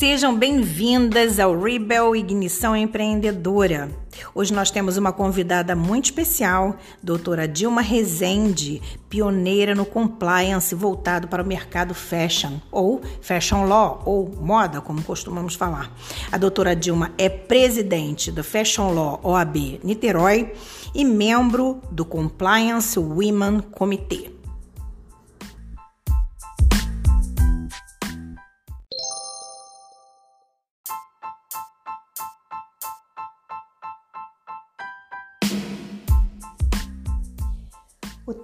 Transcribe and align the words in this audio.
Sejam 0.00 0.34
bem-vindas 0.34 1.38
ao 1.38 1.60
Rebel 1.60 2.16
Ignição 2.16 2.74
Empreendedora. 2.74 3.90
Hoje 4.34 4.50
nós 4.50 4.70
temos 4.70 4.96
uma 4.96 5.12
convidada 5.12 5.76
muito 5.76 6.06
especial, 6.06 6.78
doutora 7.02 7.46
Dilma 7.46 7.82
Rezende, 7.82 8.80
pioneira 9.10 9.74
no 9.74 9.84
compliance 9.84 10.74
voltado 10.74 11.28
para 11.28 11.42
o 11.42 11.46
mercado 11.46 11.92
fashion, 11.92 12.52
ou 12.72 13.02
fashion 13.20 13.66
law, 13.66 14.00
ou 14.06 14.34
moda, 14.40 14.80
como 14.80 15.02
costumamos 15.02 15.54
falar. 15.54 15.94
A 16.32 16.38
doutora 16.38 16.74
Dilma 16.74 17.12
é 17.18 17.28
presidente 17.28 18.32
do 18.32 18.42
Fashion 18.42 18.94
Law 18.94 19.20
OAB 19.22 19.80
Niterói 19.84 20.54
e 20.94 21.04
membro 21.04 21.78
do 21.90 22.06
Compliance 22.06 22.98
Women 22.98 23.60
Comitê. 23.70 24.39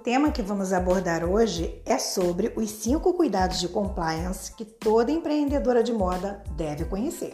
Tema 0.09 0.31
que 0.31 0.41
vamos 0.41 0.71
abordar 0.71 1.25
hoje 1.25 1.81
é 1.85 1.99
sobre 1.99 2.53
os 2.55 2.69
cinco 2.69 3.13
cuidados 3.13 3.59
de 3.59 3.67
compliance 3.67 4.55
que 4.55 4.63
toda 4.63 5.11
empreendedora 5.11 5.83
de 5.83 5.91
moda 5.91 6.41
deve 6.51 6.85
conhecer. 6.85 7.33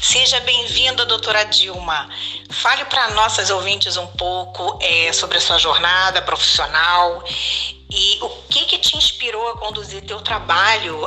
Seja 0.00 0.40
bem-vinda, 0.40 1.04
doutora 1.04 1.44
Dilma. 1.44 2.08
Fale 2.50 2.86
para 2.86 3.10
nossas 3.10 3.50
ouvintes 3.50 3.98
um 3.98 4.06
pouco 4.06 4.78
é, 4.80 5.12
sobre 5.12 5.36
a 5.36 5.40
sua 5.42 5.58
jornada 5.58 6.22
profissional 6.22 7.22
e 7.90 8.18
o 8.20 8.28
que, 8.48 8.64
que 8.64 8.78
te 8.78 8.96
inspirou 8.96 9.48
a 9.50 9.58
conduzir 9.58 10.04
teu 10.04 10.20
trabalho 10.20 11.00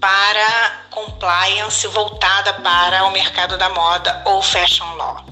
para 0.00 0.84
compliance 0.90 1.86
voltada 1.88 2.54
para 2.54 3.04
o 3.04 3.10
mercado 3.10 3.58
da 3.58 3.68
moda 3.68 4.22
ou 4.24 4.42
fashion 4.42 4.94
law? 4.96 5.24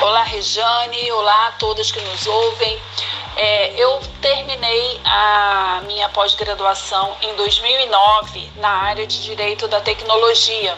Olá, 0.00 0.22
Rejane. 0.22 1.10
Olá 1.10 1.48
a 1.48 1.52
todos 1.52 1.90
que 1.90 2.00
nos 2.00 2.26
ouvem. 2.26 2.80
É, 3.36 3.74
eu 3.80 4.00
terminei 4.20 5.00
a 5.04 5.82
minha 5.86 6.08
pós-graduação 6.10 7.16
em 7.20 7.34
2009 7.34 8.50
na 8.56 8.68
área 8.68 9.06
de 9.06 9.22
Direito 9.22 9.66
da 9.66 9.80
Tecnologia. 9.80 10.76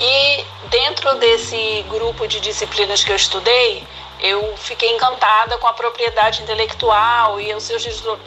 E 0.00 0.44
dentro 0.70 1.16
desse 1.16 1.84
grupo 1.88 2.28
de 2.28 2.38
disciplinas 2.38 3.02
que 3.02 3.10
eu 3.10 3.16
estudei, 3.16 3.84
eu 4.20 4.56
fiquei 4.56 4.90
encantada 4.94 5.58
com 5.58 5.66
a 5.66 5.72
propriedade 5.72 6.42
intelectual 6.42 7.40
e 7.40 7.54
os 7.54 7.62
seus 7.62 7.84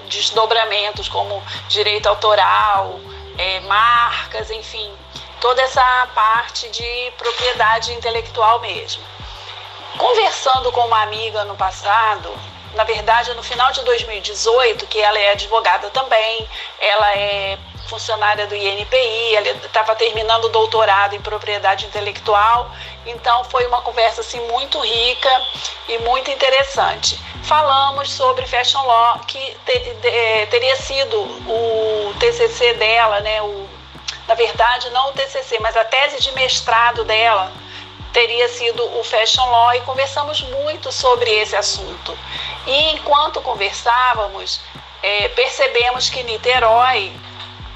desdobramentos, 0.07 1.09
como 1.09 1.43
direito 1.67 2.07
autoral, 2.07 2.99
é, 3.37 3.59
marcas, 3.61 4.49
enfim, 4.49 4.91
toda 5.39 5.61
essa 5.61 6.07
parte 6.13 6.69
de 6.69 7.11
propriedade 7.17 7.93
intelectual 7.93 8.59
mesmo. 8.59 9.03
Conversando 9.97 10.71
com 10.71 10.85
uma 10.85 11.01
amiga 11.01 11.43
no 11.45 11.55
passado, 11.55 12.31
na 12.73 12.83
verdade, 12.83 13.33
no 13.33 13.43
final 13.43 13.71
de 13.71 13.83
2018, 13.83 14.87
que 14.87 14.99
ela 14.99 15.19
é 15.19 15.31
advogada 15.31 15.89
também, 15.89 16.47
ela 16.79 17.17
é 17.17 17.57
funcionária 17.91 18.47
do 18.47 18.55
INPI, 18.55 19.35
ela 19.35 19.49
estava 19.49 19.93
terminando 19.97 20.45
o 20.45 20.49
doutorado 20.49 21.13
em 21.13 21.19
propriedade 21.19 21.85
intelectual, 21.85 22.71
então 23.05 23.43
foi 23.43 23.67
uma 23.67 23.81
conversa 23.81 24.21
assim 24.21 24.39
muito 24.47 24.79
rica 24.79 25.41
e 25.89 25.97
muito 25.99 26.31
interessante. 26.31 27.19
Falamos 27.43 28.09
sobre 28.13 28.47
fashion 28.47 28.81
law, 28.85 29.19
que 29.27 29.57
ter, 29.65 29.79
ter, 29.95 30.47
teria 30.47 30.75
sido 30.77 31.17
o 31.19 32.13
TCC 32.17 32.73
dela, 32.75 33.19
né, 33.19 33.41
o, 33.41 33.67
na 34.25 34.35
verdade 34.35 34.89
não 34.91 35.09
o 35.09 35.11
TCC, 35.11 35.59
mas 35.59 35.75
a 35.75 35.83
tese 35.83 36.21
de 36.21 36.31
mestrado 36.31 37.03
dela 37.03 37.51
teria 38.13 38.47
sido 38.47 38.83
o 38.99 39.03
fashion 39.03 39.45
law 39.49 39.73
e 39.73 39.81
conversamos 39.81 40.41
muito 40.43 40.93
sobre 40.93 41.29
esse 41.29 41.57
assunto. 41.57 42.17
E 42.65 42.93
enquanto 42.93 43.41
conversávamos, 43.41 44.61
é, 45.03 45.27
percebemos 45.29 46.09
que 46.09 46.23
Niterói 46.23 47.11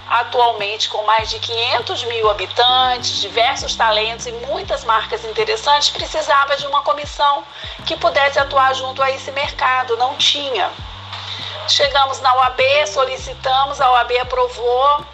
atualmente 0.07 0.89
com 0.89 1.03
mais 1.03 1.29
de 1.29 1.39
500 1.39 2.03
mil 2.03 2.29
habitantes, 2.29 3.21
diversos 3.21 3.75
talentos 3.75 4.27
e 4.27 4.31
muitas 4.31 4.83
marcas 4.83 5.23
interessantes, 5.25 5.89
precisava 5.89 6.55
de 6.55 6.67
uma 6.67 6.81
comissão 6.81 7.43
que 7.85 7.97
pudesse 7.97 8.37
atuar 8.39 8.73
junto 8.75 9.01
a 9.01 9.09
esse 9.11 9.31
mercado. 9.31 9.97
Não 9.97 10.15
tinha. 10.15 10.71
Chegamos 11.67 12.19
na 12.21 12.35
UAB, 12.35 12.61
solicitamos, 12.87 13.81
a 13.81 13.91
UAB 13.91 14.17
aprovou. 14.19 15.05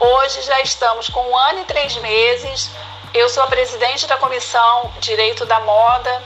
Hoje 0.00 0.42
já 0.42 0.60
estamos 0.60 1.08
com 1.08 1.20
um 1.20 1.36
ano 1.36 1.60
e 1.60 1.64
três 1.64 1.96
meses. 1.96 2.70
Eu 3.14 3.28
sou 3.28 3.42
a 3.42 3.46
presidente 3.46 4.06
da 4.06 4.16
comissão 4.16 4.92
Direito 5.00 5.44
da 5.46 5.60
Moda. 5.60 6.22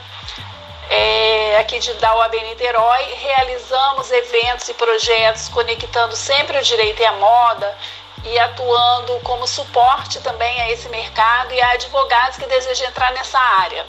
É, 0.89 1.59
aqui 1.59 1.79
de, 1.79 1.95
da 1.95 2.15
UAB 2.15 2.35
Niterói, 2.43 3.05
realizamos 3.15 4.11
eventos 4.13 4.69
e 4.69 4.75
projetos 4.75 5.49
conectando 5.49 6.15
sempre 6.15 6.59
o 6.59 6.63
direito 6.63 7.01
e 7.01 7.07
a 7.07 7.13
moda, 7.13 7.77
e 8.25 8.39
atuando 8.39 9.21
como 9.21 9.47
suporte 9.47 10.21
também 10.21 10.61
a 10.63 10.71
esse 10.71 10.89
mercado 10.89 11.53
e 11.53 11.61
a 11.61 11.73
advogados 11.73 12.39
que 12.39 12.47
desejam 12.47 12.89
entrar 12.89 13.13
nessa 13.13 13.39
área. 13.39 13.87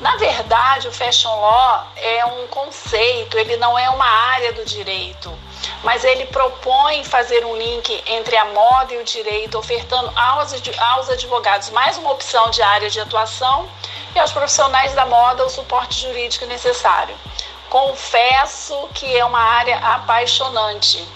Na 0.00 0.16
verdade, 0.16 0.88
o 0.88 0.92
fashion 0.92 1.34
law 1.40 1.86
é 1.96 2.26
um 2.26 2.48
conceito, 2.48 3.38
ele 3.38 3.56
não 3.56 3.78
é 3.78 3.88
uma 3.88 4.04
área 4.04 4.52
do 4.52 4.64
direito, 4.64 5.32
mas 5.84 6.02
ele 6.02 6.26
propõe 6.26 7.04
fazer 7.04 7.44
um 7.44 7.56
link 7.56 8.02
entre 8.06 8.36
a 8.36 8.46
moda 8.46 8.94
e 8.94 8.98
o 8.98 9.04
direito, 9.04 9.56
ofertando 9.56 10.12
aos, 10.16 11.08
advogados 11.08 11.70
mais 11.70 11.96
uma 11.98 12.10
opção 12.10 12.50
de 12.50 12.60
área 12.62 12.90
de 12.90 13.00
atuação 13.00 13.68
e 14.14 14.18
aos 14.18 14.32
profissionais 14.32 14.92
da 14.92 15.06
moda 15.06 15.46
o 15.46 15.48
suporte 15.48 16.00
jurídico 16.00 16.46
necessário. 16.46 17.14
Confesso 17.70 18.88
que 18.94 19.16
é 19.16 19.24
uma 19.24 19.40
área 19.40 19.78
apaixonante 19.78 21.06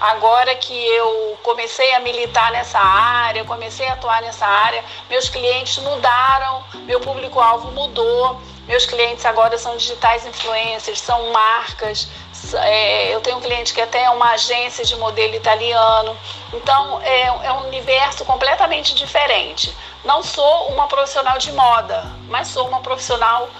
Agora 0.00 0.54
que 0.54 0.74
eu 0.74 1.38
comecei 1.42 1.94
a 1.94 2.00
militar 2.00 2.50
nessa 2.52 2.78
área, 2.78 3.44
comecei 3.44 3.86
a 3.86 3.92
atuar 3.92 4.22
nessa 4.22 4.46
área, 4.46 4.82
meus 5.10 5.28
clientes 5.28 5.76
mudaram, 5.78 6.64
meu 6.86 7.00
público-alvo 7.00 7.70
mudou. 7.72 8.40
Meus 8.66 8.86
clientes 8.86 9.26
agora 9.26 9.58
são 9.58 9.76
digitais 9.76 10.24
influencers, 10.24 11.00
são 11.00 11.30
marcas. 11.32 12.08
É, 12.54 13.12
eu 13.14 13.20
tenho 13.20 13.38
um 13.38 13.40
cliente 13.40 13.74
que 13.74 13.80
até 13.80 14.04
é 14.04 14.10
uma 14.10 14.30
agência 14.30 14.84
de 14.84 14.96
modelo 14.96 15.34
italiano. 15.34 16.16
Então 16.52 17.00
é, 17.02 17.22
é 17.22 17.52
um 17.52 17.66
universo 17.66 18.24
completamente 18.24 18.94
diferente. 18.94 19.76
Não 20.04 20.22
sou 20.22 20.68
uma 20.68 20.86
profissional 20.86 21.36
de 21.36 21.52
moda, 21.52 22.06
mas 22.28 22.48
sou 22.48 22.66
uma 22.68 22.80
profissional 22.80 23.50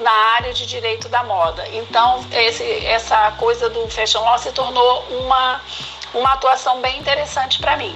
na 0.00 0.10
área 0.10 0.52
de 0.52 0.66
direito 0.66 1.08
da 1.08 1.22
moda. 1.22 1.66
Então, 1.68 2.24
esse, 2.32 2.64
essa 2.86 3.32
coisa 3.32 3.68
do 3.70 3.88
fashion 3.88 4.20
law 4.20 4.38
se 4.38 4.52
tornou 4.52 5.02
uma, 5.10 5.60
uma 6.14 6.32
atuação 6.32 6.80
bem 6.80 6.98
interessante 6.98 7.58
para 7.58 7.76
mim. 7.76 7.94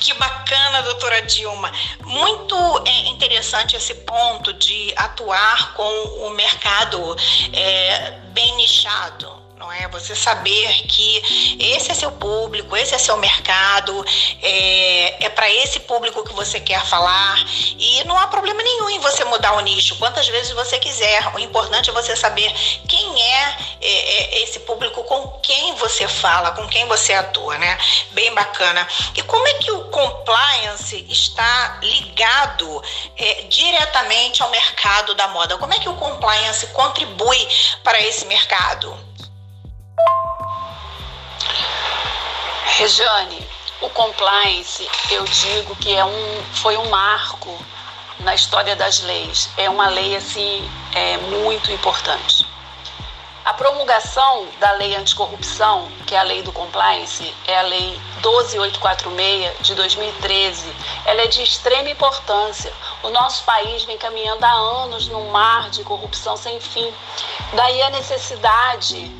Que 0.00 0.12
bacana, 0.14 0.82
doutora 0.82 1.22
Dilma. 1.22 1.70
Muito 2.04 2.56
é, 2.86 3.08
interessante 3.08 3.76
esse 3.76 3.94
ponto 3.94 4.52
de 4.52 4.92
atuar 4.96 5.74
com 5.74 6.26
o 6.26 6.30
mercado 6.30 7.16
é, 7.52 8.10
bem 8.32 8.54
nichado 8.56 9.35
não 9.58 9.72
é? 9.72 9.88
Você 9.88 10.14
saber 10.14 10.82
que 10.86 11.56
esse 11.58 11.90
é 11.90 11.94
seu 11.94 12.12
público, 12.12 12.76
esse 12.76 12.94
é 12.94 12.98
seu 12.98 13.16
mercado, 13.16 14.04
é, 14.42 15.24
é 15.24 15.28
para 15.30 15.50
esse 15.50 15.80
público 15.80 16.22
que 16.24 16.32
você 16.34 16.60
quer 16.60 16.84
falar 16.84 17.36
e 17.78 18.04
não 18.04 18.18
há 18.18 18.26
problema 18.26 18.62
nenhum 18.62 18.90
em 18.90 18.98
você 19.00 19.24
mudar 19.24 19.54
o 19.54 19.60
nicho, 19.60 19.96
quantas 19.96 20.28
vezes 20.28 20.52
você 20.52 20.78
quiser. 20.78 21.34
O 21.34 21.38
importante 21.38 21.90
é 21.90 21.92
você 21.92 22.14
saber 22.14 22.52
quem 22.86 23.22
é, 23.22 23.56
é, 23.80 24.36
é 24.38 24.42
esse 24.42 24.60
público, 24.60 25.02
com 25.04 25.28
quem 25.40 25.74
você 25.76 26.06
fala, 26.06 26.52
com 26.52 26.68
quem 26.68 26.86
você 26.86 27.14
atua, 27.14 27.56
né? 27.58 27.78
Bem 28.12 28.34
bacana. 28.34 28.86
E 29.14 29.22
como 29.22 29.46
é 29.48 29.54
que 29.54 29.70
o 29.70 29.84
compliance 29.86 31.06
está 31.08 31.78
ligado 31.82 32.82
é, 33.16 33.42
diretamente 33.42 34.42
ao 34.42 34.50
mercado 34.50 35.14
da 35.14 35.28
moda? 35.28 35.56
Como 35.56 35.72
é 35.72 35.78
que 35.78 35.88
o 35.88 35.96
compliance 35.96 36.66
contribui 36.68 37.48
para 37.82 38.00
esse 38.02 38.26
mercado? 38.26 38.96
Rejane, 42.76 43.42
o 43.80 43.88
compliance, 43.88 44.86
eu 45.10 45.24
digo 45.24 45.74
que 45.76 45.94
é 45.94 46.04
um, 46.04 46.44
foi 46.52 46.76
um 46.76 46.90
marco 46.90 47.58
na 48.20 48.34
história 48.34 48.76
das 48.76 49.00
leis. 49.00 49.48
É 49.56 49.70
uma 49.70 49.88
lei 49.88 50.14
assim 50.14 50.70
é 50.94 51.16
muito 51.16 51.72
importante. 51.72 52.46
A 53.46 53.54
promulgação 53.54 54.46
da 54.60 54.72
lei 54.72 54.94
anticorrupção, 54.94 55.88
que 56.06 56.14
é 56.14 56.18
a 56.18 56.22
lei 56.22 56.42
do 56.42 56.52
compliance, 56.52 57.34
é 57.46 57.58
a 57.60 57.62
lei 57.62 57.98
12846 58.20 59.54
de 59.60 59.74
2013. 59.74 60.70
Ela 61.06 61.22
é 61.22 61.26
de 61.28 61.42
extrema 61.42 61.88
importância. 61.88 62.70
O 63.02 63.08
nosso 63.08 63.42
país 63.44 63.84
vem 63.84 63.96
caminhando 63.96 64.44
há 64.44 64.52
anos 64.52 65.08
num 65.08 65.30
mar 65.30 65.70
de 65.70 65.82
corrupção 65.82 66.36
sem 66.36 66.60
fim. 66.60 66.92
Daí 67.54 67.80
a 67.80 67.88
necessidade 67.88 69.10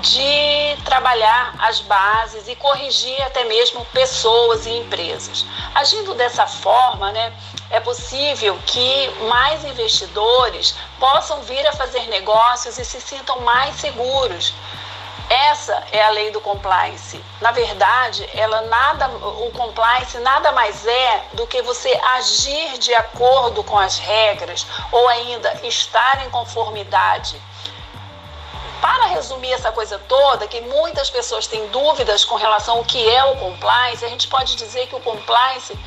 de 0.00 0.76
trabalhar 0.84 1.54
as 1.58 1.80
bases 1.80 2.48
e 2.48 2.56
corrigir 2.56 3.20
até 3.22 3.44
mesmo 3.44 3.84
pessoas 3.86 4.66
e 4.66 4.70
empresas. 4.70 5.44
Agindo 5.74 6.14
dessa 6.14 6.46
forma, 6.46 7.12
né, 7.12 7.32
é 7.70 7.80
possível 7.80 8.58
que 8.66 9.08
mais 9.28 9.64
investidores 9.64 10.74
possam 10.98 11.40
vir 11.42 11.66
a 11.66 11.72
fazer 11.72 12.06
negócios 12.08 12.78
e 12.78 12.84
se 12.84 13.00
sintam 13.00 13.40
mais 13.40 13.76
seguros. 13.76 14.54
Essa 15.28 15.84
é 15.92 16.02
a 16.02 16.10
lei 16.10 16.32
do 16.32 16.40
compliance. 16.40 17.24
Na 17.40 17.52
verdade, 17.52 18.28
ela 18.34 18.62
nada, 18.62 19.08
o 19.08 19.50
compliance 19.52 20.18
nada 20.18 20.50
mais 20.50 20.84
é 20.84 21.24
do 21.34 21.46
que 21.46 21.62
você 21.62 21.92
agir 22.16 22.78
de 22.78 22.92
acordo 22.94 23.62
com 23.62 23.78
as 23.78 23.98
regras 23.98 24.66
ou 24.90 25.06
ainda 25.06 25.60
estar 25.62 26.26
em 26.26 26.30
conformidade 26.30 27.40
para 28.80 29.06
resumir 29.06 29.52
essa 29.52 29.70
coisa 29.70 29.98
toda, 30.08 30.46
que 30.46 30.60
muitas 30.60 31.10
pessoas 31.10 31.46
têm 31.46 31.66
dúvidas 31.68 32.24
com 32.24 32.36
relação 32.36 32.78
ao 32.78 32.84
que 32.84 33.08
é 33.08 33.24
o 33.24 33.36
compliance, 33.36 34.04
a 34.04 34.08
gente 34.08 34.28
pode 34.28 34.56
dizer 34.56 34.86
que 34.86 34.94
o 34.94 35.00
compliance 35.00 35.78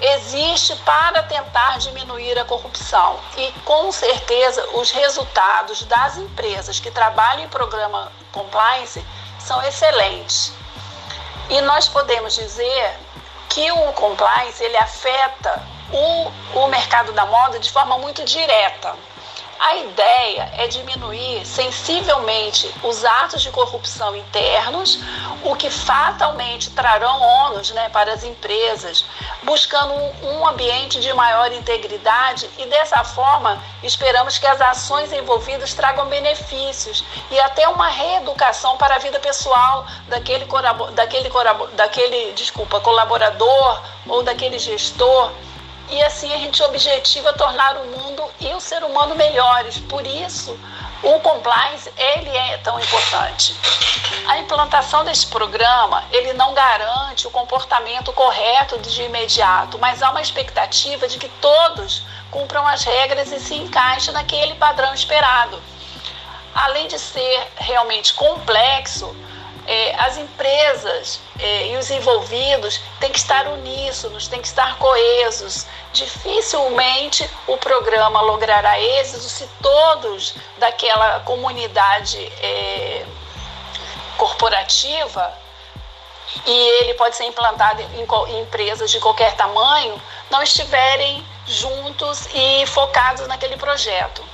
existe 0.00 0.74
para 0.76 1.22
tentar 1.22 1.78
diminuir 1.78 2.38
a 2.38 2.44
corrupção. 2.44 3.18
E 3.36 3.52
com 3.64 3.92
certeza 3.92 4.66
os 4.74 4.90
resultados 4.90 5.82
das 5.84 6.16
empresas 6.16 6.80
que 6.80 6.90
trabalham 6.90 7.44
em 7.44 7.48
programa 7.48 8.10
compliance 8.32 9.04
são 9.38 9.62
excelentes. 9.62 10.52
E 11.48 11.60
nós 11.60 11.88
podemos 11.88 12.34
dizer 12.34 12.98
que 13.48 13.70
o 13.70 13.92
compliance 13.92 14.62
ele 14.62 14.76
afeta 14.76 15.62
o, 15.92 16.60
o 16.60 16.68
mercado 16.68 17.12
da 17.12 17.26
moda 17.26 17.58
de 17.58 17.70
forma 17.70 17.98
muito 17.98 18.24
direta. 18.24 18.96
A 19.64 19.76
ideia 19.76 20.50
é 20.58 20.66
diminuir 20.66 21.46
sensivelmente 21.46 22.68
os 22.82 23.04
atos 23.04 23.42
de 23.42 23.50
corrupção 23.52 24.16
internos, 24.16 24.98
o 25.44 25.54
que 25.54 25.70
fatalmente 25.70 26.68
trarão 26.70 27.20
ônus 27.20 27.70
né, 27.70 27.88
para 27.90 28.12
as 28.12 28.24
empresas, 28.24 29.04
buscando 29.44 29.94
um 30.24 30.48
ambiente 30.48 30.98
de 30.98 31.12
maior 31.12 31.52
integridade 31.52 32.50
e 32.58 32.66
dessa 32.66 33.04
forma 33.04 33.62
esperamos 33.84 34.36
que 34.36 34.48
as 34.48 34.60
ações 34.60 35.12
envolvidas 35.12 35.74
tragam 35.74 36.06
benefícios 36.06 37.04
e 37.30 37.38
até 37.38 37.68
uma 37.68 37.86
reeducação 37.86 38.76
para 38.76 38.96
a 38.96 38.98
vida 38.98 39.20
pessoal 39.20 39.86
daquele, 40.08 40.44
daquele, 40.92 41.30
daquele 41.74 42.32
desculpa, 42.32 42.80
colaborador 42.80 43.80
ou 44.08 44.24
daquele 44.24 44.58
gestor 44.58 45.30
e 45.92 46.02
assim 46.02 46.32
a 46.32 46.38
gente 46.38 46.62
objetiva 46.62 47.34
tornar 47.34 47.76
o 47.76 47.84
mundo 47.84 48.24
e 48.40 48.52
o 48.54 48.60
ser 48.60 48.82
humano 48.82 49.14
melhores. 49.14 49.78
Por 49.78 50.06
isso, 50.06 50.58
o 51.02 51.20
compliance 51.20 51.92
ele 51.96 52.34
é 52.34 52.56
tão 52.58 52.80
importante. 52.80 53.54
A 54.26 54.38
implantação 54.38 55.04
desse 55.04 55.26
programa 55.26 56.02
ele 56.10 56.32
não 56.32 56.54
garante 56.54 57.26
o 57.26 57.30
comportamento 57.30 58.10
correto 58.12 58.78
de 58.78 59.02
imediato, 59.02 59.78
mas 59.78 60.02
há 60.02 60.10
uma 60.10 60.22
expectativa 60.22 61.06
de 61.06 61.18
que 61.18 61.28
todos 61.40 62.04
cumpram 62.30 62.66
as 62.66 62.82
regras 62.84 63.30
e 63.30 63.38
se 63.38 63.54
encaixem 63.54 64.14
naquele 64.14 64.54
padrão 64.54 64.94
esperado. 64.94 65.62
Além 66.54 66.88
de 66.88 66.98
ser 66.98 67.48
realmente 67.56 68.14
complexo, 68.14 69.14
é, 69.66 69.94
as 69.96 70.16
empresas 70.16 71.20
é, 71.38 71.68
e 71.68 71.76
os 71.76 71.90
envolvidos 71.90 72.80
têm 72.98 73.10
que 73.10 73.18
estar 73.18 73.46
uníssonos, 73.46 74.28
têm 74.28 74.40
que 74.40 74.48
estar 74.48 74.76
coesos. 74.78 75.66
Dificilmente 75.92 77.28
o 77.46 77.56
programa 77.56 78.20
logrará 78.20 78.80
êxito 78.80 79.20
se 79.20 79.48
todos 79.60 80.34
daquela 80.58 81.20
comunidade 81.20 82.18
é, 82.40 83.04
corporativa 84.16 85.32
e 86.46 86.82
ele 86.82 86.94
pode 86.94 87.16
ser 87.16 87.24
implantado 87.24 87.82
em, 87.82 88.06
em 88.34 88.40
empresas 88.40 88.90
de 88.90 88.98
qualquer 89.00 89.34
tamanho, 89.34 90.00
não 90.30 90.42
estiverem 90.42 91.24
juntos 91.46 92.26
e 92.32 92.66
focados 92.66 93.26
naquele 93.26 93.56
projeto. 93.56 94.24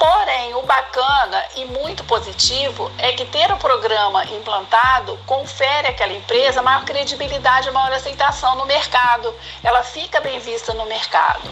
Porém, 0.00 0.54
o 0.54 0.62
bacana 0.62 1.44
e 1.56 1.66
muito 1.66 2.02
positivo 2.04 2.90
é 2.96 3.12
que 3.12 3.26
ter 3.26 3.52
o 3.52 3.58
programa 3.58 4.24
implantado 4.24 5.18
confere 5.26 5.88
àquela 5.88 6.14
empresa 6.14 6.62
maior 6.62 6.86
credibilidade, 6.86 7.70
maior 7.70 7.92
aceitação 7.92 8.54
no 8.56 8.64
mercado. 8.64 9.34
Ela 9.62 9.82
fica 9.82 10.18
bem 10.18 10.38
vista 10.38 10.72
no 10.72 10.86
mercado. 10.86 11.46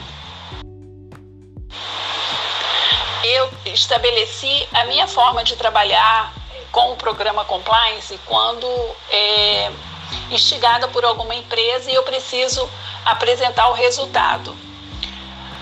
Eu 3.23 3.51
estabeleci 3.67 4.67
a 4.73 4.87
minha 4.87 5.07
forma 5.07 5.45
de 5.45 5.55
trabalhar 5.55 6.33
com 6.73 6.93
o 6.93 6.97
programa 6.97 7.45
Compliance 7.45 8.19
quando 8.25 8.67
é, 9.11 9.71
instigada 10.31 10.89
por 10.89 11.05
alguma 11.05 11.35
empresa 11.35 11.91
e 11.91 11.95
eu 11.95 12.03
preciso 12.03 12.67
apresentar 13.05 13.69
o 13.69 13.75
resultado. 13.75 14.68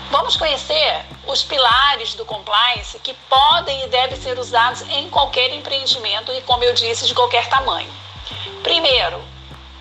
Vamos 0.09 0.37
conhecer 0.37 1.05
os 1.25 1.43
pilares 1.43 2.13
do 2.13 2.23
compliance 2.23 2.97
que 2.99 3.13
podem 3.29 3.83
e 3.83 3.87
devem 3.87 4.19
ser 4.19 4.39
usados 4.39 4.81
em 4.83 5.09
qualquer 5.09 5.53
empreendimento 5.53 6.31
e, 6.31 6.41
como 6.41 6.63
eu 6.63 6.73
disse, 6.73 7.05
de 7.05 7.13
qualquer 7.13 7.49
tamanho. 7.49 7.91
Primeiro, 8.63 9.21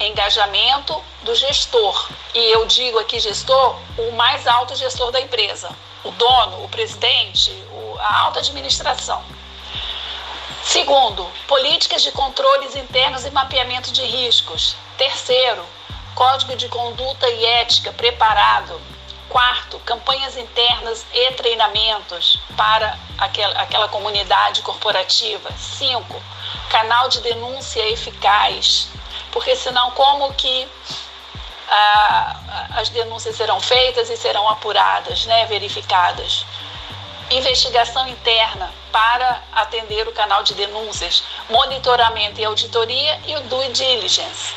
engajamento 0.00 1.00
do 1.22 1.32
gestor. 1.34 2.10
E 2.34 2.40
eu 2.52 2.66
digo 2.66 2.98
aqui 2.98 3.20
gestor, 3.20 3.78
o 3.96 4.10
mais 4.12 4.48
alto 4.48 4.74
gestor 4.74 5.12
da 5.12 5.20
empresa, 5.20 5.70
o 6.02 6.10
dono, 6.10 6.64
o 6.64 6.68
presidente, 6.68 7.52
a 8.00 8.20
alta 8.22 8.40
administração. 8.40 9.24
Segundo, 10.64 11.24
políticas 11.46 12.02
de 12.02 12.10
controles 12.10 12.74
internos 12.74 13.24
e 13.24 13.30
mapeamento 13.30 13.92
de 13.92 14.02
riscos. 14.02 14.76
Terceiro, 14.98 15.64
código 16.16 16.56
de 16.56 16.68
conduta 16.68 17.28
e 17.30 17.44
ética 17.44 17.92
preparado 17.92 18.95
Quarto, 19.36 19.78
campanhas 19.80 20.34
internas 20.38 21.04
e 21.12 21.32
treinamentos 21.32 22.40
para 22.56 22.98
aquela, 23.18 23.60
aquela 23.60 23.86
comunidade 23.86 24.62
corporativa. 24.62 25.52
Cinco, 25.58 26.22
canal 26.70 27.10
de 27.10 27.20
denúncia 27.20 27.86
eficaz, 27.90 28.88
porque 29.30 29.54
senão 29.54 29.90
como 29.90 30.32
que 30.32 30.66
ah, 31.68 32.66
as 32.76 32.88
denúncias 32.88 33.36
serão 33.36 33.60
feitas 33.60 34.08
e 34.08 34.16
serão 34.16 34.48
apuradas, 34.48 35.26
né, 35.26 35.44
verificadas. 35.44 36.46
Investigação 37.30 38.08
interna 38.08 38.72
para 38.90 39.42
atender 39.52 40.08
o 40.08 40.12
canal 40.12 40.42
de 40.44 40.54
denúncias, 40.54 41.22
monitoramento 41.50 42.40
e 42.40 42.44
auditoria 42.46 43.20
e 43.26 43.36
o 43.36 43.40
due 43.42 43.68
diligence. 43.68 44.54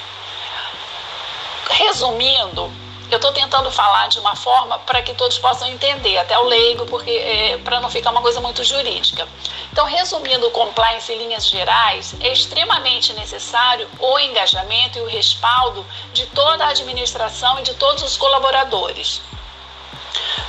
Resumindo, 1.69 2.71
eu 3.09 3.15
estou 3.15 3.31
tentando 3.31 3.71
falar 3.71 4.07
de 4.07 4.19
uma 4.19 4.35
forma 4.35 4.77
para 4.79 5.01
que 5.01 5.13
todos 5.13 5.39
possam 5.39 5.67
entender, 5.67 6.17
até 6.17 6.37
o 6.37 6.43
leigo, 6.43 6.85
porque 6.85 7.09
é, 7.09 7.57
para 7.57 7.79
não 7.79 7.89
ficar 7.89 8.11
uma 8.11 8.21
coisa 8.21 8.39
muito 8.39 8.63
jurídica. 8.63 9.27
Então, 9.71 9.85
resumindo 9.85 10.47
o 10.47 10.51
compliance 10.51 11.11
em 11.11 11.17
linhas 11.17 11.47
gerais, 11.47 12.15
é 12.19 12.31
extremamente 12.31 13.13
necessário 13.13 13.89
o 13.99 14.19
engajamento 14.19 14.99
e 14.99 15.01
o 15.01 15.07
respaldo 15.07 15.85
de 16.13 16.25
toda 16.27 16.65
a 16.65 16.69
administração 16.69 17.59
e 17.59 17.63
de 17.63 17.73
todos 17.75 18.03
os 18.03 18.15
colaboradores. 18.15 19.21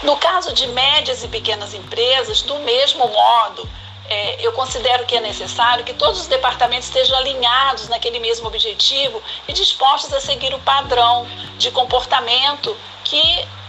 No 0.02 0.16
caso 0.16 0.52
de 0.52 0.66
médias 0.68 1.22
e 1.22 1.28
pequenas 1.28 1.74
empresas, 1.74 2.42
do 2.42 2.58
mesmo 2.60 3.06
modo, 3.08 3.68
é, 4.10 4.44
eu 4.44 4.52
considero 4.52 5.06
que 5.06 5.16
é 5.16 5.20
necessário 5.20 5.84
que 5.84 5.94
todos 5.94 6.20
os 6.20 6.26
departamentos 6.26 6.88
estejam 6.88 7.16
alinhados 7.16 7.88
naquele 7.88 8.18
mesmo 8.18 8.48
objetivo 8.48 9.22
e 9.46 9.52
dispostos 9.52 10.12
a 10.12 10.20
seguir 10.20 10.52
o 10.52 10.58
padrão 10.58 11.28
de 11.56 11.70
comportamento 11.70 12.76
que 13.04 13.22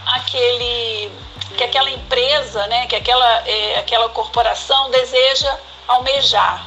aquele 0.04 1.12
que 1.56 1.62
aquela 1.62 1.90
empresa, 1.90 2.66
né, 2.66 2.86
que 2.86 2.96
aquela, 2.96 3.46
é, 3.46 3.78
aquela 3.78 4.08
corporação 4.08 4.90
deseja 4.90 5.54
almejar. 5.86 6.66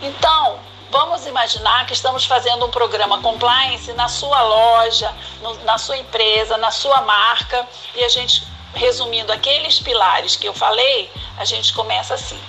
Então, 0.00 0.58
vamos 0.90 1.26
imaginar 1.26 1.86
que 1.86 1.92
estamos 1.92 2.24
fazendo 2.24 2.64
um 2.64 2.70
programa 2.70 3.20
compliance 3.20 3.92
na 3.92 4.08
sua 4.08 4.42
loja, 4.42 5.14
no, 5.42 5.54
na 5.64 5.76
sua 5.76 5.98
empresa, 5.98 6.56
na 6.56 6.70
sua 6.70 7.02
marca, 7.02 7.68
e 7.94 8.02
a 8.02 8.08
gente, 8.08 8.42
resumindo 8.74 9.30
aqueles 9.30 9.78
pilares 9.78 10.36
que 10.36 10.48
eu 10.48 10.54
falei, 10.54 11.12
a 11.36 11.44
gente 11.44 11.74
começa 11.74 12.14
assim. 12.14 12.40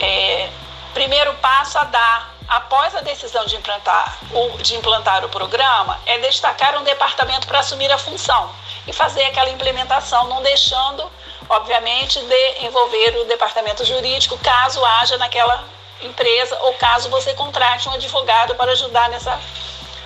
É, 0.00 0.50
primeiro 0.94 1.34
passo 1.34 1.78
a 1.78 1.84
dar 1.84 2.34
após 2.48 2.94
a 2.94 3.00
decisão 3.00 3.44
de 3.44 3.56
implantar, 3.56 4.18
o, 4.32 4.62
de 4.62 4.74
implantar 4.74 5.24
o 5.24 5.28
programa 5.28 5.98
é 6.06 6.18
destacar 6.18 6.78
um 6.78 6.84
departamento 6.84 7.46
para 7.46 7.58
assumir 7.58 7.90
a 7.92 7.98
função 7.98 8.50
e 8.86 8.92
fazer 8.92 9.24
aquela 9.24 9.50
implementação, 9.50 10.28
não 10.28 10.42
deixando 10.42 11.10
obviamente, 11.48 12.20
de 12.20 12.66
envolver 12.66 13.16
o 13.18 13.24
departamento 13.24 13.84
jurídico, 13.84 14.38
caso 14.38 14.84
haja 14.84 15.16
naquela 15.16 15.64
empresa 16.02 16.56
ou 16.62 16.74
caso 16.74 17.08
você 17.08 17.34
contrate 17.34 17.88
um 17.88 17.92
advogado 17.92 18.54
para 18.54 18.72
ajudar 18.72 19.08
nessa 19.08 19.38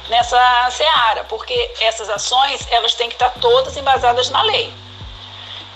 nessa 0.09 0.69
seara, 0.71 1.25
porque 1.25 1.75
essas 1.81 2.11
ações 2.11 2.67
elas 2.71 2.95
têm 2.95 3.09
que 3.09 3.15
estar 3.15 3.31
todas 3.41 3.77
embasadas 3.77 4.29
na 4.31 4.43
lei. 4.43 4.73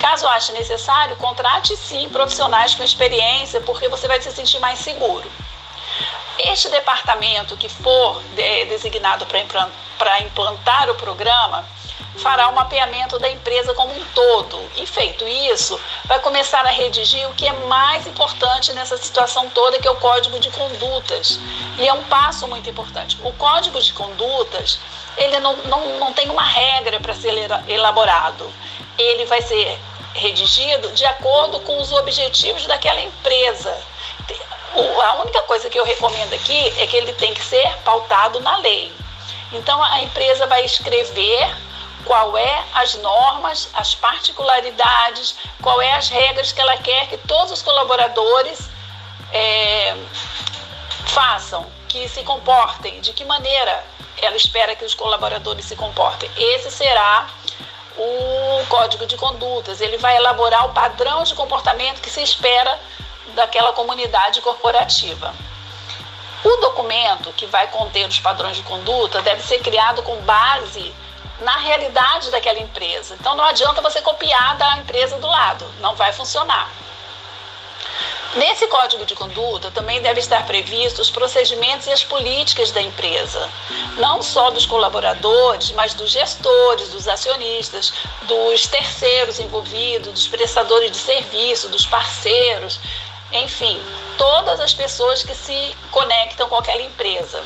Caso 0.09 0.29
ache 0.29 0.53
necessário, 0.53 1.17
contrate 1.17 1.77
sim 1.77 2.09
profissionais 2.09 2.77
com 2.77 2.85
experiência, 2.85 3.61
porque 3.63 3.89
você 3.89 4.07
vai 4.07 4.21
se 4.21 4.31
sentir 4.31 4.61
mais 4.61 4.79
seguro. 4.79 5.29
Este 6.39 6.69
departamento 6.69 7.57
que 7.57 7.69
for 7.69 8.23
designado 8.69 9.27
para 9.27 10.21
implantar 10.21 10.89
o 10.89 10.95
programa 10.95 11.67
fará 12.19 12.47
o 12.47 12.55
mapeamento 12.55 13.19
da 13.19 13.29
empresa 13.29 13.75
como 13.75 13.93
um 13.93 14.05
todo. 14.15 14.71
E 14.77 14.87
feito 14.87 15.27
isso, 15.27 15.79
vai 16.05 16.21
começar 16.21 16.65
a 16.65 16.71
redigir 16.71 17.29
o 17.29 17.35
que 17.35 17.49
é 17.49 17.53
mais 17.67 18.07
importante 18.07 18.73
nessa 18.75 18.97
situação 18.97 19.51
toda, 19.51 19.81
que 19.81 19.89
é 19.89 19.91
o 19.91 19.97
código 19.97 20.39
de 20.39 20.51
condutas. 20.51 21.41
E 21.81 21.89
é 21.89 21.93
um 21.93 22.05
passo 22.05 22.47
muito 22.47 22.71
importante. 22.71 23.19
O 23.25 23.33
código 23.33 23.83
de 23.83 23.93
condutas, 23.93 24.79
ele 25.17 25.41
não, 25.41 25.57
não, 25.65 25.99
não 25.99 26.13
tem 26.13 26.31
uma 26.31 26.45
regra 26.45 27.01
para 27.01 27.13
ser 27.13 27.35
elaborado. 27.67 28.49
Ele 28.97 29.27
vai 29.27 29.43
ser 29.43 29.77
redigido 30.17 30.91
de 30.93 31.05
acordo 31.05 31.61
com 31.61 31.81
os 31.81 31.93
objetivos 31.93 32.67
daquela 32.67 33.01
empresa. 33.01 33.77
A 34.75 35.15
única 35.23 35.43
coisa 35.43 35.71
que 35.71 35.79
eu 35.79 35.85
recomendo 35.85 36.35
aqui 36.35 36.75
é 36.79 36.87
que 36.87 36.97
ele 36.97 37.13
tem 37.15 37.33
que 37.33 37.43
ser 37.43 37.69
pautado 37.85 38.41
na 38.41 38.59
lei. 38.59 38.93
Então 39.53 39.83
a 39.83 40.03
empresa 40.03 40.47
vai 40.47 40.65
escrever 40.65 41.57
qual 42.05 42.37
é 42.37 42.65
as 42.75 42.95
normas, 42.97 43.69
as 43.75 43.95
particularidades, 43.95 45.37
qual 45.63 45.81
é 45.81 45.93
as 45.95 46.09
regras 46.09 46.53
que 46.53 46.61
ela 46.61 46.77
quer 46.77 47.09
que 47.09 47.19
todos 47.19 47.53
os 47.53 47.63
colaboradores 47.63 48.69
é, 49.33 49.97
façam, 51.07 51.67
que 51.89 52.09
se 52.09 52.23
comportem, 52.23 53.01
de 53.01 53.13
que 53.13 53.25
maneira 53.25 53.85
ela 54.19 54.37
espera 54.37 54.75
que 54.75 54.85
os 54.85 54.95
colaboradores 54.95 55.65
se 55.65 55.77
comportem. 55.77 56.31
Esse 56.37 56.71
será 56.71 57.29
o 57.97 58.67
código 58.69 59.07
de 59.07 59.17
condutas. 59.17 59.81
Ele 59.81 59.99
vai 59.99 60.17
elaborar 60.17 60.67
o 60.67 60.73
padrão 60.73 61.23
de 61.23 61.35
comportamento 61.35 62.01
que 62.01 62.11
se 62.11 62.23
espera 62.23 62.79
daquela 63.35 63.73
comunidade 63.73 64.41
corporativa. 64.41 65.35
O 66.45 66.57
documento 66.59 67.33
que 67.33 67.47
vai 67.47 67.67
conter 67.69 68.07
os 68.07 68.21
padrões 68.21 68.57
de 68.57 68.63
conduta 68.63 69.21
deve 69.23 69.43
ser 69.43 69.59
criado 69.61 70.03
com 70.03 70.17
base 70.19 70.95
na 71.41 71.57
realidade 71.59 72.31
daquela 72.31 72.59
empresa. 72.59 73.17
Então 73.19 73.35
não 73.35 73.45
adianta 73.45 73.83
você 73.83 74.01
copiar 74.01 74.57
da 74.57 74.79
empresa 74.79 75.19
do 75.19 75.27
lado, 75.27 75.67
não 75.81 75.95
vai 75.95 76.13
funcionar. 76.13 76.71
Nesse 78.37 78.67
código 78.67 79.07
de 79.07 79.15
conduta 79.15 79.71
também 79.71 80.03
deve 80.03 80.21
estar 80.21 80.45
previsto 80.47 81.01
os 81.01 81.09
procedimentos 81.11 81.87
e 81.87 81.91
as 81.91 82.05
políticas 82.05 82.71
da 82.71 82.83
empresa, 82.83 83.51
não 83.97 84.23
só 84.23 84.51
dos 84.51 84.67
colaboradores, 84.67 85.71
mas 85.71 85.95
dos 85.95 86.11
gestores, 86.11 86.91
dos 86.91 87.09
acionistas, 87.09 87.95
dos 88.25 88.67
terceiros 88.67 89.41
envolvidos, 89.41 90.13
dos 90.13 90.29
prestadores 90.29 90.91
de 90.91 90.99
serviço, 90.99 91.71
dos 91.71 91.87
parceiros, 91.87 92.79
enfim, 93.33 93.81
todas 94.19 94.61
as 94.61 94.75
pessoas 94.75 95.23
que 95.23 95.35
se 95.35 95.75
conectam 95.91 96.47
com 96.47 96.57
aquela 96.57 96.83
empresa. 96.83 97.43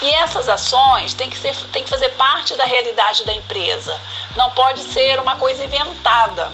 E 0.00 0.08
essas 0.14 0.48
ações 0.48 1.14
têm 1.14 1.28
que, 1.28 1.36
ser, 1.36 1.56
têm 1.72 1.82
que 1.82 1.90
fazer 1.90 2.10
parte 2.10 2.54
da 2.54 2.64
realidade 2.64 3.24
da 3.24 3.34
empresa, 3.34 4.00
não 4.36 4.52
pode 4.52 4.82
ser 4.84 5.18
uma 5.18 5.34
coisa 5.34 5.64
inventada. 5.64 6.52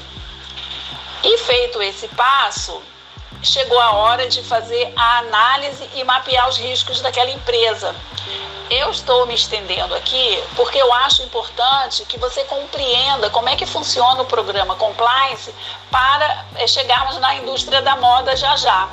E 1.22 1.36
feito 1.36 1.82
esse 1.82 2.08
passo, 2.08 2.82
chegou 3.42 3.78
a 3.80 3.92
hora 3.92 4.28
de 4.28 4.42
fazer 4.42 4.92
a 4.96 5.18
análise 5.18 5.88
e 5.94 6.04
mapear 6.04 6.48
os 6.48 6.58
riscos 6.58 7.00
daquela 7.00 7.30
empresa. 7.30 7.94
Eu 8.70 8.90
estou 8.90 9.26
me 9.26 9.34
estendendo 9.34 9.94
aqui 9.94 10.42
porque 10.54 10.76
eu 10.76 10.92
acho 10.92 11.22
importante 11.22 12.04
que 12.04 12.18
você 12.18 12.44
compreenda 12.44 13.30
como 13.30 13.48
é 13.48 13.56
que 13.56 13.64
funciona 13.64 14.22
o 14.22 14.26
programa 14.26 14.76
Compliance 14.76 15.54
para 15.90 16.44
eh, 16.56 16.66
chegarmos 16.66 17.18
na 17.18 17.34
indústria 17.36 17.80
da 17.80 17.96
moda 17.96 18.36
já 18.36 18.56
já. 18.56 18.90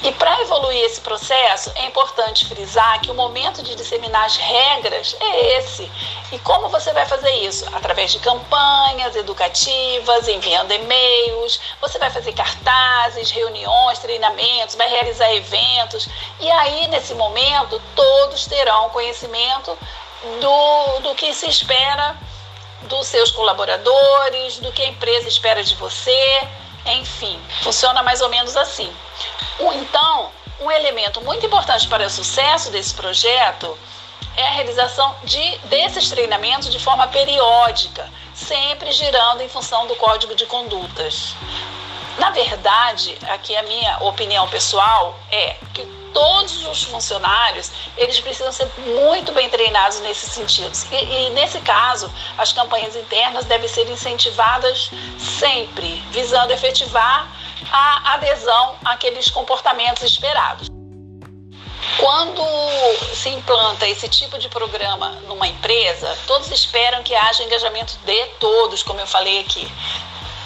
E 0.00 0.12
para 0.12 0.40
evoluir 0.42 0.84
esse 0.84 1.00
processo, 1.00 1.72
é 1.74 1.86
importante 1.86 2.46
frisar 2.46 3.00
que 3.00 3.10
o 3.10 3.14
momento 3.14 3.64
de 3.64 3.74
disseminar 3.74 4.26
as 4.26 4.36
regras 4.36 5.16
é 5.18 5.58
esse. 5.58 5.90
E 6.30 6.38
como 6.38 6.68
você 6.68 6.92
vai 6.92 7.04
fazer 7.04 7.30
isso? 7.30 7.66
Através 7.74 8.12
de 8.12 8.20
campanhas 8.20 9.16
educativas, 9.16 10.28
enviando 10.28 10.70
e-mails, 10.70 11.60
você 11.80 11.98
vai 11.98 12.10
fazer 12.10 12.32
cartazes, 12.32 13.32
reuniões, 13.32 13.98
treinamentos, 13.98 14.76
vai 14.76 14.88
realizar 14.88 15.34
eventos. 15.34 16.08
E 16.38 16.48
aí, 16.48 16.86
nesse 16.88 17.14
momento, 17.14 17.82
todos 17.96 18.46
terão 18.46 18.90
conhecimento 18.90 19.76
do, 20.40 21.00
do 21.00 21.14
que 21.16 21.34
se 21.34 21.48
espera 21.48 22.16
dos 22.82 23.08
seus 23.08 23.32
colaboradores, 23.32 24.58
do 24.58 24.70
que 24.70 24.82
a 24.82 24.88
empresa 24.88 25.28
espera 25.28 25.64
de 25.64 25.74
você 25.74 26.46
enfim, 26.94 27.40
funciona 27.62 28.02
mais 28.02 28.20
ou 28.20 28.28
menos 28.28 28.56
assim. 28.56 28.92
Então, 29.60 30.30
um 30.60 30.70
elemento 30.70 31.20
muito 31.20 31.44
importante 31.46 31.86
para 31.88 32.06
o 32.06 32.10
sucesso 32.10 32.70
desse 32.70 32.94
projeto 32.94 33.78
é 34.36 34.46
a 34.46 34.50
realização 34.50 35.16
de, 35.24 35.58
desses 35.64 36.08
treinamentos 36.10 36.70
de 36.70 36.78
forma 36.78 37.08
periódica, 37.08 38.08
sempre 38.34 38.92
girando 38.92 39.40
em 39.40 39.48
função 39.48 39.86
do 39.86 39.96
código 39.96 40.34
de 40.34 40.46
condutas. 40.46 41.34
Na 42.18 42.30
verdade, 42.30 43.16
aqui 43.28 43.56
a 43.56 43.62
minha 43.62 43.98
opinião 44.00 44.48
pessoal 44.48 45.18
é 45.30 45.56
que 45.72 45.97
todos 46.12 46.66
os 46.66 46.84
funcionários 46.84 47.70
eles 47.96 48.20
precisam 48.20 48.52
ser 48.52 48.68
muito 48.78 49.32
bem 49.32 49.48
treinados 49.48 50.00
nesses 50.00 50.32
sentidos. 50.32 50.84
E, 50.90 50.96
e, 50.96 51.30
nesse 51.30 51.60
caso, 51.60 52.12
as 52.36 52.52
campanhas 52.52 52.94
internas 52.96 53.44
devem 53.44 53.68
ser 53.68 53.88
incentivadas 53.90 54.90
sempre, 55.18 56.02
visando 56.10 56.52
efetivar 56.52 57.30
a 57.70 58.14
adesão 58.14 58.76
àqueles 58.84 59.30
comportamentos 59.30 60.02
esperados. 60.02 60.68
Quando 61.98 62.42
se 63.14 63.28
implanta 63.30 63.86
esse 63.88 64.08
tipo 64.08 64.38
de 64.38 64.48
programa 64.48 65.10
numa 65.26 65.46
empresa, 65.46 66.16
todos 66.26 66.50
esperam 66.50 67.02
que 67.02 67.14
haja 67.14 67.42
engajamento 67.42 67.96
de 68.04 68.26
todos, 68.40 68.82
como 68.82 69.00
eu 69.00 69.06
falei 69.06 69.40
aqui 69.40 69.70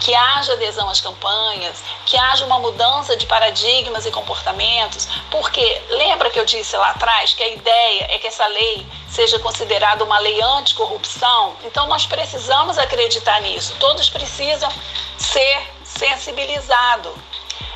que 0.03 0.13
haja 0.13 0.55
adesão 0.55 0.89
às 0.89 1.01
campanhas, 1.01 1.81
que 2.05 2.19
haja 2.19 2.45
uma 2.45 2.59
mudança 2.59 3.17
de 3.17 3.25
paradigmas 3.25 4.05
e 4.05 4.11
comportamentos, 4.11 5.07
porque 5.31 5.81
lembra 5.91 6.29
que 6.29 6.41
eu 6.41 6.45
disse 6.45 6.77
lá 6.77 6.91
atrás 6.91 7.35
que 7.35 7.43
a 7.43 7.49
ideia 7.49 8.09
é 8.11 8.19
que 8.19 8.27
essa 8.27 8.45
lei 8.49 8.85
seja 9.09 9.39
considerada 9.39 10.03
uma 10.03 10.19
lei 10.19 10.43
anticorrupção? 10.43 11.55
Então 11.63 11.87
nós 11.87 12.05
precisamos 12.05 12.79
acreditar 12.79 13.41
nisso, 13.43 13.77
todos 13.79 14.11
precisam 14.11 14.73
ser 15.17 15.71
sensibilizados. 15.85 17.13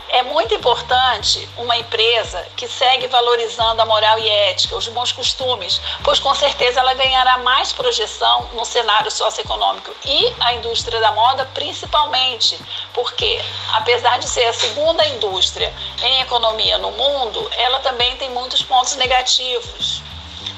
É 0.09 0.23
muito 0.23 0.55
importante 0.55 1.49
uma 1.57 1.77
empresa 1.77 2.41
que 2.57 2.69
segue 2.69 3.09
valorizando 3.09 3.83
a 3.83 3.85
moral 3.85 4.19
e 4.19 4.29
ética, 4.29 4.77
os 4.77 4.87
bons 4.89 5.11
costumes, 5.11 5.81
pois 6.05 6.21
com 6.21 6.33
certeza 6.35 6.79
ela 6.81 6.95
ganhará 6.95 7.39
mais 7.39 7.73
projeção 7.73 8.49
no 8.53 8.65
cenário 8.65 9.11
socioeconômico 9.11 9.93
e 10.05 10.33
a 10.39 10.55
indústria 10.55 11.01
da 11.01 11.11
moda 11.11 11.45
principalmente, 11.53 12.57
porque 12.95 13.41
apesar 13.73 14.19
de 14.19 14.29
ser 14.29 14.45
a 14.45 14.53
segunda 14.53 15.05
indústria 15.09 15.75
em 16.01 16.21
economia 16.21 16.79
no 16.79 16.93
mundo, 16.93 17.51
ela 17.57 17.81
também 17.81 18.17
tem 18.17 18.31
muitos 18.31 18.63
pontos 18.63 18.95
negativos, 18.97 20.03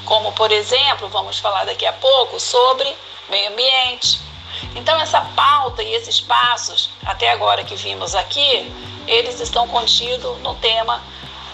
como 0.05 0.31
por 0.33 0.51
exemplo, 0.51 1.09
vamos 1.09 1.39
falar 1.39 1.65
daqui 1.65 1.87
a 1.87 1.93
pouco 1.93 2.39
sobre 2.39 2.95
meio 3.29 3.51
ambiente. 3.51 4.28
Então 4.75 4.99
essa 4.99 5.21
pauta 5.21 5.81
e 5.83 5.93
esses 5.93 6.19
passos 6.21 6.89
até 7.05 7.31
agora 7.31 7.63
que 7.63 7.75
vimos 7.75 8.15
aqui 8.15 8.71
eles 9.07 9.39
estão 9.39 9.67
contidos 9.67 10.39
no 10.41 10.53
tema, 10.55 11.01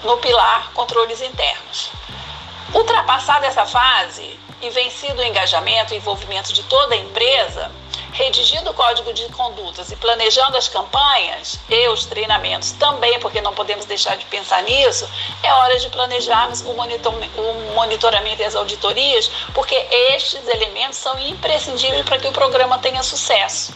no 0.04 0.18
pilar 0.18 0.72
controles 0.74 1.22
internos. 1.22 1.90
Ultrapassada 2.74 3.46
essa 3.46 3.66
fase 3.66 4.38
e 4.62 4.70
vencido 4.70 5.22
o 5.22 5.26
engajamento 5.26 5.94
e 5.94 5.98
envolvimento 5.98 6.52
de 6.52 6.64
toda 6.64 6.96
a 6.96 6.98
empresa, 6.98 7.72
redigindo 8.16 8.72
o 8.72 8.74
código 8.74 9.12
de 9.12 9.28
condutas 9.30 9.92
e 9.92 9.96
planejando 9.98 10.56
as 10.56 10.70
campanhas 10.70 11.60
e 11.70 11.88
os 11.90 12.06
treinamentos 12.06 12.72
também, 12.72 13.20
porque 13.20 13.42
não 13.42 13.54
podemos 13.54 13.86
deixar 13.86 14.16
de 14.16 14.24
pensar 14.26 14.64
nisso, 14.64 15.08
é 15.44 15.54
hora 15.54 15.78
de 15.78 15.90
planejarmos 15.90 16.62
o, 16.62 16.74
monitor, 16.74 17.14
o 17.14 17.74
monitoramento 17.76 18.42
e 18.42 18.46
as 18.46 18.56
auditorias, 18.56 19.30
porque 19.54 19.76
estes 19.92 20.48
elementos 20.48 20.98
são 20.98 21.20
imprescindíveis 21.20 22.06
para 22.06 22.18
que 22.18 22.28
o 22.28 22.32
programa 22.32 22.80
tenha 22.80 23.04
sucesso. 23.04 23.76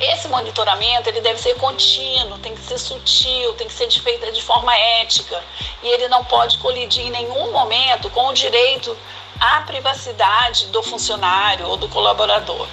Esse 0.00 0.26
monitoramento 0.26 1.08
ele 1.08 1.20
deve 1.20 1.40
ser 1.40 1.54
contínuo, 1.54 2.38
tem 2.38 2.56
que 2.56 2.62
ser 2.62 2.78
sutil, 2.78 3.54
tem 3.54 3.68
que 3.68 3.72
ser 3.72 3.88
feito 3.88 4.32
de 4.32 4.42
forma 4.42 4.76
ética 4.76 5.40
e 5.84 5.86
ele 5.86 6.08
não 6.08 6.24
pode 6.24 6.58
colidir 6.58 7.06
em 7.06 7.10
nenhum 7.10 7.52
momento 7.52 8.10
com 8.10 8.26
o 8.26 8.32
direito 8.32 8.98
à 9.42 9.60
privacidade 9.62 10.66
do 10.66 10.80
funcionário 10.84 11.66
ou 11.66 11.76
do 11.76 11.88
colaborador. 11.88 12.68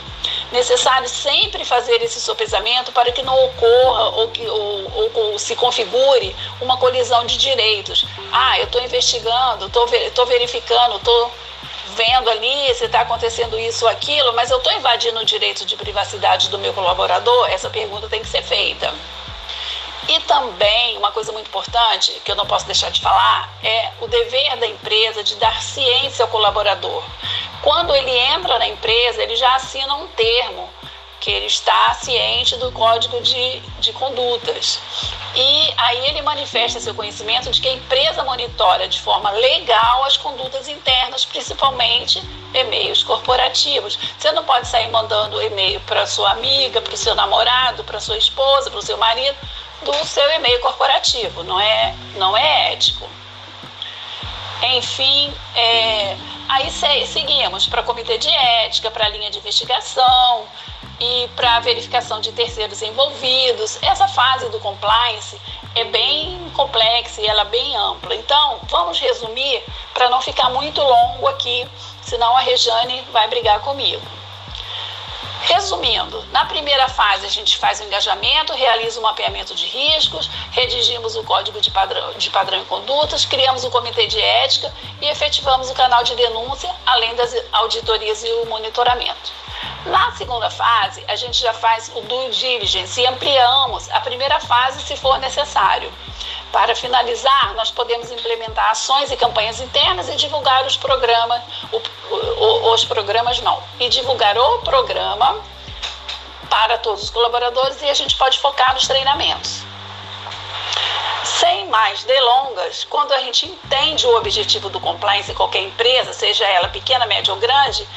necessário 0.52 1.10
sempre 1.10 1.66
fazer 1.66 2.00
esse 2.04 2.22
sopesamento 2.22 2.92
para 2.92 3.12
que 3.12 3.24
não 3.24 3.46
ocorra 3.46 4.10
ou, 4.10 4.28
que, 4.28 4.46
ou, 4.48 5.12
ou 5.14 5.40
se 5.40 5.56
configure 5.56 6.36
uma 6.62 6.78
colisão 6.78 7.26
de 7.26 7.38
direitos. 7.38 8.06
Ah, 8.32 8.60
eu 8.60 8.66
estou 8.66 8.84
investigando, 8.84 9.66
estou 9.66 10.26
verificando, 10.28 10.98
estou 10.98 11.32
vendo 11.96 12.30
ali 12.30 12.74
se 12.76 12.86
está 12.86 13.02
acontecendo 13.02 13.60
isso 13.60 13.86
ou 13.86 13.92
aquilo, 13.92 14.32
mas 14.34 14.52
eu 14.52 14.58
estou 14.58 14.72
invadindo 14.74 15.20
o 15.20 15.26
direito 15.26 15.66
de 15.66 15.76
privacidade 15.76 16.50
do 16.50 16.60
meu 16.60 16.74
colaborador? 16.74 17.50
Essa 17.50 17.70
pergunta 17.70 18.08
tem 18.08 18.22
que 18.22 18.28
ser 18.28 18.44
feita. 18.44 18.94
E 20.08 20.20
também, 20.22 20.98
uma 20.98 21.12
coisa 21.12 21.32
muito 21.32 21.48
importante, 21.48 22.12
que 22.24 22.32
eu 22.32 22.36
não 22.36 22.46
posso 22.46 22.66
deixar 22.66 22.90
de 22.90 23.02
falar, 23.02 23.50
é 23.64 23.92
o 24.02 24.08
dever 24.08 24.58
da 24.58 24.68
empresa 24.68 25.24
de 25.24 25.36
dar 25.36 25.62
ciência 25.62 26.24
ao 26.24 26.32
colaborador. 26.32 27.04
Quando 27.62 27.94
ele 27.94 28.12
entra 28.12 28.58
na 28.58 28.68
empresa, 28.68 29.22
ele 29.22 29.36
já 29.36 29.56
assina 29.56 29.94
um 29.96 30.08
termo 30.08 30.70
que 31.20 31.30
ele 31.30 31.48
está 31.48 31.94
ciente 31.96 32.56
do 32.58 32.72
código 32.72 33.22
de, 33.22 33.60
de 33.80 33.92
condutas. 33.94 34.80
E 35.36 35.74
aí 35.78 36.08
ele 36.08 36.22
manifesta 36.22 36.80
seu 36.80 36.96
conhecimento 36.96 37.52
de 37.52 37.62
que 37.62 37.68
a 37.68 37.74
empresa 37.74 38.24
monitora 38.24 38.88
de 38.88 39.02
forma 39.02 39.30
legal 39.32 40.06
as 40.06 40.16
condutas 40.16 40.68
internas, 40.68 41.26
principalmente 41.26 42.24
e-mails 42.54 43.04
corporativos. 43.04 44.00
Você 44.18 44.32
não 44.32 44.44
pode 44.44 44.68
sair 44.68 44.90
mandando 44.90 45.42
e-mail 45.42 45.80
para 45.82 46.08
sua 46.08 46.32
amiga, 46.32 46.82
para 46.82 46.94
o 46.94 46.98
seu 46.98 47.14
namorado, 47.14 47.84
para 47.84 48.00
sua 48.00 48.18
esposa, 48.18 48.70
para 48.70 48.80
o 48.80 48.84
seu 48.84 48.98
marido 48.98 49.38
do 49.84 49.94
seu 50.06 50.30
e-mail 50.32 50.60
corporativo, 50.62 51.44
não 51.44 51.60
é, 51.60 51.96
não 52.16 52.36
é 52.36 52.74
ético. 52.74 53.10
Enfim, 54.62 55.34
é, 55.56 56.18
aí 56.50 56.70
seguimos 57.08 57.68
para 57.68 57.82
comitê 57.84 58.18
de 58.18 58.30
ética, 58.30 58.92
para 58.92 59.06
a 59.06 59.10
linha 59.10 59.32
de 59.32 59.38
investigação 59.38 60.46
e 61.00 61.30
para 61.36 61.62
verificação 61.62 62.20
de 62.20 62.32
terceiros 62.34 62.82
envolvidos. 62.82 63.80
Essa 63.82 64.08
fase 64.08 64.50
do 64.50 64.60
compliance 64.60 65.40
é 65.76 65.86
bem 65.86 66.50
complexa 66.54 67.22
e 67.22 67.28
ela 67.28 67.44
é 67.44 67.46
bem 67.46 67.76
ampla. 67.78 68.14
Então, 68.16 68.60
vamos 68.64 69.00
resumir 69.00 69.64
para 69.94 70.10
não 70.10 70.22
ficar 70.22 70.50
muito 70.50 70.82
longo 70.82 71.28
aqui, 71.28 71.66
senão 72.02 72.36
a 72.36 72.42
Rejane 72.42 73.02
vai 73.14 73.30
brigar 73.30 73.62
comigo. 73.62 74.19
Resumindo, 75.42 76.24
na 76.32 76.46
primeira 76.46 76.88
fase 76.90 77.26
a 77.26 77.30
gente 77.30 77.58
faz 77.58 77.80
o 77.80 77.84
engajamento, 77.84 78.54
realiza 78.54 79.00
o 79.00 79.04
mapeamento 79.04 79.56
de 79.56 79.66
riscos, 79.66 80.30
redigimos 80.52 81.16
o 81.16 81.24
código 81.24 81.62
de 81.62 81.72
padrão, 81.72 82.14
de 82.14 82.30
padrão 82.30 82.62
e 82.62 82.66
condutas, 82.66 83.26
criamos 83.26 83.64
o 83.64 83.72
comitê 83.72 84.06
de 84.06 84.20
ética 84.20 84.74
e 85.02 85.08
efetivamos 85.08 85.70
o 85.70 85.74
canal 85.74 86.04
de 86.04 86.16
denúncia, 86.16 86.74
além 86.86 87.16
das 87.16 87.34
auditorias 87.54 88.24
e 88.24 88.32
o 88.34 88.46
monitoramento. 88.48 89.32
Na 89.86 90.12
segunda 90.12 90.50
fase, 90.50 91.04
a 91.08 91.16
gente 91.16 91.40
já 91.42 91.54
faz 91.54 91.92
o 91.96 92.02
due 92.02 92.30
diligence 92.30 93.00
e 93.00 93.08
ampliamos 93.08 93.90
a 93.92 94.00
primeira 94.02 94.40
fase 94.40 94.82
se 94.82 94.96
for 94.98 95.18
necessário. 95.20 95.92
Para 96.52 96.76
finalizar, 96.76 97.54
nós 97.56 97.72
podemos 97.72 98.12
implementar 98.12 98.72
ações 98.72 99.12
e 99.12 99.18
campanhas 99.18 99.62
internas 99.62 100.10
e 100.10 100.16
divulgar 100.16 100.66
os 100.66 100.76
programas, 100.76 101.42
os 102.74 102.86
programas 102.86 103.40
não, 103.42 103.62
e 103.80 103.88
divulgar 103.88 104.38
o 104.38 104.60
programa 104.60 105.42
para 106.50 106.78
todos 106.80 107.04
os 107.04 107.10
colaboradores 107.10 107.82
e 107.82 107.90
a 107.90 107.94
gente 107.94 108.18
pode 108.18 108.40
focar 108.40 108.74
nos 108.74 108.88
treinamentos. 108.88 109.62
Sem 111.24 111.68
mais 111.68 112.04
delongas, 112.04 112.86
quando 112.86 113.14
a 113.14 113.20
gente 113.20 113.46
entende 113.46 114.06
o 114.08 114.18
objetivo 114.18 114.70
do 114.70 114.80
compliance 114.80 115.32
em 115.32 115.36
qualquer 115.36 115.62
empresa, 115.62 116.12
seja 116.12 116.46
ela 116.48 116.68
pequena, 116.68 117.06
média 117.06 117.34
ou 117.34 117.40
grande, 117.40 117.88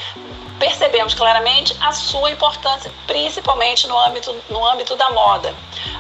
percebemos 0.93 1.15
claramente 1.15 1.75
a 1.81 1.91
sua 1.93 2.31
importância, 2.31 2.93
principalmente 3.07 3.87
no 3.89 3.99
âmbito, 3.99 4.37
no 4.51 4.65
âmbito 4.67 4.95
da 4.95 5.11
moda. 5.11 5.55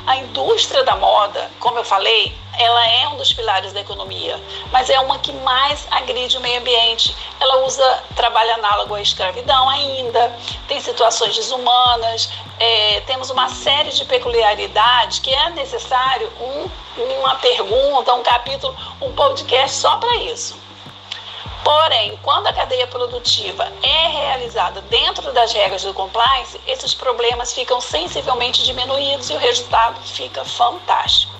A 0.06 0.16
indústria 0.16 0.84
da 0.84 0.94
moda, 0.96 1.50
como 1.58 1.78
eu 1.78 1.84
falei, 1.84 2.36
ela 2.58 2.86
é 2.86 3.08
um 3.08 3.16
dos 3.16 3.32
pilares 3.32 3.72
da 3.72 3.80
economia, 3.80 4.38
mas 4.70 4.90
é 4.90 5.00
uma 5.00 5.18
que 5.18 5.32
mais 5.32 5.86
agride 5.90 6.36
o 6.36 6.40
meio 6.40 6.60
ambiente. 6.60 7.16
Ela 7.40 7.64
usa 7.64 8.04
trabalho 8.14 8.52
análogo 8.54 8.94
à 8.94 9.00
escravidão 9.00 9.70
ainda, 9.70 10.36
tem 10.68 10.78
situações 10.78 11.34
desumanas, 11.34 12.28
é, 12.60 13.00
temos 13.06 13.30
uma 13.30 13.48
série 13.48 13.90
de 13.90 14.04
peculiaridades 14.04 15.20
que 15.20 15.32
é 15.32 15.50
necessário 15.50 16.30
um, 16.38 16.68
uma 17.18 17.36
pergunta, 17.36 18.12
um 18.12 18.22
capítulo, 18.22 18.76
um 19.00 19.10
podcast 19.12 19.78
só 19.78 19.96
para 19.96 20.16
isso. 20.16 20.60
Porém, 21.64 22.18
quando 22.22 22.48
a 22.48 22.52
cadeia 22.52 22.86
produtiva 22.86 23.72
é 23.82 24.08
realizada 24.08 24.80
dentro 24.82 25.32
das 25.32 25.52
regras 25.52 25.82
do 25.82 25.94
compliance, 25.94 26.60
esses 26.66 26.92
problemas 26.92 27.52
ficam 27.52 27.80
sensivelmente 27.80 28.64
diminuídos 28.64 29.30
e 29.30 29.34
o 29.34 29.38
resultado 29.38 30.00
fica 30.02 30.44
fantástico. 30.44 31.31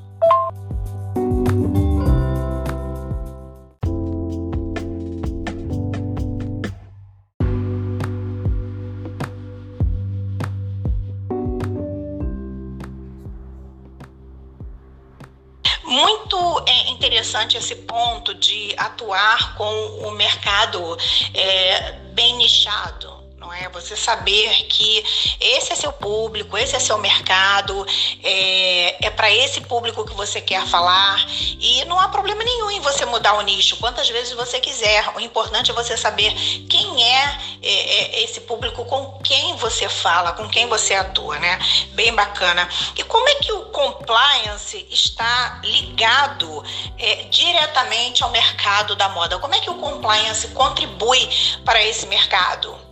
Interessante 17.52 17.56
esse 17.56 17.74
ponto 17.76 18.34
de 18.34 18.74
atuar 18.76 19.54
com 19.56 20.08
o 20.08 20.10
mercado 20.12 20.96
é, 21.34 21.92
bem 22.12 22.36
nichado 22.36 23.21
é? 23.52 23.68
Você 23.68 23.96
saber 23.96 24.64
que 24.64 25.04
esse 25.40 25.72
é 25.72 25.76
seu 25.76 25.92
público, 25.92 26.56
esse 26.56 26.76
é 26.76 26.78
seu 26.78 26.98
mercado, 26.98 27.86
é, 28.22 29.06
é 29.06 29.10
para 29.10 29.30
esse 29.30 29.60
público 29.60 30.04
que 30.04 30.14
você 30.14 30.40
quer 30.40 30.66
falar 30.66 31.24
e 31.60 31.84
não 31.86 31.98
há 31.98 32.08
problema 32.08 32.42
nenhum 32.44 32.70
em 32.70 32.80
você 32.80 33.04
mudar 33.04 33.34
o 33.34 33.42
nicho 33.42 33.76
quantas 33.76 34.08
vezes 34.08 34.32
você 34.32 34.60
quiser. 34.60 35.08
O 35.16 35.20
importante 35.20 35.70
é 35.70 35.74
você 35.74 35.96
saber 35.96 36.32
quem 36.68 37.04
é, 37.04 37.38
é, 37.62 38.18
é 38.20 38.24
esse 38.24 38.40
público, 38.42 38.84
com 38.84 39.18
quem 39.18 39.56
você 39.56 39.88
fala, 39.88 40.32
com 40.32 40.48
quem 40.48 40.66
você 40.68 40.94
atua, 40.94 41.38
né? 41.38 41.58
Bem 41.92 42.14
bacana. 42.14 42.68
E 42.96 43.02
como 43.04 43.28
é 43.28 43.34
que 43.36 43.52
o 43.52 43.66
compliance 43.66 44.86
está 44.90 45.60
ligado 45.64 46.64
é, 46.98 47.24
diretamente 47.24 48.22
ao 48.22 48.30
mercado 48.30 48.96
da 48.96 49.08
moda? 49.08 49.38
Como 49.38 49.54
é 49.54 49.60
que 49.60 49.70
o 49.70 49.74
compliance 49.74 50.48
contribui 50.48 51.28
para 51.64 51.82
esse 51.82 52.06
mercado? 52.06 52.91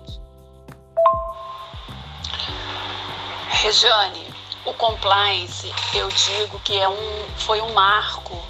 Rejane, 3.49 4.27
o 4.65 4.75
compliance, 4.75 5.73
eu 5.95 6.09
digo 6.09 6.59
que 6.61 6.79
é 6.79 6.89
um, 6.89 7.29
foi 7.37 7.61
um 7.61 7.73
marco 7.73 8.41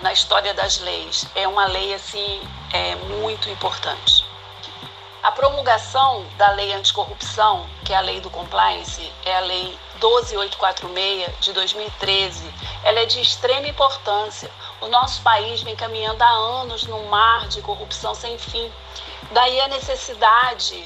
na 0.00 0.12
história 0.12 0.54
das 0.54 0.78
leis. 0.78 1.26
É 1.34 1.48
uma 1.48 1.66
lei 1.66 1.94
assim 1.94 2.40
é 2.72 2.94
muito 2.96 3.48
importante. 3.48 4.24
A 5.22 5.32
promulgação 5.32 6.26
da 6.36 6.50
lei 6.50 6.72
anticorrupção, 6.74 7.66
que 7.84 7.92
é 7.92 7.96
a 7.96 8.00
lei 8.00 8.20
do 8.20 8.28
compliance, 8.28 9.10
é 9.24 9.36
a 9.36 9.40
lei 9.40 9.78
12846 9.98 11.40
de 11.40 11.52
2013. 11.52 12.54
Ela 12.82 13.00
é 13.00 13.06
de 13.06 13.20
extrema 13.20 13.66
importância. 13.66 14.50
O 14.80 14.88
nosso 14.88 15.22
país 15.22 15.62
vem 15.62 15.74
caminhando 15.74 16.20
há 16.20 16.28
anos 16.28 16.84
num 16.84 17.08
mar 17.08 17.48
de 17.48 17.62
corrupção 17.62 18.14
sem 18.14 18.36
fim. 18.38 18.70
Daí 19.30 19.60
a 19.62 19.68
necessidade 19.68 20.84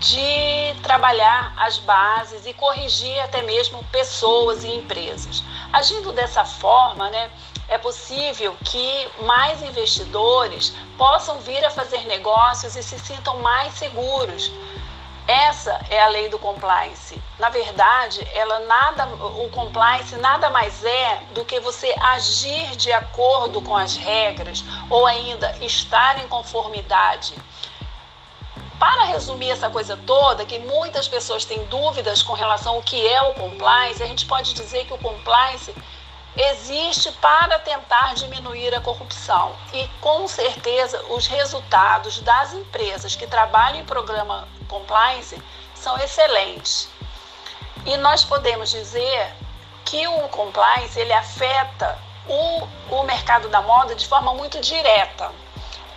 de 0.00 0.74
trabalhar 0.82 1.52
as 1.56 1.78
bases 1.78 2.46
e 2.46 2.52
corrigir 2.52 3.18
até 3.20 3.42
mesmo 3.42 3.82
pessoas 3.84 4.64
e 4.64 4.68
empresas. 4.68 5.42
Agindo 5.72 6.12
dessa 6.12 6.44
forma, 6.44 7.10
né, 7.10 7.30
é 7.68 7.76
possível 7.76 8.56
que 8.64 9.08
mais 9.22 9.62
investidores 9.62 10.72
possam 10.96 11.38
vir 11.40 11.64
a 11.64 11.70
fazer 11.70 12.06
negócios 12.06 12.76
e 12.76 12.82
se 12.82 12.98
sintam 12.98 13.38
mais 13.38 13.74
seguros. 13.74 14.50
Essa 15.26 15.78
é 15.90 16.02
a 16.02 16.08
lei 16.08 16.30
do 16.30 16.38
compliance. 16.38 17.20
Na 17.38 17.50
verdade, 17.50 18.26
ela 18.32 18.60
nada, 18.60 19.06
o 19.06 19.50
compliance 19.50 20.16
nada 20.16 20.48
mais 20.48 20.82
é 20.82 21.22
do 21.34 21.44
que 21.44 21.60
você 21.60 21.94
agir 22.00 22.74
de 22.76 22.90
acordo 22.90 23.60
com 23.60 23.76
as 23.76 23.94
regras 23.94 24.64
ou 24.88 25.04
ainda 25.04 25.54
estar 25.60 26.18
em 26.24 26.28
conformidade. 26.28 27.34
Para 28.78 29.04
resumir 29.04 29.50
essa 29.50 29.68
coisa 29.68 29.96
toda, 30.06 30.44
que 30.44 30.58
muitas 30.60 31.08
pessoas 31.08 31.44
têm 31.44 31.64
dúvidas 31.64 32.22
com 32.22 32.32
relação 32.32 32.76
ao 32.76 32.82
que 32.82 33.06
é 33.06 33.20
o 33.22 33.34
compliance, 33.34 34.02
a 34.02 34.06
gente 34.06 34.24
pode 34.24 34.54
dizer 34.54 34.86
que 34.86 34.94
o 34.94 34.98
compliance 34.98 35.74
existe 36.36 37.10
para 37.12 37.58
tentar 37.58 38.14
diminuir 38.14 38.72
a 38.72 38.80
corrupção. 38.80 39.52
E 39.72 39.88
com 40.00 40.28
certeza 40.28 41.02
os 41.10 41.26
resultados 41.26 42.20
das 42.20 42.52
empresas 42.52 43.16
que 43.16 43.26
trabalham 43.26 43.80
em 43.80 43.84
programa 43.84 44.46
compliance 44.68 45.36
são 45.74 45.98
excelentes. 45.98 46.88
E 47.84 47.96
nós 47.96 48.24
podemos 48.24 48.70
dizer 48.70 49.34
que 49.84 50.06
o 50.06 50.28
compliance 50.28 50.98
ele 51.00 51.12
afeta 51.12 51.98
o, 52.28 52.68
o 52.94 53.02
mercado 53.02 53.48
da 53.48 53.60
moda 53.60 53.96
de 53.96 54.06
forma 54.06 54.32
muito 54.34 54.60
direta 54.60 55.32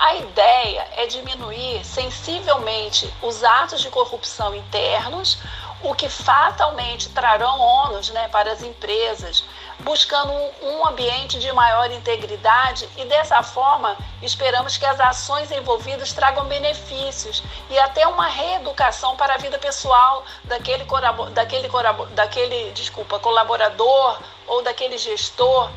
A 0.01 0.15
ideia 0.15 0.87
é 0.97 1.05
diminuir 1.05 1.85
sensivelmente 1.85 3.13
os 3.21 3.43
atos 3.43 3.81
de 3.81 3.89
corrupção 3.91 4.55
internos, 4.55 5.37
o 5.83 5.93
que 5.93 6.09
fatalmente 6.09 7.09
trarão 7.09 7.59
ônus 7.59 8.09
né, 8.09 8.27
para 8.29 8.51
as 8.51 8.63
empresas, 8.63 9.43
buscando 9.81 10.33
um 10.63 10.87
ambiente 10.87 11.37
de 11.37 11.51
maior 11.53 11.91
integridade 11.91 12.89
e 12.97 13.05
dessa 13.05 13.43
forma 13.43 13.95
esperamos 14.23 14.75
que 14.75 14.87
as 14.87 14.99
ações 14.99 15.51
envolvidas 15.51 16.11
tragam 16.13 16.45
benefícios 16.45 17.43
e 17.69 17.77
até 17.77 18.07
uma 18.07 18.25
reeducação 18.25 19.15
para 19.15 19.35
a 19.35 19.37
vida 19.37 19.59
pessoal 19.59 20.25
daquele, 20.45 20.83
daquele, 21.31 21.69
daquele 22.15 22.71
desculpa, 22.71 23.19
colaborador 23.19 24.19
ou 24.47 24.63
daquele 24.63 24.97
gestor 24.97 25.69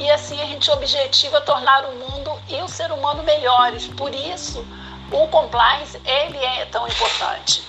e 0.00 0.10
assim 0.10 0.40
a 0.40 0.46
gente 0.46 0.70
objetiva 0.70 1.42
tornar 1.42 1.84
o 1.84 1.94
mundo 1.94 2.32
e 2.48 2.60
o 2.62 2.68
ser 2.68 2.90
humano 2.90 3.22
melhores. 3.22 3.86
Por 3.86 4.14
isso, 4.14 4.66
o 5.12 5.28
compliance 5.28 6.00
ele 6.06 6.38
é 6.38 6.64
tão 6.64 6.88
importante. 6.88 7.62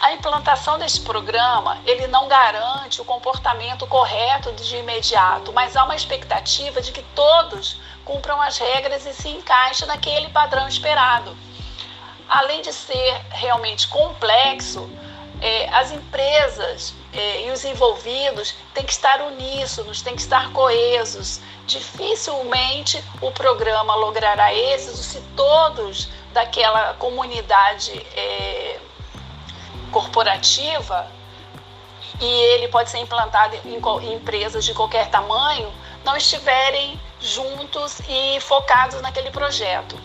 A 0.00 0.12
implantação 0.12 0.78
desse 0.78 1.00
programa, 1.00 1.78
ele 1.84 2.06
não 2.06 2.28
garante 2.28 3.00
o 3.00 3.04
comportamento 3.04 3.84
correto 3.88 4.52
de 4.52 4.76
imediato, 4.76 5.52
mas 5.52 5.76
há 5.76 5.82
uma 5.82 5.96
expectativa 5.96 6.80
de 6.80 6.92
que 6.92 7.02
todos 7.16 7.80
cumpram 8.04 8.40
as 8.40 8.56
regras 8.58 9.04
e 9.04 9.12
se 9.12 9.28
encaixem 9.28 9.88
naquele 9.88 10.28
padrão 10.28 10.68
esperado. 10.68 11.36
Além 12.28 12.62
de 12.62 12.72
ser 12.72 13.20
realmente 13.30 13.88
complexo, 13.88 14.88
é, 15.40 15.68
as 15.70 15.90
empresas 15.90 16.94
é, 17.16 17.46
e 17.46 17.50
os 17.50 17.64
envolvidos 17.64 18.54
têm 18.74 18.84
que 18.84 18.92
estar 18.92 19.22
uníssonos, 19.22 20.02
têm 20.02 20.14
que 20.14 20.20
estar 20.20 20.52
coesos. 20.52 21.40
Dificilmente 21.66 23.02
o 23.22 23.32
programa 23.32 23.94
logrará 23.94 24.52
êxito 24.52 24.98
se 24.98 25.20
todos 25.34 26.08
daquela 26.32 26.94
comunidade 26.94 27.92
é, 28.14 28.78
corporativa 29.90 31.10
e 32.20 32.26
ele 32.26 32.68
pode 32.68 32.90
ser 32.90 32.98
implantado 32.98 33.56
em, 33.64 33.76
em 33.76 34.14
empresas 34.14 34.64
de 34.64 34.74
qualquer 34.74 35.08
tamanho, 35.08 35.72
não 36.04 36.16
estiverem 36.16 37.00
juntos 37.20 38.00
e 38.08 38.38
focados 38.40 39.00
naquele 39.00 39.30
projeto. 39.30 39.96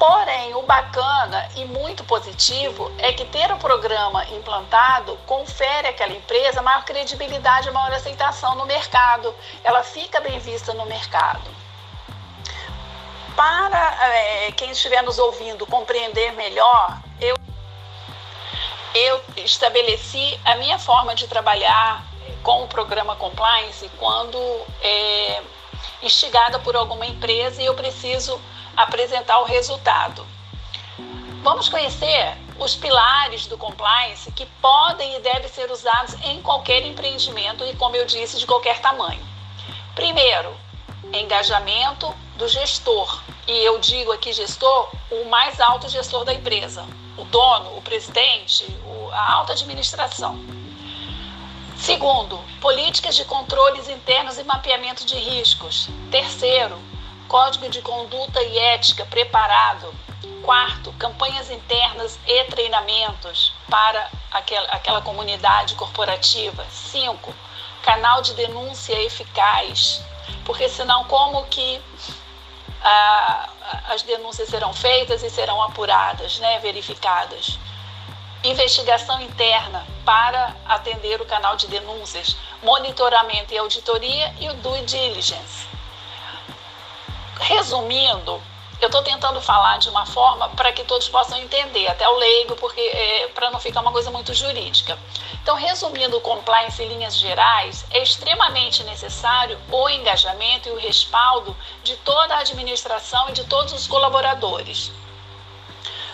Porém, 0.00 0.54
o 0.54 0.62
bacana 0.62 1.46
e 1.56 1.66
muito 1.66 2.02
positivo 2.04 2.90
é 2.96 3.12
que 3.12 3.26
ter 3.26 3.52
o 3.52 3.58
programa 3.58 4.24
implantado 4.30 5.14
confere 5.26 5.88
àquela 5.88 6.14
empresa 6.14 6.62
maior 6.62 6.86
credibilidade 6.86 7.68
e 7.68 7.70
maior 7.70 7.92
aceitação 7.92 8.54
no 8.54 8.64
mercado. 8.64 9.34
Ela 9.62 9.82
fica 9.82 10.18
bem 10.18 10.38
vista 10.38 10.72
no 10.72 10.86
mercado. 10.86 11.44
Para 13.36 14.06
é, 14.06 14.52
quem 14.52 14.70
estiver 14.70 15.02
nos 15.02 15.18
ouvindo 15.18 15.66
compreender 15.66 16.32
melhor, 16.32 16.98
eu 17.20 17.36
eu 18.94 19.20
estabeleci 19.36 20.40
a 20.46 20.54
minha 20.54 20.78
forma 20.78 21.14
de 21.14 21.28
trabalhar 21.28 22.06
com 22.42 22.64
o 22.64 22.68
programa 22.68 23.16
Compliance 23.16 23.86
quando 23.98 24.38
é, 24.82 25.42
instigada 26.02 26.58
por 26.58 26.74
alguma 26.74 27.04
empresa 27.04 27.60
e 27.60 27.66
eu 27.66 27.74
preciso 27.74 28.40
apresentar 28.82 29.40
o 29.40 29.44
resultado. 29.44 30.26
Vamos 31.42 31.68
conhecer 31.68 32.36
os 32.58 32.74
pilares 32.76 33.46
do 33.46 33.56
compliance 33.56 34.30
que 34.32 34.44
podem 34.60 35.16
e 35.16 35.20
devem 35.20 35.48
ser 35.48 35.70
usados 35.70 36.14
em 36.22 36.42
qualquer 36.42 36.84
empreendimento 36.84 37.64
e, 37.64 37.74
como 37.76 37.96
eu 37.96 38.04
disse, 38.04 38.38
de 38.38 38.46
qualquer 38.46 38.80
tamanho. 38.80 39.26
Primeiro, 39.94 40.54
engajamento 41.12 42.14
do 42.36 42.46
gestor. 42.46 43.22
E 43.46 43.52
eu 43.64 43.78
digo 43.78 44.12
aqui 44.12 44.32
gestor, 44.32 44.90
o 45.10 45.24
mais 45.24 45.60
alto 45.60 45.88
gestor 45.88 46.24
da 46.24 46.34
empresa, 46.34 46.86
o 47.16 47.24
dono, 47.24 47.76
o 47.76 47.82
presidente, 47.82 48.66
a 49.12 49.32
alta 49.32 49.52
administração. 49.52 50.38
Segundo, 51.76 52.38
políticas 52.60 53.16
de 53.16 53.24
controles 53.24 53.88
internos 53.88 54.38
e 54.38 54.44
mapeamento 54.44 55.04
de 55.06 55.16
riscos. 55.16 55.88
Terceiro, 56.10 56.78
código 57.30 57.68
de 57.68 57.80
conduta 57.80 58.42
e 58.42 58.58
ética 58.58 59.06
preparado. 59.06 59.94
Quarto, 60.42 60.92
campanhas 60.94 61.48
internas 61.48 62.18
e 62.26 62.44
treinamentos 62.46 63.54
para 63.70 64.10
aquela, 64.32 64.66
aquela 64.72 65.00
comunidade 65.00 65.76
corporativa. 65.76 66.66
Cinco, 66.72 67.32
canal 67.82 68.20
de 68.20 68.34
denúncia 68.34 69.00
eficaz. 69.00 70.02
Porque 70.44 70.68
senão 70.68 71.04
como 71.04 71.44
que 71.44 71.80
ah, 72.82 73.48
as 73.90 74.02
denúncias 74.02 74.48
serão 74.48 74.72
feitas 74.74 75.22
e 75.22 75.30
serão 75.30 75.62
apuradas, 75.62 76.40
né, 76.40 76.58
verificadas? 76.58 77.58
investigação 78.42 79.20
interna 79.20 79.86
para 80.02 80.56
atender 80.64 81.20
o 81.20 81.26
canal 81.26 81.56
de 81.56 81.66
denúncias, 81.66 82.34
monitoramento 82.62 83.52
e 83.52 83.58
auditoria 83.58 84.34
e 84.40 84.48
o 84.48 84.54
due 84.54 84.80
diligence. 84.80 85.69
Resumindo, 87.40 88.40
eu 88.80 88.86
estou 88.86 89.02
tentando 89.02 89.40
falar 89.40 89.78
de 89.78 89.88
uma 89.88 90.04
forma 90.04 90.50
para 90.50 90.72
que 90.72 90.84
todos 90.84 91.08
possam 91.08 91.38
entender, 91.38 91.88
até 91.88 92.06
o 92.06 92.16
leigo, 92.16 92.54
porque 92.56 92.80
é, 92.80 93.28
para 93.28 93.50
não 93.50 93.58
ficar 93.58 93.80
uma 93.80 93.92
coisa 93.92 94.10
muito 94.10 94.34
jurídica. 94.34 94.98
Então, 95.42 95.56
resumindo 95.56 96.18
o 96.18 96.20
compliance 96.20 96.82
em 96.82 96.88
linhas 96.88 97.16
gerais, 97.16 97.86
é 97.90 98.02
extremamente 98.02 98.84
necessário 98.84 99.58
o 99.72 99.88
engajamento 99.88 100.68
e 100.68 100.72
o 100.72 100.78
respaldo 100.78 101.56
de 101.82 101.96
toda 101.96 102.34
a 102.34 102.40
administração 102.40 103.30
e 103.30 103.32
de 103.32 103.44
todos 103.44 103.72
os 103.72 103.86
colaboradores. 103.86 104.92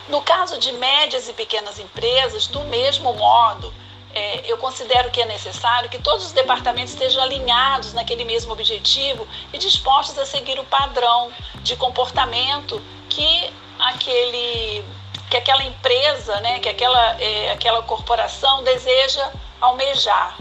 No 0.08 0.22
caso 0.22 0.58
de 0.58 0.72
médias 0.72 1.28
e 1.28 1.32
pequenas 1.32 1.80
empresas, 1.80 2.46
do 2.46 2.60
mesmo 2.60 3.12
modo, 3.14 3.74
é, 4.16 4.50
eu 4.50 4.56
considero 4.56 5.10
que 5.10 5.20
é 5.20 5.26
necessário 5.26 5.90
que 5.90 5.98
todos 5.98 6.24
os 6.24 6.32
departamentos 6.32 6.94
estejam 6.94 7.22
alinhados 7.22 7.92
naquele 7.92 8.24
mesmo 8.24 8.50
objetivo 8.50 9.28
e 9.52 9.58
dispostos 9.58 10.16
a 10.18 10.24
seguir 10.24 10.58
o 10.58 10.64
padrão 10.64 11.30
de 11.56 11.76
comportamento 11.76 12.82
que 13.10 13.52
aquele 13.78 14.82
que 15.28 15.36
aquela 15.36 15.62
empresa, 15.64 16.40
né, 16.40 16.60
que 16.60 16.68
aquela, 16.68 17.20
é, 17.20 17.50
aquela 17.50 17.82
corporação 17.82 18.62
deseja 18.62 19.32
almejar. 19.60 20.38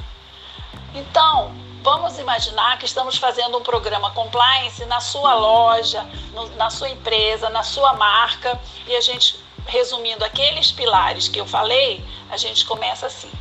Então, 0.93 1.53
vamos 1.81 2.17
imaginar 2.19 2.77
que 2.77 2.85
estamos 2.85 3.17
fazendo 3.17 3.57
um 3.57 3.61
programa 3.61 4.11
compliance 4.11 4.85
na 4.85 5.01
sua 5.01 5.33
loja, 5.33 6.07
no, 6.33 6.47
na 6.55 6.69
sua 6.69 6.87
empresa, 6.87 7.49
na 7.49 7.63
sua 7.63 7.93
marca, 7.93 8.61
e 8.87 8.95
a 8.95 9.01
gente 9.01 9.43
resumindo 9.65 10.23
aqueles 10.23 10.71
pilares 10.71 11.27
que 11.27 11.39
eu 11.39 11.47
falei, 11.47 12.05
a 12.29 12.37
gente 12.37 12.63
começa 12.63 13.07
assim. 13.07 13.31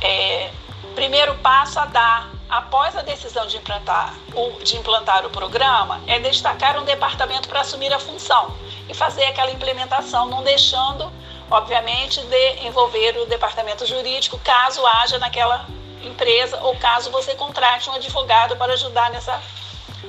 É, 0.00 0.50
primeiro 0.94 1.34
passo 1.36 1.78
a 1.78 1.86
dar 1.86 2.30
após 2.48 2.96
a 2.96 3.02
decisão 3.02 3.46
de 3.46 3.56
implantar, 3.56 4.14
o, 4.34 4.62
de 4.62 4.76
implantar 4.76 5.24
o 5.24 5.30
programa 5.30 6.00
é 6.06 6.18
destacar 6.18 6.78
um 6.78 6.84
departamento 6.84 7.48
para 7.48 7.60
assumir 7.60 7.92
a 7.92 7.98
função 7.98 8.56
e 8.88 8.94
fazer 8.94 9.24
aquela 9.24 9.50
implementação, 9.52 10.26
não 10.26 10.42
deixando, 10.42 11.10
obviamente, 11.50 12.20
de 12.22 12.66
envolver 12.66 13.16
o 13.18 13.26
departamento 13.26 13.86
jurídico 13.86 14.38
caso 14.40 14.84
haja 14.86 15.18
naquela 15.18 15.66
empresa 16.02 16.58
ou 16.62 16.74
caso 16.76 17.10
você 17.10 17.34
contrate 17.34 17.88
um 17.88 17.94
advogado 17.94 18.56
para 18.56 18.72
ajudar 18.72 19.10
nessa 19.10 19.40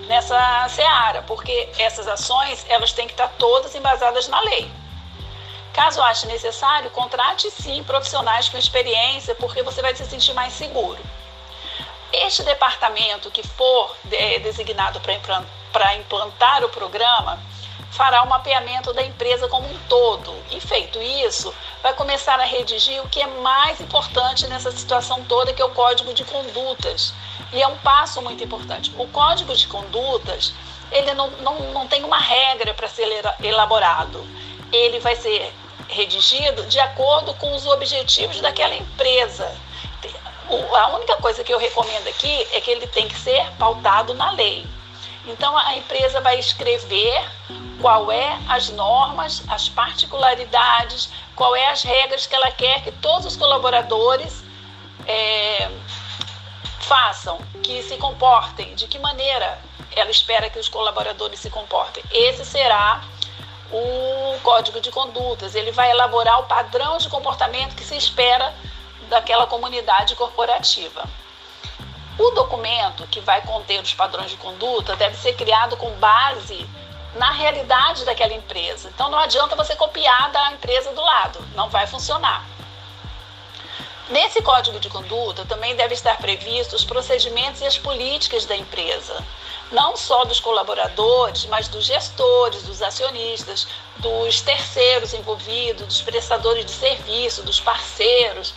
nessa 0.07 0.67
seara, 0.69 1.21
porque 1.23 1.69
essas 1.77 2.07
ações 2.07 2.65
elas 2.67 2.91
têm 2.91 3.07
que 3.07 3.13
estar 3.13 3.29
todas 3.37 3.75
embasadas 3.75 4.27
na 4.27 4.41
lei. 4.41 4.69
Caso 5.73 6.01
ache 6.01 6.27
necessário, 6.27 6.91
contrate 6.91 7.49
sim 7.51 7.83
profissionais 7.83 8.49
com 8.49 8.57
experiência, 8.57 9.33
porque 9.35 9.63
você 9.63 9.81
vai 9.81 9.95
se 9.95 10.05
sentir 10.05 10.33
mais 10.33 10.53
seguro. 10.53 10.99
Este 12.11 12.43
departamento 12.43 13.31
que 13.31 13.41
for 13.41 13.95
é, 14.11 14.39
designado 14.39 14.99
para 14.99 15.95
implantar 15.95 16.63
o 16.63 16.69
programa 16.69 17.39
fará 17.91 18.23
o 18.23 18.29
mapeamento 18.29 18.93
da 18.93 19.03
empresa 19.03 19.47
como 19.47 19.67
um 19.67 19.79
todo. 19.87 20.33
E 20.49 20.59
feito 20.59 21.01
isso, 21.01 21.53
vai 21.83 21.93
começar 21.93 22.39
a 22.39 22.43
redigir 22.43 23.01
o 23.03 23.09
que 23.09 23.21
é 23.21 23.27
mais 23.27 23.79
importante 23.79 24.47
nessa 24.47 24.71
situação 24.71 25.23
toda, 25.25 25.53
que 25.53 25.61
é 25.61 25.65
o 25.65 25.69
código 25.69 26.13
de 26.13 26.23
condutas. 26.23 27.13
E 27.53 27.61
é 27.61 27.67
um 27.67 27.77
passo 27.77 28.21
muito 28.21 28.43
importante. 28.43 28.93
O 28.97 29.07
código 29.07 29.53
de 29.53 29.67
condutas, 29.67 30.53
ele 30.91 31.13
não, 31.13 31.29
não, 31.31 31.59
não 31.73 31.87
tem 31.87 32.03
uma 32.03 32.17
regra 32.17 32.73
para 32.73 32.87
ser 32.87 33.07
elaborado. 33.43 34.25
Ele 34.71 34.99
vai 34.99 35.15
ser 35.15 35.53
redigido 35.87 36.65
de 36.65 36.79
acordo 36.79 37.33
com 37.35 37.53
os 37.55 37.65
objetivos 37.65 38.39
daquela 38.39 38.75
empresa. 38.75 39.53
A 40.49 40.87
única 40.95 41.15
coisa 41.17 41.43
que 41.43 41.53
eu 41.53 41.59
recomendo 41.59 42.07
aqui 42.07 42.47
é 42.51 42.61
que 42.61 42.71
ele 42.71 42.87
tem 42.87 43.07
que 43.07 43.19
ser 43.19 43.49
pautado 43.57 44.13
na 44.13 44.31
lei. 44.31 44.65
Então 45.25 45.55
a 45.57 45.75
empresa 45.75 46.19
vai 46.21 46.39
escrever 46.39 47.23
qual 47.79 48.11
é 48.11 48.39
as 48.47 48.69
normas, 48.69 49.43
as 49.47 49.69
particularidades, 49.69 51.09
qual 51.35 51.55
é 51.55 51.67
as 51.67 51.83
regras 51.83 52.25
que 52.25 52.35
ela 52.35 52.51
quer 52.51 52.83
que 52.83 52.91
todos 52.91 53.25
os 53.25 53.35
colaboradores 53.35 54.43
é, 55.07 55.69
façam, 56.81 57.39
que 57.63 57.81
se 57.83 57.97
comportem, 57.97 58.75
de 58.75 58.87
que 58.87 58.99
maneira 58.99 59.59
ela 59.95 60.09
espera 60.09 60.49
que 60.49 60.59
os 60.59 60.69
colaboradores 60.69 61.39
se 61.39 61.49
comportem. 61.49 62.03
Esse 62.11 62.45
será 62.45 63.03
o 63.71 64.39
código 64.41 64.79
de 64.79 64.91
condutas. 64.91 65.55
Ele 65.55 65.71
vai 65.71 65.91
elaborar 65.91 66.39
o 66.39 66.43
padrão 66.43 66.97
de 66.97 67.09
comportamento 67.09 67.75
que 67.75 67.83
se 67.83 67.95
espera 67.95 68.53
daquela 69.09 69.47
comunidade 69.47 70.15
corporativa. 70.15 71.03
O 72.17 72.31
documento 72.31 73.07
que 73.07 73.19
vai 73.19 73.41
conter 73.41 73.81
os 73.81 73.93
padrões 73.93 74.29
de 74.29 74.37
conduta 74.37 74.95
deve 74.95 75.17
ser 75.17 75.33
criado 75.33 75.75
com 75.77 75.89
base 75.93 76.67
na 77.15 77.31
realidade 77.31 78.05
daquela 78.05 78.33
empresa. 78.33 78.89
Então 78.93 79.09
não 79.09 79.19
adianta 79.19 79.55
você 79.55 79.75
copiar 79.75 80.31
da 80.31 80.51
empresa 80.51 80.93
do 80.93 81.01
lado, 81.01 81.39
não 81.55 81.69
vai 81.69 81.87
funcionar. 81.87 82.45
Nesse 84.09 84.41
código 84.41 84.79
de 84.79 84.89
conduta 84.89 85.45
também 85.45 85.75
deve 85.75 85.93
estar 85.93 86.17
previsto 86.17 86.75
os 86.75 86.83
procedimentos 86.83 87.61
e 87.61 87.65
as 87.65 87.77
políticas 87.77 88.45
da 88.45 88.55
empresa, 88.55 89.23
não 89.71 89.95
só 89.95 90.25
dos 90.25 90.39
colaboradores, 90.39 91.45
mas 91.45 91.67
dos 91.67 91.85
gestores, 91.85 92.63
dos 92.63 92.81
acionistas, 92.81 93.67
dos 93.97 94.41
terceiros 94.41 95.13
envolvidos, 95.13 95.87
dos 95.87 96.01
prestadores 96.01 96.65
de 96.65 96.71
serviço, 96.71 97.43
dos 97.43 97.59
parceiros, 97.59 98.53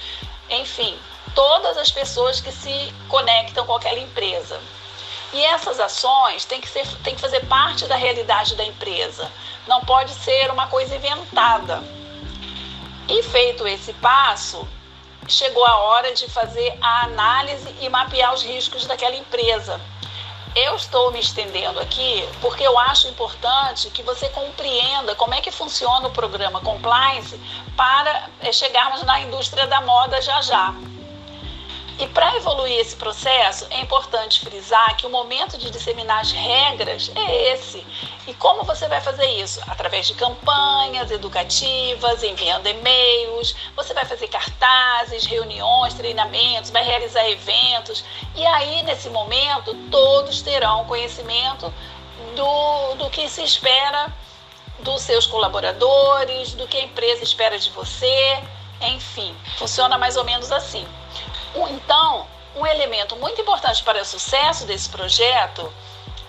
enfim, 0.51 0.99
todas 1.35 1.77
as 1.77 1.91
pessoas 1.91 2.41
que 2.41 2.51
se 2.51 2.93
conectam 3.09 3.65
com 3.65 3.75
aquela 3.75 3.99
empresa. 3.99 4.61
E 5.33 5.45
essas 5.45 5.81
ações 5.81 6.45
têm 6.45 6.61
que, 6.61 6.69
ser, 6.69 6.87
têm 7.03 7.15
que 7.15 7.21
fazer 7.21 7.45
parte 7.47 7.87
da 7.87 7.97
realidade 7.97 8.55
da 8.55 8.65
empresa, 8.65 9.31
não 9.67 9.81
pode 9.81 10.13
ser 10.13 10.51
uma 10.51 10.69
coisa 10.69 10.95
inventada. 10.95 11.83
E 13.09 13.23
feito 13.23 13.67
esse 13.67 13.93
passo, 13.95 14.67
chegou 15.29 15.65
a 15.65 15.77
hora 15.77 16.15
de 16.15 16.29
fazer 16.31 16.77
a 16.81 17.05
análise 17.05 17.75
e 17.81 17.89
mapear 17.89 18.33
os 18.33 18.43
riscos 18.43 18.87
daquela 18.87 19.17
empresa. 19.17 19.81
Eu 20.55 20.77
estou 20.77 21.11
me 21.11 21.19
estendendo 21.19 21.81
aqui 21.81 22.29
porque 22.41 22.63
eu 22.63 22.79
acho 22.79 23.09
importante 23.09 23.91
que 23.91 24.05
você 24.05 24.29
compreenda 24.29 25.15
como 25.17 25.35
é 25.35 25.41
que 25.41 25.51
funciona 25.51 26.07
o 26.07 26.13
programa 26.13 26.61
Compliance 26.61 27.37
para 27.77 28.29
eh, 28.41 28.53
chegarmos 28.53 29.03
na 29.03 29.21
indústria 29.21 29.67
da 29.67 29.81
moda 29.81 30.23
já 30.23 30.41
já. 30.43 30.73
E 31.97 32.09
para 32.09 32.37
evoluir 32.37 32.81
esse 32.81 32.97
processo, 32.97 33.67
é 33.71 33.81
importante 33.81 34.41
frisar 34.41 34.97
que 34.97 35.07
o 35.07 35.11
momento 35.11 35.57
de 35.57 35.71
disseminar 35.71 36.23
as 36.23 36.33
regras 36.33 37.11
é 37.15 37.53
esse. 37.53 37.87
E 38.27 38.35
como 38.35 38.65
você 38.65 38.89
vai 38.89 39.01
fazer 39.01 39.27
isso? 39.27 39.61
Através 39.69 40.09
de 40.09 40.15
campanhas 40.15 41.13
educativas, 41.13 42.25
enviando 42.25 42.67
e-mails, 42.67 43.55
você 43.77 43.95
vai 43.95 44.05
fazer 44.05 44.27
cartazes, 44.27 45.25
reuniões, 45.25 45.95
treinamentos, 45.95 46.71
vai 46.71 46.83
realizar 46.83 47.29
eventos. 47.29 48.05
E 48.35 48.45
aí, 48.45 48.83
nesse 48.83 49.09
momento, 49.09 49.73
todos 49.89 50.43
terão 50.43 50.85
conhecimento 50.87 51.73
do, 52.35 52.95
do 52.97 53.09
que 53.11 53.29
se 53.29 53.45
espera 53.45 54.13
dos 54.81 55.03
seus 55.03 55.27
colaboradores, 55.27 56.55
do 56.55 56.67
que 56.67 56.77
a 56.77 56.85
empresa 56.85 57.23
espera 57.23 57.57
de 57.57 57.71
você. 57.71 58.43
Enfim, 58.81 59.33
funciona 59.57 59.97
mais 59.97 60.17
ou 60.17 60.25
menos 60.25 60.51
assim. 60.51 60.85
Então, 61.55 62.27
um 62.57 62.67
elemento 62.67 63.17
muito 63.17 63.41
importante 63.41 63.83
para 63.83 64.03
o 64.03 64.05
sucesso 64.05 64.65
desse 64.67 64.89
projeto 64.89 65.73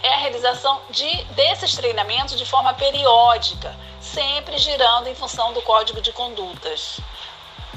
é 0.02 0.14
a 0.14 0.18
realização 0.18 0.82
de, 0.90 1.24
desses 1.26 1.76
treinamentos 1.76 2.38
de 2.38 2.46
forma 2.46 2.74
periódica, 2.74 3.76
sempre 4.00 4.58
girando 4.58 5.08
em 5.08 5.16
função 5.16 5.54
do 5.54 5.62
código 5.62 6.00
de 6.02 6.12
condutas. 6.12 7.00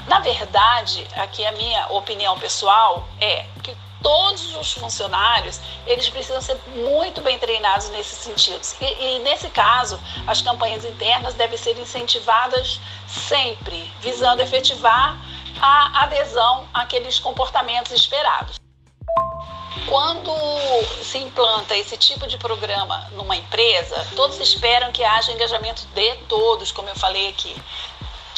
Na 0.06 0.20
verdade, 0.20 1.06
aqui 1.16 1.44
a 1.44 1.52
minha 1.52 1.86
opinião 1.88 2.38
pessoal 2.38 3.08
é 3.20 3.46
que 3.62 3.76
todos 4.02 4.54
os 4.56 4.72
funcionários 4.72 5.60
eles 5.86 6.08
precisam 6.08 6.40
ser 6.40 6.58
muito 6.74 7.20
bem 7.20 7.38
treinados 7.38 7.88
nesses 7.90 8.18
sentidos. 8.18 8.76
E, 8.80 8.84
e, 8.84 9.18
nesse 9.20 9.48
caso, 9.50 10.00
as 10.26 10.40
campanhas 10.40 10.84
internas 10.84 11.34
devem 11.34 11.58
ser 11.58 11.78
incentivadas 11.78 12.80
sempre, 13.06 13.90
visando 14.00 14.42
efetivar 14.42 15.18
a 15.60 16.04
adesão 16.04 16.68
àqueles 16.72 17.18
comportamentos 17.18 17.92
esperados. 17.92 18.58
Quando 19.88 20.32
se 21.02 21.18
implanta 21.18 21.76
esse 21.76 21.96
tipo 21.96 22.26
de 22.26 22.36
programa 22.36 23.08
numa 23.12 23.36
empresa, 23.36 24.06
todos 24.14 24.38
esperam 24.40 24.92
que 24.92 25.02
haja 25.02 25.32
engajamento 25.32 25.86
de 25.94 26.16
todos, 26.28 26.70
como 26.72 26.88
eu 26.88 26.96
falei 26.96 27.28
aqui 27.28 27.56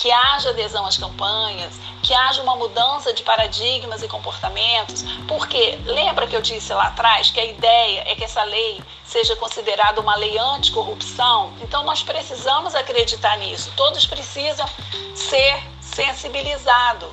que 0.00 0.10
haja 0.10 0.48
adesão 0.48 0.86
às 0.86 0.96
campanhas, 0.96 1.78
que 2.02 2.14
haja 2.14 2.40
uma 2.40 2.56
mudança 2.56 3.12
de 3.12 3.22
paradigmas 3.22 4.02
e 4.02 4.08
comportamentos, 4.08 5.04
porque 5.28 5.78
lembra 5.84 6.26
que 6.26 6.34
eu 6.34 6.40
disse 6.40 6.72
lá 6.72 6.84
atrás 6.84 7.30
que 7.30 7.38
a 7.38 7.44
ideia 7.44 8.04
é 8.06 8.14
que 8.14 8.24
essa 8.24 8.42
lei 8.44 8.82
seja 9.04 9.36
considerada 9.36 10.00
uma 10.00 10.16
lei 10.16 10.38
anticorrupção? 10.38 11.52
Então 11.60 11.84
nós 11.84 12.02
precisamos 12.02 12.74
acreditar 12.74 13.36
nisso, 13.36 13.70
todos 13.76 14.06
precisam 14.06 14.66
ser 15.14 15.62
sensibilizados. 15.94 17.10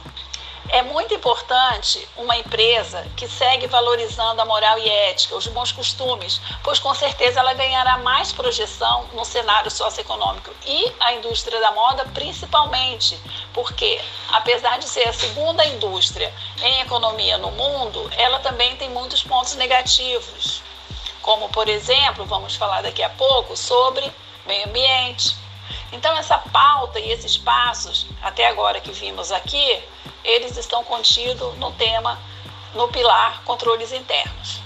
É 0.69 0.81
muito 0.81 1.13
importante 1.13 2.05
uma 2.17 2.35
empresa 2.35 3.07
que 3.15 3.25
segue 3.25 3.67
valorizando 3.67 4.41
a 4.41 4.45
moral 4.45 4.77
e 4.77 4.89
ética, 4.89 5.35
os 5.35 5.47
bons 5.47 5.71
costumes, 5.71 6.41
pois 6.61 6.77
com 6.77 6.93
certeza 6.93 7.39
ela 7.39 7.53
ganhará 7.53 7.99
mais 7.99 8.33
projeção 8.33 9.07
no 9.13 9.23
cenário 9.23 9.71
socioeconômico 9.71 10.51
e 10.65 10.91
a 10.99 11.13
indústria 11.13 11.57
da 11.61 11.71
moda 11.71 12.05
principalmente, 12.13 13.17
porque 13.53 14.01
apesar 14.29 14.77
de 14.77 14.89
ser 14.89 15.07
a 15.07 15.13
segunda 15.13 15.65
indústria 15.65 16.33
em 16.61 16.81
economia 16.81 17.37
no 17.37 17.51
mundo, 17.51 18.11
ela 18.17 18.39
também 18.39 18.75
tem 18.75 18.89
muitos 18.89 19.23
pontos 19.23 19.55
negativos, 19.55 20.61
como 21.21 21.47
por 21.47 21.69
exemplo, 21.69 22.25
vamos 22.25 22.57
falar 22.57 22.83
daqui 22.83 23.03
a 23.03 23.09
pouco 23.09 23.55
sobre 23.55 24.11
meio 24.45 24.67
ambiente. 24.67 25.46
Então 25.91 26.17
essa 26.17 26.37
pauta 26.37 26.99
e 26.99 27.11
esses 27.11 27.37
passos 27.37 28.07
até 28.21 28.47
agora 28.47 28.81
que 28.81 28.91
vimos 28.91 29.31
aqui 29.31 29.83
eles 30.23 30.57
estão 30.57 30.83
contidos 30.83 31.57
no 31.57 31.71
tema, 31.73 32.19
no 32.73 32.87
pilar 32.89 33.41
controles 33.43 33.91
internos. 33.93 34.61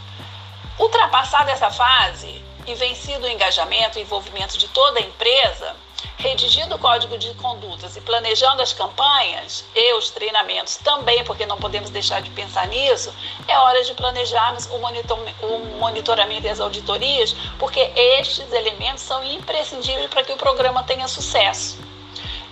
Ultrapassada 0.79 1.51
essa 1.51 1.69
fase 1.69 2.43
e 2.65 2.73
vencido 2.73 3.25
o 3.25 3.29
engajamento 3.29 3.99
e 3.99 4.01
envolvimento 4.01 4.57
de 4.57 4.67
toda 4.69 4.99
a 4.99 5.03
empresa, 5.03 5.75
redigindo 6.17 6.75
o 6.75 6.79
código 6.79 7.17
de 7.17 7.33
condutas 7.35 7.95
e 7.95 8.01
planejando 8.01 8.61
as 8.61 8.73
campanhas 8.73 9.65
e 9.75 9.93
os 9.93 10.09
treinamentos 10.09 10.77
também, 10.77 11.23
porque 11.23 11.45
não 11.45 11.57
podemos 11.57 11.89
deixar 11.89 12.21
de 12.21 12.29
pensar 12.31 12.67
nisso, 12.67 13.13
é 13.47 13.57
hora 13.57 13.83
de 13.83 13.93
planejarmos 13.93 14.65
o, 14.67 14.77
monitor, 14.79 15.19
o 15.41 15.59
monitoramento 15.79 16.45
e 16.47 16.49
as 16.49 16.59
auditorias, 16.59 17.35
porque 17.57 17.91
estes 17.95 18.51
elementos 18.51 19.03
são 19.03 19.23
imprescindíveis 19.23 20.09
para 20.09 20.23
que 20.23 20.33
o 20.33 20.37
programa 20.37 20.83
tenha 20.83 21.07
sucesso. 21.07 21.79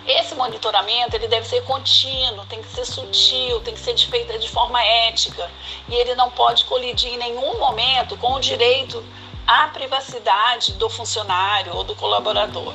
Esse 0.06 0.34
monitoramento 0.34 1.14
ele 1.14 1.28
deve 1.28 1.46
ser 1.46 1.62
contínuo, 1.62 2.44
tem 2.46 2.62
que 2.62 2.68
ser 2.68 2.84
sutil, 2.84 3.60
tem 3.60 3.74
que 3.74 3.80
ser 3.80 3.96
feito 3.96 4.36
de 4.38 4.48
forma 4.48 4.82
ética 4.82 5.50
e 5.88 5.94
ele 5.94 6.14
não 6.14 6.30
pode 6.30 6.64
colidir 6.64 7.12
em 7.12 7.18
nenhum 7.18 7.58
momento 7.58 8.16
com 8.16 8.32
o 8.32 8.40
direito 8.40 9.04
à 9.46 9.68
privacidade 9.68 10.72
do 10.72 10.88
funcionário 10.88 11.76
ou 11.76 11.84
do 11.84 11.94
colaborador. 11.94 12.74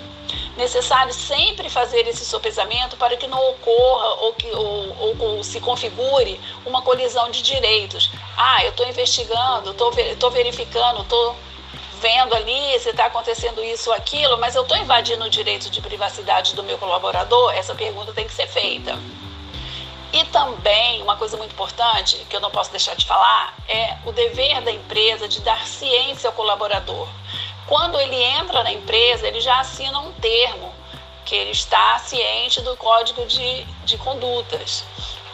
Necessário 0.58 1.14
sempre 1.14 1.70
fazer 1.70 2.08
esse 2.08 2.24
sopesamento 2.24 2.96
para 2.96 3.18
que 3.18 3.28
não 3.28 3.50
ocorra 3.50 4.08
ou 4.22 4.34
que 4.34 4.50
ou, 4.52 5.16
ou, 5.20 5.44
se 5.44 5.60
configure 5.60 6.40
uma 6.66 6.82
colisão 6.82 7.30
de 7.30 7.42
direitos. 7.42 8.10
Ah, 8.38 8.64
eu 8.64 8.70
estou 8.70 8.88
investigando, 8.88 9.72
estou 9.72 10.32
verificando, 10.32 11.02
estou 11.02 11.36
vendo 12.00 12.36
ali 12.36 12.80
se 12.80 12.90
está 12.90 13.08
acontecendo 13.08 13.64
isso 13.64 13.90
ou 13.90 13.96
aquilo, 13.96 14.38
mas 14.38 14.56
eu 14.56 14.62
estou 14.62 14.78
invadindo 14.78 15.26
o 15.26 15.30
direito 15.30 15.70
de 15.70 15.82
privacidade 15.82 16.56
do 16.56 16.64
meu 16.64 16.78
colaborador? 16.78 17.54
Essa 17.54 17.76
pergunta 17.76 18.14
tem 18.14 18.26
que 18.26 18.34
ser 18.34 18.48
feita. 18.48 18.98
E 20.14 20.24
também, 20.26 21.02
uma 21.02 21.18
coisa 21.18 21.36
muito 21.38 21.52
importante, 21.52 22.16
que 22.30 22.36
eu 22.36 22.40
não 22.40 22.52
posso 22.52 22.72
deixar 22.72 22.96
de 22.96 23.06
falar, 23.06 23.54
é 23.68 23.98
o 24.06 24.12
dever 24.12 24.62
da 24.62 24.72
empresa 24.72 25.28
de 25.28 25.42
dar 25.42 25.66
ciência 25.68 26.30
ao 26.30 26.34
colaborador. 26.34 27.08
Quando 27.68 28.00
ele 28.00 28.16
entra 28.16 28.64
na 28.64 28.72
empresa, 28.72 29.28
ele 29.28 29.42
já 29.42 29.60
assina 29.60 30.00
um 30.00 30.12
termo 30.14 30.74
que 31.26 31.36
ele 31.36 31.52
está 31.52 31.98
ciente 31.98 32.62
do 32.62 32.78
código 32.78 33.26
de, 33.26 33.64
de 33.84 33.98
condutas. 33.98 34.86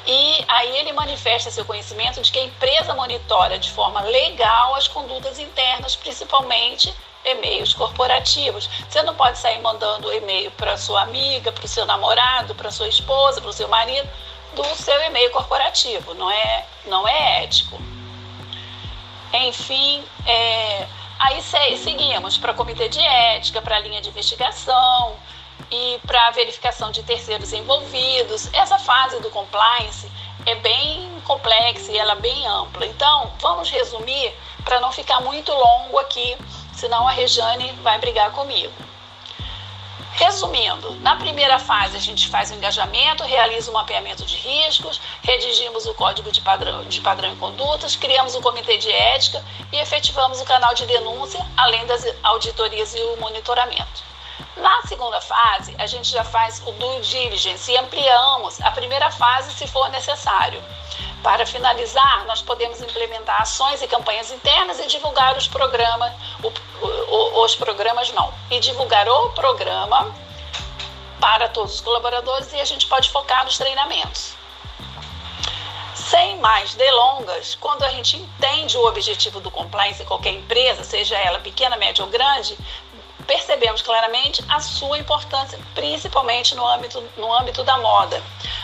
E 0.07 0.43
aí 0.47 0.77
ele 0.77 0.93
manifesta 0.93 1.51
seu 1.51 1.63
conhecimento 1.63 2.21
de 2.21 2.31
que 2.31 2.39
a 2.39 2.43
empresa 2.43 2.93
monitora 2.93 3.59
de 3.59 3.69
forma 3.69 4.01
legal 4.01 4.73
as 4.75 4.87
condutas 4.87 5.37
internas, 5.37 5.95
principalmente 5.95 6.91
e-mails 7.23 7.73
corporativos. 7.73 8.67
Você 8.89 9.03
não 9.03 9.13
pode 9.13 9.37
sair 9.37 9.61
mandando 9.61 10.11
e-mail 10.11 10.49
para 10.51 10.77
sua 10.77 11.01
amiga, 11.03 11.51
para 11.51 11.65
o 11.65 11.67
seu 11.67 11.85
namorado, 11.85 12.55
para 12.55 12.71
sua 12.71 12.87
esposa, 12.87 13.41
para 13.41 13.49
o 13.49 13.53
seu 13.53 13.67
marido, 13.67 14.09
do 14.53 14.63
seu 14.75 15.01
e-mail 15.03 15.31
corporativo. 15.31 16.13
Não 16.13 16.29
é, 16.29 16.65
não 16.85 17.07
é 17.07 17.43
ético. 17.43 17.79
Enfim, 19.33 20.03
é, 20.25 20.87
aí 21.19 21.41
seguimos 21.77 22.37
para 22.37 22.53
comitê 22.53 22.89
de 22.89 22.99
ética, 22.99 23.61
para 23.61 23.77
a 23.77 23.79
linha 23.79 24.01
de 24.01 24.09
investigação, 24.09 25.17
e 25.71 25.99
para 26.05 26.31
verificação 26.31 26.91
de 26.91 27.01
terceiros 27.03 27.53
envolvidos. 27.53 28.53
Essa 28.53 28.77
fase 28.77 29.19
do 29.21 29.29
compliance 29.29 30.11
é 30.45 30.55
bem 30.55 31.09
complexa 31.23 31.91
e 31.91 31.97
ela 31.97 32.13
é 32.13 32.15
bem 32.15 32.47
ampla. 32.47 32.85
Então, 32.85 33.31
vamos 33.39 33.69
resumir 33.69 34.33
para 34.63 34.79
não 34.79 34.91
ficar 34.91 35.21
muito 35.21 35.51
longo 35.51 35.97
aqui, 35.99 36.37
senão 36.73 37.07
a 37.07 37.11
Rejane 37.11 37.71
vai 37.83 37.97
brigar 37.99 38.31
comigo. 38.31 38.73
Resumindo, 40.13 40.95
na 41.01 41.15
primeira 41.15 41.57
fase 41.57 41.95
a 41.95 41.99
gente 41.99 42.27
faz 42.27 42.51
o 42.51 42.53
engajamento, 42.53 43.23
realiza 43.23 43.71
o 43.71 43.73
mapeamento 43.73 44.25
de 44.25 44.35
riscos, 44.35 44.99
redigimos 45.23 45.85
o 45.85 45.93
código 45.93 46.31
de 46.31 46.41
padrão, 46.41 46.83
de 46.83 46.99
padrão 47.01 47.33
e 47.33 47.35
condutas, 47.37 47.95
criamos 47.95 48.35
o 48.35 48.41
comitê 48.41 48.77
de 48.77 48.91
ética 48.91 49.43
e 49.71 49.77
efetivamos 49.77 50.41
o 50.41 50.45
canal 50.45 50.73
de 50.73 50.85
denúncia, 50.85 51.45
além 51.55 51.85
das 51.85 52.05
auditorias 52.23 52.93
e 52.93 53.01
o 53.01 53.17
monitoramento. 53.17 54.10
Na 54.57 54.81
segunda 54.83 55.19
fase, 55.21 55.75
a 55.77 55.85
gente 55.87 56.11
já 56.11 56.23
faz 56.23 56.61
o 56.65 56.71
due 56.73 57.01
diligence 57.01 57.71
e 57.71 57.77
ampliamos 57.77 58.59
a 58.61 58.71
primeira 58.71 59.09
fase 59.11 59.53
se 59.53 59.67
for 59.67 59.89
necessário. 59.89 60.63
Para 61.23 61.45
finalizar, 61.45 62.25
nós 62.25 62.41
podemos 62.41 62.81
implementar 62.81 63.41
ações 63.41 63.81
e 63.81 63.87
campanhas 63.87 64.31
internas 64.31 64.79
e 64.79 64.87
divulgar 64.87 65.37
os 65.37 65.47
programas, 65.47 66.13
os 66.81 67.55
programas 67.55 68.11
não, 68.11 68.33
e 68.49 68.59
divulgar 68.59 69.07
o 69.07 69.29
programa 69.29 70.13
para 71.19 71.47
todos 71.47 71.75
os 71.75 71.81
colaboradores 71.81 72.51
e 72.51 72.59
a 72.59 72.65
gente 72.65 72.87
pode 72.87 73.09
focar 73.11 73.45
nos 73.45 73.57
treinamentos. 73.57 74.33
Sem 75.93 76.37
mais 76.39 76.73
delongas, 76.73 77.55
quando 77.55 77.83
a 77.83 77.89
gente 77.89 78.17
entende 78.17 78.75
o 78.75 78.85
objetivo 78.87 79.39
do 79.39 79.51
compliance 79.51 80.01
em 80.01 80.05
qualquer 80.05 80.31
empresa, 80.31 80.83
seja 80.83 81.15
ela 81.17 81.39
pequena, 81.39 81.77
média 81.77 82.03
ou 82.03 82.09
grande, 82.09 82.57
percebemos 83.27 83.81
claramente 83.81 84.43
a 84.49 84.59
sua 84.59 84.97
importância, 84.97 85.59
principalmente 85.73 86.55
no 86.55 86.65
âmbito, 86.65 87.03
no 87.17 87.33
âmbito 87.33 87.63
da 87.63 87.77
moda. 87.77 88.21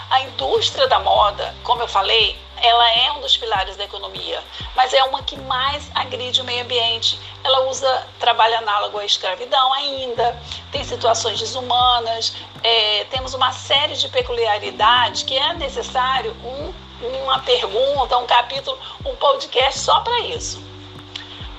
A 0.10 0.22
indústria 0.22 0.88
da 0.88 1.00
moda, 1.00 1.54
como 1.64 1.82
eu 1.82 1.88
falei, 1.88 2.40
ela 2.62 2.92
é 2.94 3.12
um 3.12 3.22
dos 3.22 3.38
pilares 3.38 3.76
da 3.76 3.84
economia, 3.84 4.44
mas 4.76 4.94
é 4.94 5.04
uma 5.04 5.22
que 5.22 5.38
mais 5.38 5.90
agride 5.94 6.42
o 6.42 6.44
meio 6.44 6.64
ambiente. 6.64 7.20
Ela 7.44 7.68
usa 7.68 8.08
trabalho 8.20 8.58
análogo 8.58 8.98
à 8.98 9.06
escravidão 9.06 9.74
ainda, 9.74 10.42
tem 10.72 10.84
situações 10.84 11.40
desumanas, 11.40 12.34
é, 12.64 13.06
temos 13.06 13.34
uma 13.34 13.52
série 13.52 13.96
de 13.96 14.10
peculiaridades 14.10 15.24
que 15.24 15.38
é 15.38 15.54
necessário 15.54 16.36
um, 16.44 16.74
uma 17.24 17.40
pergunta, 17.40 18.18
um 18.18 18.26
capítulo, 18.26 18.78
um 19.06 19.16
podcast 19.16 19.80
só 19.80 20.00
para 20.00 20.20
isso. 20.22 20.62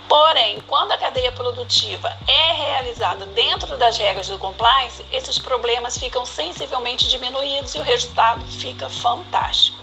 Porém, 0.09 0.61
quando 0.67 0.93
a 0.93 0.99
cadeia 0.99 1.31
produtiva 1.33 2.17
é 2.27 2.53
realizada 2.53 3.27
dentro 3.27 3.77
das 3.77 3.99
regras 3.99 4.29
do 4.29 4.39
compliance, 4.39 5.05
esses 5.13 5.39
problemas 5.39 5.99
ficam 5.99 6.25
sensivelmente 6.25 7.09
diminuídos 7.09 7.75
e 7.75 7.79
o 7.79 7.83
resultado 7.83 8.45
fica 8.47 8.89
fantástico. 8.89 9.79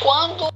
Quando 0.00 0.53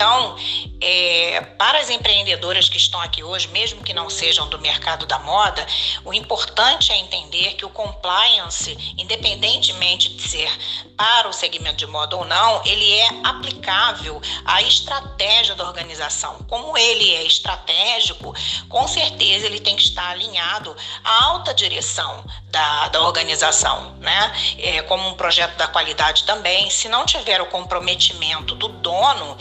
Então, 0.00 0.34
é, 0.80 1.42
para 1.58 1.78
as 1.78 1.90
empreendedoras 1.90 2.70
que 2.70 2.78
estão 2.78 2.98
aqui 3.02 3.22
hoje, 3.22 3.48
mesmo 3.48 3.82
que 3.82 3.92
não 3.92 4.08
sejam 4.08 4.48
do 4.48 4.58
mercado 4.58 5.04
da 5.04 5.18
moda, 5.18 5.66
o 6.06 6.14
importante 6.14 6.90
é 6.90 6.96
entender 6.96 7.52
que 7.52 7.66
o 7.66 7.68
compliance, 7.68 8.94
independentemente 8.96 10.08
de 10.08 10.22
ser 10.22 10.50
para 10.96 11.28
o 11.28 11.34
segmento 11.34 11.76
de 11.76 11.86
moda 11.86 12.16
ou 12.16 12.24
não, 12.24 12.62
ele 12.64 12.94
é 12.94 13.08
aplicável 13.24 14.22
à 14.42 14.62
estratégia 14.62 15.54
da 15.54 15.66
organização. 15.66 16.38
Como 16.48 16.78
ele 16.78 17.14
é 17.14 17.22
estratégico, 17.24 18.34
com 18.70 18.88
certeza 18.88 19.44
ele 19.44 19.60
tem 19.60 19.76
que 19.76 19.82
estar 19.82 20.08
alinhado 20.08 20.74
à 21.04 21.24
alta 21.24 21.52
direção 21.52 22.24
da, 22.46 22.88
da 22.88 23.02
organização, 23.02 23.96
né? 23.96 24.32
É, 24.58 24.82
como 24.82 25.06
um 25.08 25.14
projeto 25.14 25.56
da 25.56 25.68
qualidade 25.68 26.24
também. 26.24 26.70
Se 26.70 26.88
não 26.88 27.04
tiver 27.04 27.42
o 27.42 27.46
comprometimento 27.46 28.54
do 28.54 28.68
dono, 28.68 29.36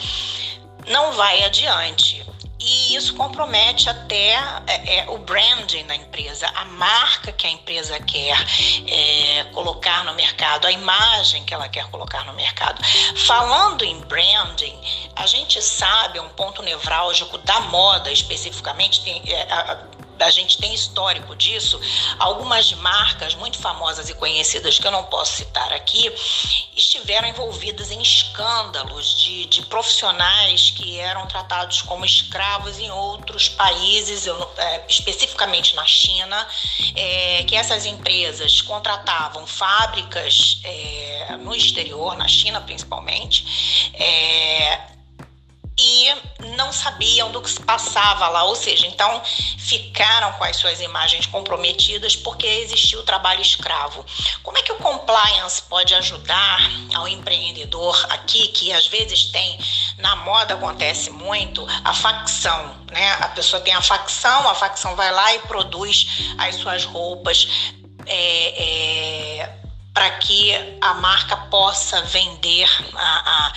não 0.89 1.13
vai 1.13 1.43
adiante. 1.43 2.25
E 2.59 2.93
isso 2.93 3.15
compromete 3.15 3.89
até 3.89 4.33
é, 4.67 4.97
é, 4.97 5.09
o 5.09 5.17
branding 5.17 5.85
da 5.85 5.95
empresa, 5.95 6.45
a 6.53 6.65
marca 6.65 7.31
que 7.31 7.47
a 7.47 7.49
empresa 7.49 7.97
quer 8.01 8.37
é, 8.85 9.45
colocar 9.53 10.03
no 10.03 10.13
mercado, 10.13 10.67
a 10.67 10.71
imagem 10.71 11.45
que 11.45 11.53
ela 11.53 11.69
quer 11.69 11.89
colocar 11.89 12.25
no 12.25 12.33
mercado. 12.33 12.83
Falando 13.25 13.85
em 13.85 14.01
branding, 14.01 14.77
a 15.15 15.25
gente 15.25 15.61
sabe, 15.61 16.19
é 16.19 16.21
um 16.21 16.29
ponto 16.29 16.61
nevrálgico 16.61 17.37
da 17.37 17.61
moda 17.61 18.11
especificamente, 18.11 19.03
tem, 19.05 19.23
é, 19.31 19.43
a, 19.49 19.79
a 20.25 20.31
gente 20.31 20.57
tem 20.57 20.73
histórico 20.73 21.35
disso. 21.35 21.79
Algumas 22.17 22.71
marcas 22.73 23.35
muito 23.35 23.57
famosas 23.57 24.09
e 24.09 24.13
conhecidas, 24.13 24.77
que 24.77 24.85
eu 24.85 24.91
não 24.91 25.03
posso 25.05 25.37
citar 25.37 25.71
aqui, 25.73 26.11
estiveram 26.75 27.27
envolvidas 27.27 27.91
em 27.91 28.01
escândalos 28.01 29.17
de, 29.19 29.45
de 29.45 29.61
profissionais 29.63 30.71
que 30.71 30.99
eram 30.99 31.27
tratados 31.27 31.81
como 31.81 32.05
escravos 32.05 32.79
em 32.79 32.91
outros 32.91 33.49
países, 33.49 34.25
eu, 34.25 34.51
é, 34.57 34.85
especificamente 34.87 35.75
na 35.75 35.85
China, 35.85 36.47
é, 36.95 37.43
que 37.43 37.55
essas 37.55 37.85
empresas 37.85 38.61
contratavam 38.61 39.45
fábricas 39.45 40.59
é, 40.63 41.37
no 41.39 41.55
exterior, 41.55 42.15
na 42.15 42.27
China 42.27 42.61
principalmente, 42.61 43.89
é, 43.93 44.98
e 45.79 46.13
não 46.57 46.73
sabiam 46.73 47.31
do 47.31 47.41
que 47.41 47.49
se 47.49 47.61
passava 47.61 48.27
lá, 48.27 48.43
ou 48.43 48.55
seja, 48.55 48.85
então 48.85 49.21
ficaram 49.57 50.33
com 50.33 50.43
as 50.43 50.57
suas 50.57 50.81
imagens 50.81 51.25
comprometidas 51.25 52.17
porque 52.17 52.45
existia 52.45 52.99
o 52.99 53.03
trabalho 53.03 53.41
escravo. 53.41 54.05
Como 54.43 54.57
é 54.57 54.61
que 54.61 54.73
o 54.73 54.75
compliance 54.75 55.61
pode 55.63 55.95
ajudar 55.95 56.59
ao 56.93 57.07
empreendedor 57.07 58.05
aqui, 58.09 58.49
que 58.49 58.73
às 58.73 58.87
vezes 58.87 59.25
tem, 59.25 59.57
na 59.97 60.17
moda 60.17 60.55
acontece 60.55 61.09
muito, 61.09 61.65
a 61.83 61.93
facção, 61.93 62.75
né? 62.91 63.13
A 63.21 63.29
pessoa 63.29 63.61
tem 63.61 63.73
a 63.73 63.81
facção, 63.81 64.49
a 64.49 64.55
facção 64.55 64.95
vai 64.95 65.11
lá 65.11 65.33
e 65.33 65.39
produz 65.39 66.33
as 66.37 66.55
suas 66.55 66.83
roupas. 66.83 67.47
É, 68.05 68.63
é, 69.43 69.58
para 69.93 70.11
que 70.11 70.53
a 70.81 70.93
marca 70.95 71.35
possa 71.35 72.01
vender 72.03 72.67
a, 72.95 72.99
a, 72.99 73.53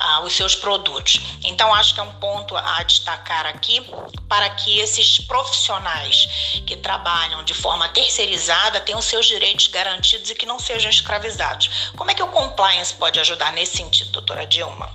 a, 0.00 0.20
os 0.20 0.34
seus 0.34 0.54
produtos. 0.54 1.20
Então, 1.44 1.72
acho 1.74 1.94
que 1.94 2.00
é 2.00 2.02
um 2.02 2.12
ponto 2.12 2.56
a 2.56 2.82
destacar 2.82 3.46
aqui 3.46 3.84
para 4.28 4.48
que 4.50 4.80
esses 4.80 5.18
profissionais 5.20 6.62
que 6.66 6.76
trabalham 6.76 7.44
de 7.44 7.54
forma 7.54 7.88
terceirizada 7.90 8.80
tenham 8.80 9.00
seus 9.02 9.26
direitos 9.26 9.66
garantidos 9.68 10.30
e 10.30 10.34
que 10.34 10.46
não 10.46 10.58
sejam 10.58 10.90
escravizados. 10.90 11.92
Como 11.96 12.10
é 12.10 12.14
que 12.14 12.22
o 12.22 12.28
compliance 12.28 12.94
pode 12.94 13.20
ajudar 13.20 13.52
nesse 13.52 13.76
sentido, 13.76 14.10
doutora 14.10 14.46
Dilma? 14.46 14.90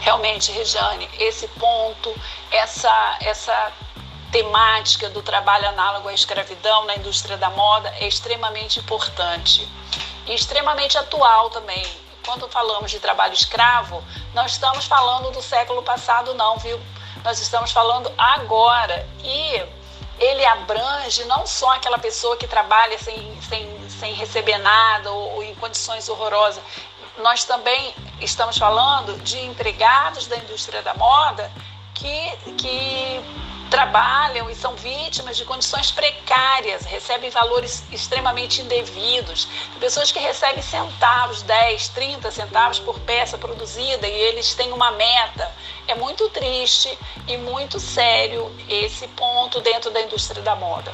Realmente, 0.00 0.52
Rejane, 0.52 1.08
esse 1.18 1.48
ponto, 1.48 2.14
essa, 2.50 3.18
essa 3.20 3.72
temática 4.36 5.08
do 5.08 5.22
trabalho 5.22 5.66
análogo 5.66 6.08
à 6.08 6.12
escravidão 6.12 6.84
na 6.84 6.94
indústria 6.96 7.38
da 7.38 7.48
moda 7.48 7.88
é 7.98 8.06
extremamente 8.06 8.78
importante 8.78 9.66
e 10.26 10.34
extremamente 10.34 10.98
atual 10.98 11.48
também. 11.48 11.82
Quando 12.22 12.46
falamos 12.46 12.90
de 12.90 13.00
trabalho 13.00 13.32
escravo, 13.32 14.04
não 14.34 14.44
estamos 14.44 14.84
falando 14.84 15.30
do 15.30 15.40
século 15.40 15.82
passado, 15.82 16.34
não, 16.34 16.58
viu? 16.58 16.78
Nós 17.24 17.40
estamos 17.40 17.72
falando 17.72 18.12
agora. 18.18 19.08
E 19.24 19.64
ele 20.18 20.44
abrange 20.44 21.24
não 21.24 21.46
só 21.46 21.74
aquela 21.74 21.98
pessoa 21.98 22.36
que 22.36 22.46
trabalha 22.46 22.98
sem, 22.98 23.40
sem, 23.40 23.88
sem 23.88 24.12
receber 24.12 24.58
nada 24.58 25.10
ou, 25.10 25.36
ou 25.36 25.42
em 25.44 25.54
condições 25.54 26.10
horrorosas. 26.10 26.62
Nós 27.18 27.44
também 27.44 27.94
estamos 28.20 28.58
falando 28.58 29.16
de 29.22 29.40
empregados 29.46 30.26
da 30.26 30.36
indústria 30.36 30.82
da 30.82 30.92
moda 30.92 31.50
que, 31.94 32.36
que 32.58 33.45
trabalham 33.70 34.48
e 34.50 34.54
são 34.54 34.74
vítimas 34.74 35.36
de 35.36 35.44
condições 35.44 35.90
precárias, 35.90 36.84
recebem 36.84 37.30
valores 37.30 37.84
extremamente 37.90 38.60
indevidos, 38.60 39.48
pessoas 39.80 40.12
que 40.12 40.18
recebem 40.18 40.62
centavos, 40.62 41.42
10, 41.42 41.88
30 41.88 42.30
centavos 42.30 42.78
por 42.78 42.98
peça 43.00 43.36
produzida 43.36 44.06
e 44.06 44.12
eles 44.12 44.54
têm 44.54 44.72
uma 44.72 44.90
meta. 44.92 45.50
É 45.88 45.94
muito 45.94 46.28
triste 46.30 46.96
e 47.26 47.36
muito 47.36 47.78
sério 47.78 48.54
esse 48.68 49.06
ponto 49.08 49.60
dentro 49.60 49.90
da 49.90 50.00
indústria 50.00 50.42
da 50.42 50.56
moda. 50.56 50.92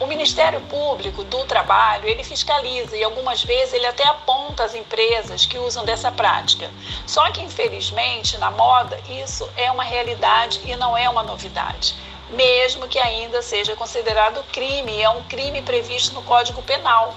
O 0.00 0.06
Ministério 0.06 0.60
Público 0.62 1.22
do 1.24 1.44
Trabalho, 1.44 2.08
ele 2.08 2.24
fiscaliza 2.24 2.96
e 2.96 3.04
algumas 3.04 3.44
vezes 3.44 3.74
ele 3.74 3.86
até 3.86 4.04
aponta 4.06 4.64
as 4.64 4.74
empresas 4.74 5.46
que 5.46 5.56
usam 5.56 5.84
dessa 5.84 6.10
prática. 6.10 6.70
Só 7.06 7.30
que, 7.30 7.40
infelizmente, 7.40 8.36
na 8.38 8.50
moda, 8.50 9.00
isso 9.08 9.48
é 9.56 9.70
uma 9.70 9.84
realidade 9.84 10.60
e 10.64 10.74
não 10.76 10.96
é 10.96 11.08
uma 11.08 11.22
novidade 11.22 11.94
mesmo 12.30 12.88
que 12.88 12.98
ainda 12.98 13.42
seja 13.42 13.76
considerado 13.76 14.42
crime, 14.52 15.00
é 15.00 15.08
um 15.08 15.22
crime 15.24 15.62
previsto 15.62 16.14
no 16.14 16.22
Código 16.22 16.62
Penal. 16.62 17.14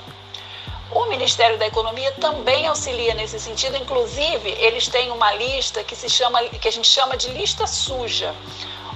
O 0.91 1.05
Ministério 1.05 1.57
da 1.57 1.67
Economia 1.67 2.11
também 2.13 2.65
auxilia 2.65 3.13
nesse 3.13 3.39
sentido, 3.39 3.75
inclusive 3.75 4.49
eles 4.49 4.87
têm 4.87 5.11
uma 5.11 5.33
lista 5.33 5.83
que 5.83 5.95
se 5.95 6.09
chama, 6.09 6.41
que 6.43 6.67
a 6.67 6.71
gente 6.71 6.87
chama 6.87 7.17
de 7.17 7.29
lista 7.29 7.67
suja, 7.67 8.33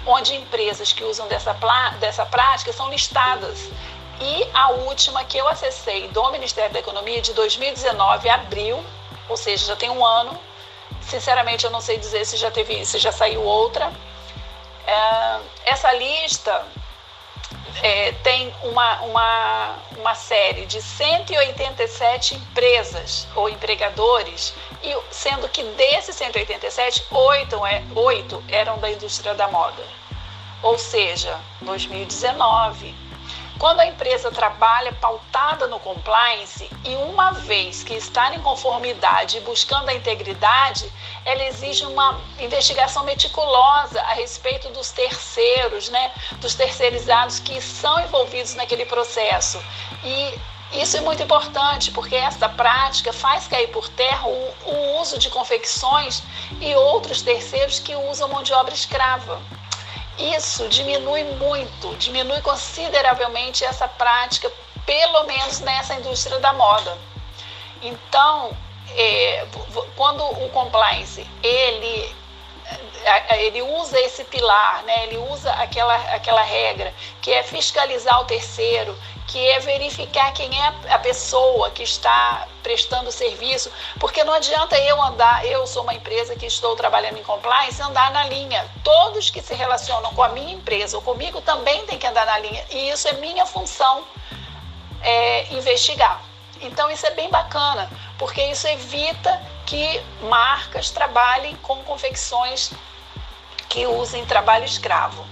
onde 0.05 0.35
empresas 0.35 0.91
que 0.91 1.03
usam 1.03 1.27
dessa, 1.27 1.55
dessa 1.99 2.25
prática 2.25 2.73
são 2.73 2.89
listadas. 2.89 3.69
E 4.19 4.47
a 4.53 4.71
última 4.71 5.23
que 5.23 5.37
eu 5.37 5.47
acessei 5.47 6.07
do 6.09 6.31
Ministério 6.31 6.71
da 6.71 6.79
Economia 6.79 7.21
de 7.21 7.33
2019, 7.33 8.29
abril, 8.29 8.83
ou 9.27 9.35
seja, 9.37 9.65
já 9.65 9.75
tem 9.75 9.89
um 9.89 10.05
ano. 10.05 10.39
Sinceramente, 11.01 11.65
eu 11.65 11.71
não 11.71 11.81
sei 11.81 11.97
dizer 11.97 12.25
se 12.25 12.37
já 12.37 12.51
teve, 12.51 12.85
se 12.85 12.99
já 12.99 13.11
saiu 13.11 13.43
outra. 13.43 13.91
É, 14.85 15.39
essa 15.65 15.91
lista 15.93 16.65
é, 17.81 18.11
tem 18.23 18.53
uma, 18.63 19.01
uma, 19.01 19.75
uma 19.97 20.15
série 20.15 20.65
de 20.65 20.81
187 20.81 22.35
empresas 22.35 23.27
ou 23.35 23.49
empregadores, 23.49 24.53
e 24.83 24.95
sendo 25.09 25.47
que 25.49 25.63
desses 25.63 26.15
187, 26.15 27.05
oito, 27.11 27.65
é, 27.65 27.83
oito 27.95 28.43
eram 28.47 28.77
da 28.79 28.89
indústria 28.89 29.33
da 29.33 29.47
moda. 29.47 29.83
Ou 30.61 30.77
seja, 30.77 31.39
2019 31.61 33.10
quando 33.61 33.79
a 33.79 33.85
empresa 33.85 34.31
trabalha 34.31 34.91
pautada 34.93 35.67
no 35.67 35.79
compliance 35.79 36.67
e 36.83 36.95
uma 36.95 37.31
vez 37.31 37.83
que 37.83 37.93
está 37.93 38.33
em 38.33 38.39
conformidade 38.39 39.37
e 39.37 39.41
buscando 39.41 39.87
a 39.89 39.93
integridade, 39.93 40.91
ela 41.23 41.43
exige 41.43 41.85
uma 41.85 42.19
investigação 42.39 43.03
meticulosa 43.03 44.01
a 44.01 44.13
respeito 44.13 44.67
dos 44.69 44.89
terceiros, 44.89 45.89
né, 45.89 46.11
dos 46.37 46.55
terceirizados 46.55 47.37
que 47.37 47.61
são 47.61 47.99
envolvidos 47.99 48.55
naquele 48.55 48.83
processo. 48.83 49.63
E 50.03 50.33
isso 50.81 50.97
é 50.97 51.01
muito 51.01 51.21
importante, 51.21 51.91
porque 51.91 52.15
essa 52.15 52.49
prática 52.49 53.13
faz 53.13 53.47
cair 53.47 53.67
por 53.67 53.87
terra 53.89 54.27
o, 54.27 54.53
o 54.65 55.01
uso 55.01 55.19
de 55.19 55.29
confecções 55.29 56.23
e 56.59 56.73
outros 56.73 57.21
terceiros 57.21 57.77
que 57.77 57.95
usam 57.95 58.27
mão 58.27 58.41
de 58.41 58.53
obra 58.53 58.73
escrava. 58.73 59.39
Isso 60.21 60.67
diminui 60.69 61.23
muito, 61.23 61.95
diminui 61.95 62.41
consideravelmente 62.41 63.65
essa 63.65 63.87
prática, 63.87 64.51
pelo 64.85 65.23
menos 65.23 65.59
nessa 65.61 65.95
indústria 65.95 66.37
da 66.39 66.53
moda. 66.53 66.97
Então, 67.81 68.55
é, 68.95 69.47
quando 69.95 70.23
o 70.23 70.49
compliance 70.49 71.27
ele 71.41 72.15
ele 73.31 73.61
usa 73.63 73.99
esse 73.99 74.23
pilar, 74.25 74.83
né? 74.83 75.05
ele 75.05 75.17
usa 75.17 75.51
aquela, 75.53 75.95
aquela 76.13 76.43
regra 76.43 76.93
que 77.21 77.31
é 77.31 77.41
fiscalizar 77.41 78.21
o 78.21 78.25
terceiro, 78.25 78.95
que 79.31 79.39
é 79.49 79.61
verificar 79.61 80.33
quem 80.33 80.49
é 80.61 80.73
a 80.93 80.99
pessoa 80.99 81.71
que 81.71 81.83
está 81.83 82.49
prestando 82.61 83.09
serviço, 83.13 83.71
porque 83.97 84.25
não 84.25 84.33
adianta 84.33 84.77
eu 84.77 85.01
andar, 85.01 85.45
eu 85.45 85.65
sou 85.65 85.83
uma 85.83 85.93
empresa 85.93 86.35
que 86.35 86.45
estou 86.45 86.75
trabalhando 86.75 87.17
em 87.17 87.23
compliance, 87.23 87.81
andar 87.81 88.11
na 88.11 88.25
linha. 88.25 88.69
Todos 88.83 89.29
que 89.29 89.41
se 89.41 89.53
relacionam 89.53 90.13
com 90.13 90.21
a 90.21 90.29
minha 90.29 90.53
empresa 90.53 90.97
ou 90.97 91.01
comigo 91.01 91.39
também 91.39 91.85
têm 91.85 91.97
que 91.97 92.05
andar 92.05 92.25
na 92.25 92.39
linha, 92.39 92.65
e 92.71 92.89
isso 92.89 93.07
é 93.07 93.13
minha 93.13 93.45
função 93.45 94.03
é, 95.01 95.53
investigar. 95.53 96.21
Então 96.59 96.91
isso 96.91 97.07
é 97.07 97.11
bem 97.11 97.29
bacana, 97.29 97.89
porque 98.19 98.43
isso 98.43 98.67
evita 98.67 99.41
que 99.65 100.03
marcas 100.23 100.89
trabalhem 100.91 101.55
com 101.63 101.81
confecções 101.83 102.73
que 103.69 103.87
usem 103.87 104.25
trabalho 104.25 104.65
escravo. 104.65 105.25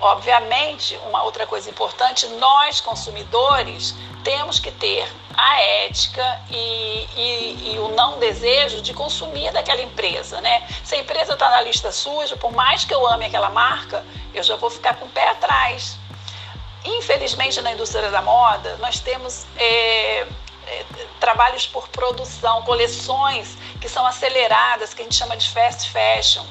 Obviamente, 0.00 0.98
uma 1.08 1.22
outra 1.22 1.46
coisa 1.46 1.68
importante, 1.68 2.26
nós 2.26 2.80
consumidores 2.80 3.94
temos 4.24 4.58
que 4.58 4.70
ter 4.70 5.06
a 5.36 5.60
ética 5.60 6.40
e, 6.50 7.06
e, 7.16 7.72
e, 7.72 7.78
o 7.78 7.88
não 7.88 8.18
desejo 8.18 8.80
de 8.80 8.94
consumir 8.94 9.52
daquela 9.52 9.82
empresa, 9.82 10.40
né? 10.40 10.66
Se 10.82 10.94
a 10.94 10.98
empresa 10.98 11.34
está 11.34 11.50
na 11.50 11.60
lista 11.60 11.92
suja, 11.92 12.34
por 12.34 12.50
mais 12.50 12.84
que 12.84 12.94
eu 12.94 13.06
ame 13.06 13.26
aquela 13.26 13.50
marca, 13.50 14.04
eu 14.32 14.42
já 14.42 14.56
vou 14.56 14.70
ficar 14.70 14.94
com 14.94 15.04
o 15.04 15.08
pé 15.10 15.28
atrás. 15.28 15.98
Infelizmente, 16.82 17.60
na 17.60 17.72
indústria 17.72 18.10
da 18.10 18.22
moda, 18.22 18.76
nós 18.78 19.00
temos 19.00 19.46
é, 19.58 20.20
é, 20.66 20.84
trabalhos 21.18 21.66
por 21.66 21.88
produção, 21.88 22.62
coleções 22.62 23.56
que 23.78 23.88
são 23.88 24.06
aceleradas, 24.06 24.94
que 24.94 25.02
a 25.02 25.04
gente 25.04 25.16
chama 25.16 25.36
de 25.36 25.46
fast 25.50 25.90
fashion 25.90 26.44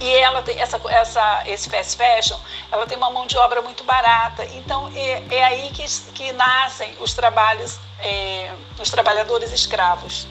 e 0.00 0.14
ela 0.16 0.42
tem 0.42 0.60
essa, 0.60 0.80
essa, 0.88 1.42
esse 1.46 1.70
fast 1.70 1.96
fashion, 1.96 2.38
ela 2.70 2.86
tem 2.86 2.96
uma 2.96 3.10
mão 3.10 3.26
de 3.26 3.36
obra 3.38 3.62
muito 3.62 3.84
barata. 3.84 4.44
Então 4.44 4.90
é, 4.94 5.22
é 5.30 5.44
aí 5.44 5.70
que, 5.70 5.84
que 6.12 6.32
nascem 6.32 6.94
os 7.00 7.14
trabalhos, 7.14 7.78
é, 8.00 8.52
os 8.78 8.90
trabalhadores 8.90 9.52
escravos. 9.52 10.26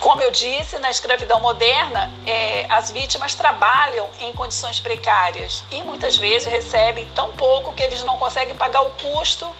Como 0.00 0.22
eu 0.22 0.30
disse, 0.30 0.78
na 0.78 0.90
escravidão 0.90 1.38
moderna, 1.38 2.10
é, 2.26 2.66
as 2.70 2.90
vítimas 2.90 3.34
trabalham 3.34 4.08
em 4.20 4.32
condições 4.32 4.80
precárias 4.80 5.62
e 5.70 5.82
muitas 5.82 6.16
vezes 6.16 6.48
recebem 6.48 7.06
tão 7.14 7.32
pouco 7.32 7.72
que 7.74 7.82
eles 7.82 8.02
não 8.04 8.16
conseguem 8.16 8.54
pagar 8.54 8.80
o 8.80 8.90
custo 8.92 9.54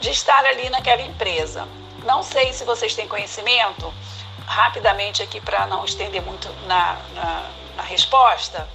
de 0.00 0.10
estar 0.10 0.44
ali 0.46 0.70
naquela 0.70 1.02
empresa. 1.02 1.68
Não 2.04 2.22
sei 2.22 2.54
se 2.54 2.64
vocês 2.64 2.94
têm 2.94 3.06
conhecimento, 3.06 3.92
rapidamente 4.48 5.22
aqui 5.22 5.40
para 5.40 5.66
não 5.66 5.84
estender 5.84 6.22
muito 6.22 6.48
na, 6.66 6.96
na, 7.14 7.50
na 7.76 7.82
resposta, 7.82 8.66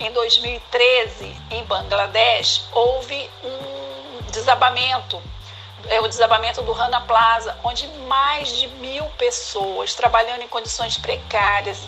em 0.00 0.10
2013, 0.12 1.36
em 1.50 1.64
Bangladesh, 1.64 2.64
houve 2.72 3.30
um 3.44 4.22
desabamento, 4.30 5.22
é 5.88 6.00
o 6.00 6.08
desabamento 6.08 6.62
do 6.62 6.72
Rana 6.72 7.00
Plaza, 7.02 7.56
onde 7.62 7.86
mais 8.08 8.48
de 8.56 8.66
mil 8.66 9.04
pessoas 9.18 9.94
trabalhando 9.94 10.42
em 10.42 10.48
condições 10.48 10.98
precárias, 10.98 11.78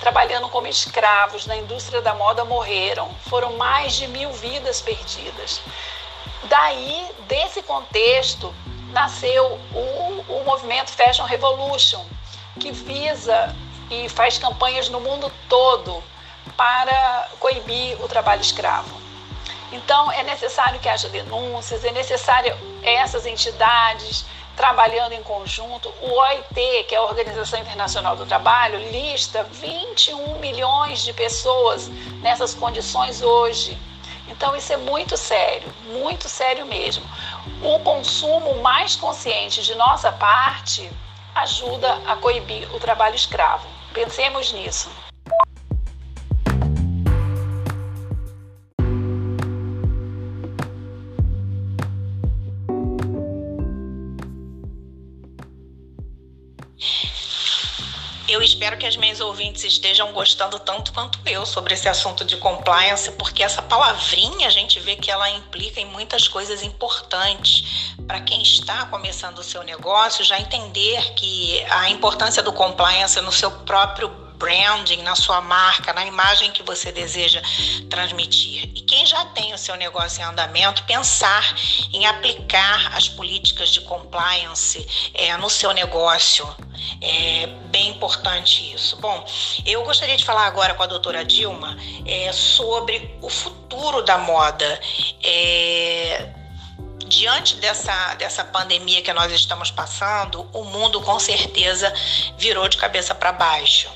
trabalhando 0.00 0.48
como 0.48 0.66
escravos 0.66 1.46
na 1.46 1.56
indústria 1.56 2.00
da 2.00 2.14
moda 2.14 2.44
morreram. 2.44 3.10
Foram 3.28 3.56
mais 3.56 3.94
de 3.94 4.06
mil 4.06 4.32
vidas 4.32 4.80
perdidas. 4.80 5.60
Daí, 6.44 7.06
desse 7.26 7.62
contexto, 7.62 8.54
nasceu 8.92 9.60
o, 9.74 10.24
o 10.32 10.44
movimento 10.44 10.90
Fashion 10.90 11.24
Revolution, 11.24 12.04
que 12.58 12.72
visa 12.72 13.54
e 13.90 14.08
faz 14.08 14.38
campanhas 14.38 14.88
no 14.88 15.00
mundo 15.00 15.30
todo 15.48 16.02
para 16.56 17.28
coibir 17.38 18.02
o 18.02 18.08
trabalho 18.08 18.40
escravo. 18.40 19.06
Então, 19.72 20.10
é 20.12 20.22
necessário 20.22 20.78
que 20.78 20.88
haja 20.88 21.08
denúncias, 21.08 21.84
é 21.84 21.92
necessário 21.92 22.56
essas 22.82 23.26
entidades 23.26 24.24
trabalhando 24.56 25.12
em 25.12 25.22
conjunto. 25.22 25.92
O 26.00 26.12
OIT, 26.12 26.84
que 26.88 26.94
é 26.94 26.98
a 26.98 27.02
Organização 27.02 27.60
Internacional 27.60 28.16
do 28.16 28.24
Trabalho, 28.24 28.78
lista 28.90 29.42
21 29.44 30.38
milhões 30.38 31.02
de 31.02 31.12
pessoas 31.12 31.88
nessas 32.22 32.54
condições 32.54 33.22
hoje. 33.22 33.76
Então, 34.28 34.56
isso 34.56 34.72
é 34.72 34.76
muito 34.76 35.16
sério, 35.16 35.72
muito 35.84 36.28
sério 36.28 36.64
mesmo. 36.66 37.04
O 37.62 37.78
consumo 37.80 38.60
mais 38.62 38.96
consciente 38.96 39.62
de 39.62 39.74
nossa 39.74 40.10
parte 40.10 40.90
ajuda 41.36 42.00
a 42.06 42.16
coibir 42.16 42.68
o 42.74 42.80
trabalho 42.80 43.14
escravo. 43.14 43.68
Pensemos 43.92 44.52
nisso. 44.52 44.90
Espero 58.66 58.80
que 58.80 58.86
as 58.86 58.96
minhas 58.96 59.20
ouvintes 59.20 59.62
estejam 59.62 60.12
gostando 60.12 60.58
tanto 60.58 60.92
quanto 60.92 61.20
eu 61.24 61.46
sobre 61.46 61.74
esse 61.74 61.88
assunto 61.88 62.24
de 62.24 62.36
compliance, 62.36 63.12
porque 63.12 63.44
essa 63.44 63.62
palavrinha 63.62 64.48
a 64.48 64.50
gente 64.50 64.80
vê 64.80 64.96
que 64.96 65.08
ela 65.08 65.30
implica 65.30 65.80
em 65.80 65.84
muitas 65.84 66.26
coisas 66.26 66.64
importantes 66.64 67.94
para 68.08 68.20
quem 68.22 68.42
está 68.42 68.86
começando 68.86 69.38
o 69.38 69.44
seu 69.44 69.62
negócio 69.62 70.24
já 70.24 70.40
entender 70.40 71.14
que 71.14 71.64
a 71.70 71.88
importância 71.90 72.42
do 72.42 72.52
compliance 72.52 73.20
no 73.20 73.30
seu 73.30 73.52
próprio 73.52 74.25
branding, 74.36 75.02
na 75.02 75.14
sua 75.14 75.40
marca, 75.40 75.92
na 75.92 76.06
imagem 76.06 76.52
que 76.52 76.62
você 76.62 76.92
deseja 76.92 77.42
transmitir. 77.90 78.64
E 78.74 78.80
quem 78.82 79.04
já 79.04 79.24
tem 79.26 79.52
o 79.52 79.58
seu 79.58 79.76
negócio 79.76 80.20
em 80.20 80.24
andamento, 80.24 80.84
pensar 80.84 81.54
em 81.92 82.06
aplicar 82.06 82.94
as 82.94 83.08
políticas 83.08 83.70
de 83.70 83.80
compliance 83.82 84.86
é, 85.14 85.36
no 85.36 85.50
seu 85.50 85.72
negócio. 85.72 86.46
É 87.00 87.46
bem 87.68 87.88
importante 87.88 88.72
isso. 88.74 88.96
Bom, 88.96 89.24
eu 89.64 89.82
gostaria 89.84 90.16
de 90.16 90.24
falar 90.24 90.46
agora 90.46 90.74
com 90.74 90.82
a 90.82 90.86
doutora 90.86 91.24
Dilma 91.24 91.76
é, 92.06 92.32
sobre 92.32 93.16
o 93.22 93.28
futuro 93.28 94.02
da 94.02 94.18
moda. 94.18 94.80
É, 95.22 96.32
diante 97.06 97.56
dessa, 97.56 98.14
dessa 98.14 98.44
pandemia 98.44 99.02
que 99.02 99.12
nós 99.12 99.32
estamos 99.32 99.70
passando, 99.70 100.48
o 100.52 100.64
mundo 100.64 101.00
com 101.00 101.18
certeza 101.18 101.92
virou 102.36 102.68
de 102.68 102.76
cabeça 102.76 103.14
para 103.14 103.32
baixo. 103.32 103.88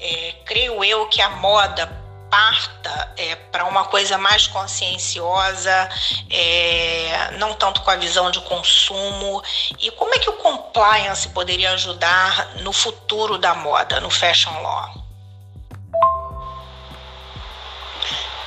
É, 0.00 0.34
creio 0.44 0.82
eu 0.84 1.06
que 1.08 1.20
a 1.20 1.30
moda 1.30 1.86
parta 2.30 3.12
é, 3.16 3.34
para 3.34 3.64
uma 3.64 3.84
coisa 3.86 4.18
mais 4.18 4.46
conscienciosa, 4.46 5.88
é, 6.30 7.30
não 7.38 7.54
tanto 7.54 7.82
com 7.82 7.90
a 7.90 7.96
visão 7.96 8.30
de 8.30 8.40
consumo? 8.42 9.42
E 9.78 9.90
como 9.92 10.14
é 10.14 10.18
que 10.18 10.30
o 10.30 10.34
compliance 10.34 11.28
poderia 11.30 11.72
ajudar 11.72 12.56
no 12.56 12.72
futuro 12.72 13.38
da 13.38 13.54
moda, 13.54 14.00
no 14.00 14.10
fashion 14.10 14.52
law? 14.62 14.94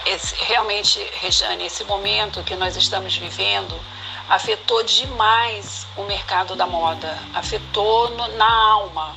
Esse, 0.05 0.35
realmente, 0.45 0.99
Rejane, 1.21 1.65
esse 1.65 1.83
momento 1.83 2.43
que 2.43 2.55
nós 2.55 2.75
estamos 2.75 3.15
vivendo 3.15 3.79
afetou 4.27 4.81
demais 4.83 5.85
o 5.97 6.03
mercado 6.03 6.55
da 6.55 6.65
moda, 6.65 7.17
afetou 7.33 8.09
no, 8.11 8.27
na 8.37 8.49
alma, 8.71 9.15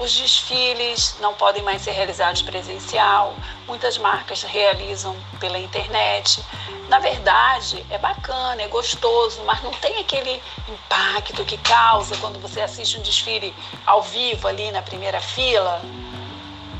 os 0.00 0.16
desfiles 0.16 1.14
não 1.20 1.34
podem 1.34 1.62
mais 1.62 1.82
ser 1.82 1.90
realizados 1.92 2.40
presencial, 2.40 3.34
muitas 3.66 3.98
marcas 3.98 4.42
realizam 4.42 5.14
pela 5.38 5.58
internet. 5.58 6.42
Na 6.88 6.98
verdade, 6.98 7.84
é 7.90 7.98
bacana, 7.98 8.62
é 8.62 8.68
gostoso, 8.68 9.42
mas 9.44 9.62
não 9.62 9.70
tem 9.72 9.98
aquele 9.98 10.42
impacto 10.66 11.44
que 11.44 11.58
causa 11.58 12.16
quando 12.16 12.40
você 12.40 12.62
assiste 12.62 12.98
um 12.98 13.02
desfile 13.02 13.54
ao 13.84 14.00
vivo 14.02 14.48
ali 14.48 14.72
na 14.72 14.80
primeira 14.80 15.20
fila, 15.20 15.82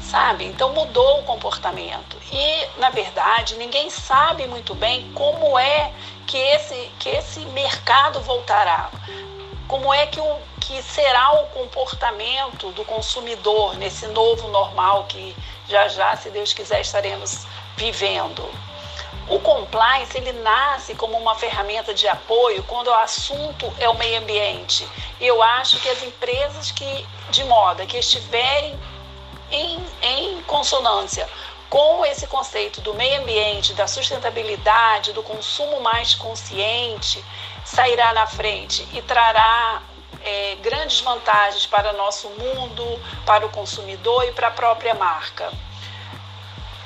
sabe? 0.00 0.46
Então 0.46 0.72
mudou 0.72 1.20
o 1.20 1.24
comportamento. 1.24 2.16
E, 2.32 2.80
na 2.80 2.88
verdade, 2.88 3.54
ninguém 3.56 3.90
sabe 3.90 4.46
muito 4.46 4.74
bem 4.74 5.12
como 5.12 5.58
é 5.58 5.92
que 6.26 6.38
esse, 6.38 6.90
que 6.98 7.10
esse 7.10 7.40
mercado 7.40 8.18
voltará 8.20 8.90
como 9.70 9.94
é 9.94 10.04
que, 10.04 10.18
o, 10.18 10.36
que 10.70 10.80
será 10.84 11.32
o 11.32 11.46
comportamento 11.46 12.70
do 12.70 12.84
consumidor 12.84 13.76
nesse 13.76 14.06
novo 14.06 14.46
normal 14.46 15.02
que 15.08 15.34
já 15.68 15.88
já, 15.88 16.16
se 16.16 16.30
Deus 16.30 16.52
quiser, 16.52 16.80
estaremos 16.80 17.44
vivendo. 17.76 18.48
O 19.28 19.40
compliance 19.40 20.16
ele 20.16 20.32
nasce 20.32 20.94
como 20.94 21.18
uma 21.18 21.34
ferramenta 21.34 21.92
de 21.92 22.06
apoio 22.06 22.62
quando 22.68 22.86
o 22.86 22.94
assunto 22.94 23.72
é 23.80 23.88
o 23.88 23.98
meio 23.98 24.20
ambiente. 24.20 24.88
Eu 25.20 25.42
acho 25.42 25.80
que 25.80 25.88
as 25.88 26.04
empresas 26.04 26.70
que 26.70 27.04
de 27.30 27.42
moda 27.42 27.84
que 27.84 27.98
estiverem 27.98 28.78
em, 29.50 29.84
em 30.02 30.40
consonância 30.42 31.28
com 31.68 32.04
esse 32.04 32.28
conceito 32.28 32.80
do 32.80 32.94
meio 32.94 33.22
ambiente, 33.22 33.74
da 33.74 33.88
sustentabilidade, 33.88 35.12
do 35.12 35.22
consumo 35.22 35.80
mais 35.80 36.14
consciente, 36.14 37.24
sairá 37.64 38.12
na 38.12 38.26
frente 38.28 38.86
e 38.92 39.02
trará 39.02 39.82
é, 40.24 40.56
grandes 40.56 41.00
vantagens 41.00 41.66
para 41.66 41.92
nosso 41.92 42.28
mundo, 42.30 42.84
para 43.24 43.46
o 43.46 43.50
consumidor 43.50 44.24
e 44.26 44.32
para 44.32 44.48
a 44.48 44.50
própria 44.50 44.94
marca. 44.94 45.52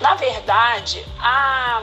Na 0.01 0.15
verdade, 0.15 1.05
a, 1.19 1.83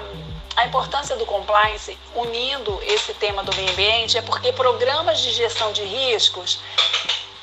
a 0.55 0.65
importância 0.65 1.15
do 1.15 1.25
compliance, 1.25 1.97
unindo 2.15 2.79
esse 2.83 3.13
tema 3.13 3.43
do 3.43 3.55
meio 3.55 3.71
ambiente, 3.71 4.17
é 4.17 4.21
porque 4.21 4.51
programas 4.53 5.19
de 5.19 5.31
gestão 5.31 5.71
de 5.71 5.83
riscos 5.83 6.59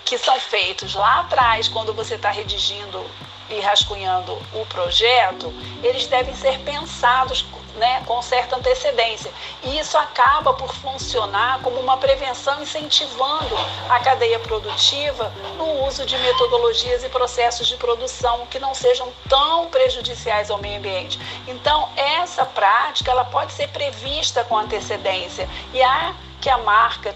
que 0.05 0.17
são 0.17 0.39
feitos 0.41 0.95
lá 0.95 1.21
atrás, 1.21 1.69
quando 1.69 1.93
você 1.93 2.15
está 2.15 2.31
redigindo 2.31 3.05
e 3.51 3.61
rascunhando 3.61 4.33
o 4.55 4.65
projeto, 4.67 5.53
eles 5.83 6.07
devem 6.07 6.35
ser 6.35 6.59
pensados 6.61 7.43
né, 7.79 8.03
com 8.07 8.21
certa 8.21 8.57
antecedência. 8.57 9.33
E 9.63 9.79
isso 9.79 9.97
acaba 9.97 10.53
por 10.53 10.75
funcionar 10.75 11.61
como 11.61 11.81
uma 11.81 11.97
prevenção 11.97 12.61
incentivando 12.63 13.57
a 13.89 13.99
cadeia 14.01 14.39
produtiva 14.39 15.33
no 15.57 15.87
uso 15.87 16.05
de 16.05 16.19
metodologias 16.19 17.03
e 17.05 17.09
processos 17.09 17.67
de 17.67 17.77
produção 17.77 18.47
que 18.47 18.59
não 18.59 18.75
sejam 18.75 19.13
tão 19.29 19.69
prejudiciais 19.69 20.51
ao 20.51 20.59
meio 20.59 20.79
ambiente. 20.79 21.19
Então, 21.47 21.89
essa 21.97 22.45
prática 22.45 23.11
ela 23.11 23.25
pode 23.25 23.53
ser 23.53 23.69
prevista 23.69 24.45
com 24.45 24.59
antecedência 24.59 25.49
e 25.73 25.83
há 25.83 26.15
que 26.41 26.51
a 26.51 26.59
marca, 26.59 27.15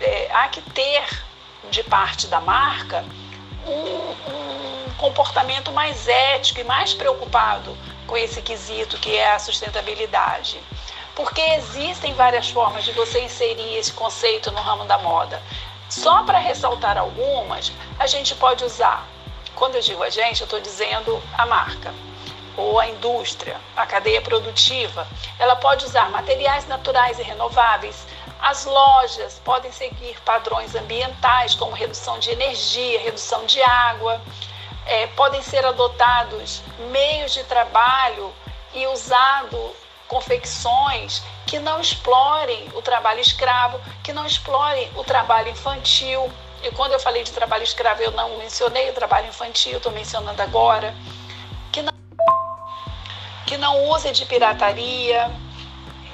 é, 0.00 0.30
há 0.32 0.48
que 0.48 0.60
ter 0.60 1.04
de 1.70 1.82
parte 1.82 2.26
da 2.26 2.40
marca 2.40 3.04
um, 3.66 4.90
um 4.90 4.94
comportamento 4.98 5.72
mais 5.72 6.06
ético 6.06 6.60
e 6.60 6.64
mais 6.64 6.94
preocupado 6.94 7.76
com 8.06 8.16
esse 8.16 8.42
quesito 8.42 8.98
que 8.98 9.16
é 9.16 9.32
a 9.32 9.38
sustentabilidade. 9.38 10.60
Porque 11.14 11.40
existem 11.40 12.12
várias 12.14 12.50
formas 12.50 12.84
de 12.84 12.92
você 12.92 13.20
inserir 13.20 13.76
esse 13.76 13.92
conceito 13.92 14.50
no 14.50 14.60
ramo 14.60 14.84
da 14.84 14.98
moda. 14.98 15.40
Só 15.88 16.24
para 16.24 16.38
ressaltar 16.38 16.98
algumas, 16.98 17.72
a 17.98 18.06
gente 18.06 18.34
pode 18.34 18.64
usar. 18.64 19.06
Quando 19.54 19.76
eu 19.76 19.80
digo 19.80 20.02
a 20.02 20.10
gente, 20.10 20.40
eu 20.40 20.44
estou 20.44 20.60
dizendo 20.60 21.22
a 21.38 21.46
marca 21.46 21.94
ou 22.56 22.78
a 22.78 22.88
indústria, 22.88 23.56
a 23.76 23.86
cadeia 23.86 24.20
produtiva. 24.20 25.06
Ela 25.38 25.56
pode 25.56 25.84
usar 25.84 26.10
materiais 26.10 26.66
naturais 26.66 27.18
e 27.18 27.22
renováveis. 27.22 28.06
As 28.40 28.64
lojas 28.64 29.40
podem 29.44 29.72
seguir 29.72 30.20
padrões 30.22 30.74
ambientais, 30.74 31.54
como 31.54 31.72
redução 31.72 32.18
de 32.18 32.30
energia, 32.30 33.00
redução 33.00 33.46
de 33.46 33.62
água 33.62 34.20
é, 34.86 35.06
podem 35.08 35.42
ser 35.42 35.64
adotados 35.64 36.62
meios 36.90 37.32
de 37.32 37.44
trabalho 37.44 38.32
e 38.74 38.86
usado 38.88 39.74
confecções 40.08 41.22
que 41.46 41.58
não 41.58 41.80
explorem 41.80 42.68
o 42.74 42.82
trabalho 42.82 43.20
escravo, 43.20 43.80
que 44.02 44.12
não 44.12 44.26
explorem 44.26 44.90
o 44.96 45.04
trabalho 45.04 45.48
infantil. 45.48 46.30
E 46.62 46.70
quando 46.70 46.92
eu 46.92 47.00
falei 47.00 47.22
de 47.22 47.32
trabalho 47.32 47.62
escravo, 47.62 48.02
eu 48.02 48.10
não 48.12 48.38
mencionei 48.38 48.90
o 48.90 48.94
trabalho 48.94 49.28
infantil, 49.28 49.76
estou 49.76 49.92
mencionando 49.92 50.40
agora. 50.40 50.94
Que 51.72 51.82
não, 51.82 51.92
que 53.46 53.56
não 53.56 53.84
use 53.90 54.10
de 54.12 54.24
pirataria 54.26 55.30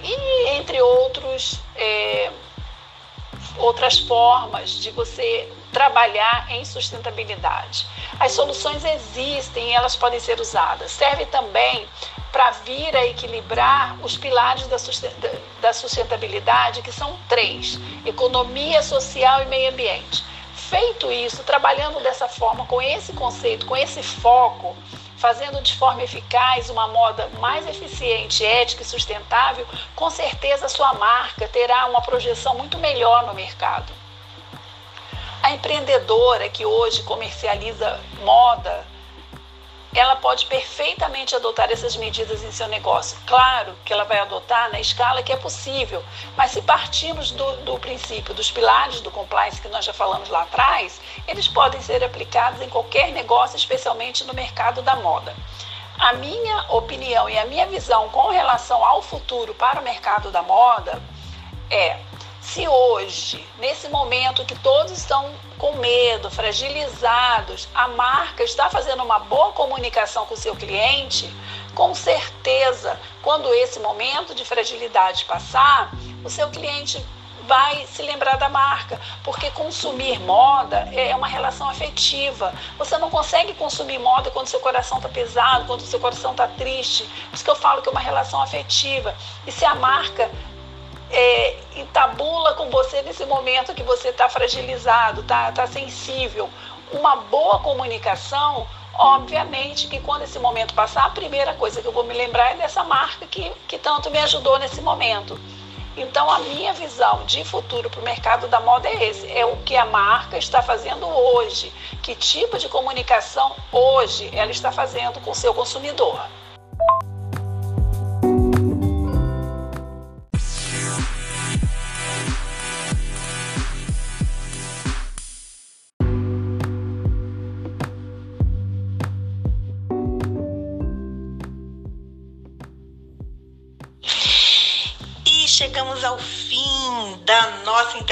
e 0.03 0.49
entre 0.51 0.81
outros 0.81 1.61
é, 1.77 2.31
outras 3.61 3.99
formas 3.99 4.71
de 4.71 4.91
você 4.91 5.51
trabalhar 5.73 6.51
em 6.51 6.65
sustentabilidade. 6.65 7.87
As 8.19 8.33
soluções 8.33 8.85
existem 8.85 9.71
e 9.71 9.73
elas 9.73 9.95
podem 9.95 10.19
ser 10.19 10.41
usadas. 10.41 10.91
Serve 10.91 11.27
também 11.27 11.87
para 12.33 12.51
vir 12.51 12.97
a 12.97 13.07
equilibrar 13.07 13.97
os 14.03 14.17
pilares 14.17 14.67
da 14.67 15.73
sustentabilidade, 15.73 16.83
que 16.83 16.93
são 16.93 17.17
três: 17.29 17.79
economia, 18.05 18.83
social 18.83 19.43
e 19.43 19.47
meio 19.47 19.71
ambiente. 19.71 20.25
Feito 20.55 21.11
isso, 21.11 21.43
trabalhando 21.43 22.01
dessa 22.01 22.29
forma, 22.29 22.65
com 22.67 22.81
esse 22.81 23.13
conceito, 23.13 23.67
com 23.67 23.77
esse 23.77 24.03
foco, 24.03 24.77
fazendo 25.21 25.61
de 25.61 25.77
forma 25.77 26.03
eficaz 26.03 26.71
uma 26.71 26.89
moda 26.89 27.29
mais 27.39 27.67
eficiente, 27.69 28.45
ética 28.45 28.83
e 28.83 28.87
sustentável, 28.87 29.67
com 29.95 30.09
certeza 30.09 30.65
a 30.65 30.69
sua 30.69 30.95
marca 30.95 31.47
terá 31.47 31.85
uma 31.87 32.01
projeção 32.01 32.55
muito 32.55 32.79
melhor 32.79 33.27
no 33.27 33.35
mercado. 33.35 33.93
A 35.43 35.53
empreendedora 35.53 36.49
que 36.49 36.65
hoje 36.65 37.03
comercializa 37.03 38.01
moda, 38.25 38.87
ela 39.95 40.17
pode 40.17 40.47
perfeitamente 40.47 41.35
adotar 41.35 41.71
essas 41.71 41.97
medidas 41.97 42.45
em 42.45 42.53
seu 42.53 42.69
negócio. 42.69 43.19
Claro 43.27 43.75
que 43.85 43.93
ela 43.93 44.05
vai 44.05 44.19
adotar 44.19 44.71
na 44.71 44.81
escala 44.81 45.23
que 45.23 45.33
é 45.33 45.37
possível, 45.37 46.05
mas 46.37 46.53
se 46.53 46.63
partirmos 46.63 47.33
do, 47.33 47.57
do 47.59 47.79
princípio, 47.79 48.33
dos 48.33 48.51
pilares 48.51 49.01
do 49.01 49.11
compliance 49.11 49.61
que 49.61 49.69
nós 49.69 49.85
já 49.85 49.93
falamos 49.93 50.29
lá 50.29 50.43
atrás, 50.43 51.01
eles 51.27 51.49
podem 51.49 51.81
ser 51.81 52.05
aplicados 52.05 52.61
em 52.61 52.69
qualquer 52.69 53.11
negócio, 53.11 53.57
especialmente 53.57 54.25
no 54.25 54.33
mercado 54.33 54.81
da 54.83 54.95
moda. 54.97 55.35
A 55.99 56.13
minha 56.15 56.65
opinião 56.71 57.29
e 57.29 57.37
a 57.37 57.45
minha 57.45 57.67
visão 57.67 58.09
com 58.11 58.29
relação 58.29 58.85
ao 58.85 59.03
futuro 59.03 59.55
para 59.55 59.81
o 59.81 59.85
mercado 59.85 60.31
da 60.31 60.41
moda 60.41 61.03
é 61.69 61.99
se 62.53 62.67
hoje, 62.67 63.47
nesse 63.61 63.89
momento 63.89 64.45
que 64.45 64.57
todos 64.57 64.91
estão 64.91 65.31
com 65.57 65.77
medo, 65.77 66.29
fragilizados, 66.33 67.69
a 67.73 67.87
marca 67.87 68.43
está 68.43 68.69
fazendo 68.69 69.05
uma 69.05 69.21
boa 69.21 69.53
comunicação 69.53 70.27
com 70.27 70.35
o 70.35 70.37
seu 70.37 70.57
cliente, 70.57 71.33
com 71.77 71.95
certeza, 71.95 72.99
quando 73.23 73.55
esse 73.55 73.79
momento 73.79 74.35
de 74.35 74.45
fragilidade 74.45 75.27
passar, 75.27 75.93
o 76.25 76.29
seu 76.29 76.51
cliente 76.51 77.01
vai 77.47 77.87
se 77.87 78.03
lembrar 78.03 78.37
da 78.37 78.49
marca, 78.49 79.01
porque 79.25 79.51
consumir 79.51 80.21
moda 80.21 80.89
é 80.93 81.15
uma 81.17 81.27
relação 81.27 81.69
afetiva. 81.69 82.53
Você 82.79 82.97
não 82.99 83.11
consegue 83.11 83.55
consumir 83.55 83.99
moda 83.99 84.31
quando 84.31 84.47
seu 84.47 84.61
coração 84.61 84.99
está 84.99 85.09
pesado, 85.09 85.67
quando 85.67 85.83
seu 85.83 85.99
coração 85.99 86.31
está 86.31 86.47
triste. 86.47 87.05
Por 87.29 87.35
isso 87.35 87.45
que 87.45 87.51
eu 87.51 87.57
falo 87.57 87.83
que 87.83 87.89
é 87.89 87.93
uma 87.93 88.01
relação 88.01 88.41
afetiva. 88.41 89.17
E 89.47 89.51
se 89.51 89.65
a 89.65 89.75
marca 89.75 90.31
é, 91.11 91.57
entabula 91.77 92.55
com 92.55 92.71
você 92.71 93.03
nesse 93.03 93.25
momento 93.27 93.75
que 93.75 93.83
você 93.83 94.09
está 94.09 94.29
fragilizado, 94.29 95.23
está 95.23 95.53
tá 95.53 95.67
sensível. 95.67 96.49
Uma 96.93 97.17
boa 97.17 97.61
comunicação, 97.61 98.67
obviamente 98.95 99.89
que 99.89 100.01
quando 100.01 100.23
esse 100.23 100.39
momento 100.39 100.75
passar, 100.75 101.07
a 101.07 101.11
primeira 101.11 101.55
coisa 101.55 101.81
que 101.81 101.87
eu 101.87 101.93
vou 101.93 102.05
me 102.05 102.15
lembrar 102.15 102.53
é 102.53 102.57
dessa 102.57 102.85
marca 102.85 103.27
que, 103.27 103.51
que 103.67 103.79
tanto 103.79 104.11
me 104.11 104.19
ajudou 104.19 104.59
nesse 104.59 104.81
momento. 104.81 105.39
Então, 105.97 106.31
a 106.31 106.39
minha 106.39 106.73
visão 106.73 107.25
de 107.25 107.45
futuro 107.45 107.91
para 107.91 108.01
o 108.01 108.05
mercado 108.05 108.47
da 108.47 108.61
moda 108.61 108.89
é 108.89 109.09
esse: 109.09 109.31
é 109.31 109.45
o 109.45 109.57
que 109.59 109.77
a 109.77 109.85
marca 109.85 110.39
está 110.39 110.63
fazendo 110.63 111.07
hoje, 111.07 111.73
que 112.03 112.15
tipo 112.15 112.59
de 112.59 112.69
comunicação 112.69 113.55
hoje 113.73 114.31
ela 114.33 114.51
está 114.51 114.71
fazendo 114.71 115.21
com 115.21 115.33
o 115.33 115.35
seu 115.35 115.53
consumidor. 115.53 116.21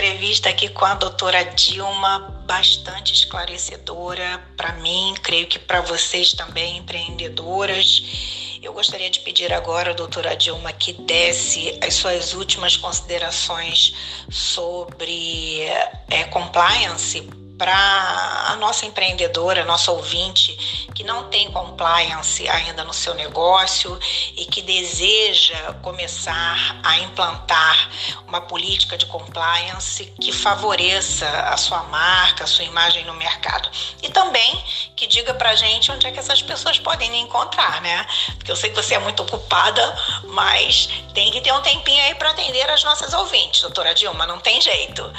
Entrevista 0.08 0.48
aqui 0.48 0.70
com 0.70 0.86
a 0.86 0.94
doutora 0.94 1.44
Dilma, 1.44 2.42
bastante 2.46 3.12
esclarecedora 3.12 4.42
para 4.56 4.72
mim, 4.76 5.14
creio 5.22 5.46
que 5.46 5.58
para 5.58 5.82
vocês 5.82 6.32
também, 6.32 6.78
empreendedoras. 6.78 8.58
Eu 8.62 8.72
gostaria 8.72 9.10
de 9.10 9.20
pedir 9.20 9.52
agora, 9.52 9.92
doutora 9.92 10.34
Dilma, 10.34 10.72
que 10.72 10.94
desse 10.94 11.78
as 11.82 11.92
suas 11.94 12.32
últimas 12.32 12.74
considerações 12.74 13.94
sobre 14.30 15.64
é, 16.08 16.24
compliance 16.24 17.28
para 17.58 18.46
a 18.48 18.56
nossa 18.56 18.86
empreendedora, 18.86 19.64
nossa 19.64 19.90
ouvinte 19.90 20.56
que 20.94 21.04
não 21.04 21.24
tem 21.28 21.50
compliance 21.50 22.48
ainda 22.48 22.84
no 22.84 22.92
seu 22.92 23.14
negócio 23.14 23.98
e 24.36 24.44
que 24.46 24.62
deseja 24.62 25.74
começar 25.82 26.80
a 26.82 26.98
implantar 27.00 27.90
uma 28.26 28.40
política 28.40 28.96
de 28.96 29.06
compliance 29.06 30.12
que 30.20 30.32
favoreça 30.32 31.28
a 31.28 31.56
sua 31.56 31.82
marca, 31.84 32.44
a 32.44 32.46
sua 32.46 32.64
imagem 32.64 33.04
no 33.04 33.14
mercado. 33.14 33.70
E 34.02 34.08
também 34.08 34.62
que 34.96 35.06
diga 35.06 35.34
para 35.34 35.54
gente 35.54 35.90
onde 35.92 36.06
é 36.06 36.10
que 36.10 36.18
essas 36.18 36.42
pessoas 36.42 36.78
podem 36.78 37.20
encontrar, 37.20 37.80
né? 37.80 38.06
Porque 38.36 38.50
eu 38.50 38.56
sei 38.56 38.70
que 38.70 38.76
você 38.76 38.94
é 38.94 38.98
muito 38.98 39.22
ocupada, 39.22 39.96
mas 40.24 40.88
tem 41.14 41.30
que 41.30 41.40
ter 41.40 41.52
um 41.52 41.62
tempinho 41.62 42.02
aí 42.04 42.14
para 42.14 42.30
atender 42.30 42.68
as 42.70 42.84
nossas 42.84 43.12
ouvintes, 43.14 43.60
doutora 43.60 43.94
Dilma, 43.94 44.26
não 44.26 44.38
tem 44.38 44.60
jeito. 44.60 45.10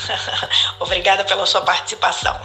Obrigada 0.80 1.24
pela 1.24 1.46
sua 1.46 1.60
participação. 1.62 2.40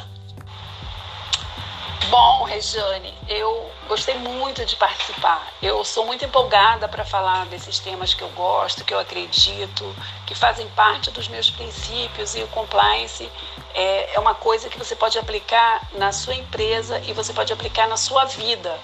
Bom, 2.10 2.44
Regiane, 2.44 3.14
eu 3.28 3.70
gostei 3.88 4.16
muito 4.16 4.66
de 4.66 4.78
participar. 4.78 5.46
Eu 5.62 5.84
sou 5.84 6.06
muito 6.06 6.24
empolgada 6.24 6.88
para 6.88 7.04
falar 7.04 7.46
desses 7.48 7.80
temas 7.80 8.14
que 8.14 8.22
eu 8.22 8.30
gosto, 8.30 8.86
que 8.86 8.94
eu 8.94 9.00
acredito, 9.00 9.94
que 10.26 10.34
fazem 10.34 10.68
parte 10.70 11.12
dos 11.12 11.28
meus 11.28 11.52
princípios 11.52 12.34
e 12.36 12.42
o 12.42 12.48
compliance 12.48 13.30
é, 13.74 14.16
é 14.16 14.20
uma 14.20 14.34
coisa 14.34 14.70
que 14.70 14.78
você 14.78 14.96
pode 14.96 15.20
aplicar 15.20 15.86
na 15.96 16.14
sua 16.14 16.34
empresa 16.34 17.00
e 17.06 17.12
você 17.12 17.34
pode 17.34 17.52
aplicar 17.52 17.88
na 17.90 17.98
sua 17.98 18.24
vida, 18.24 18.80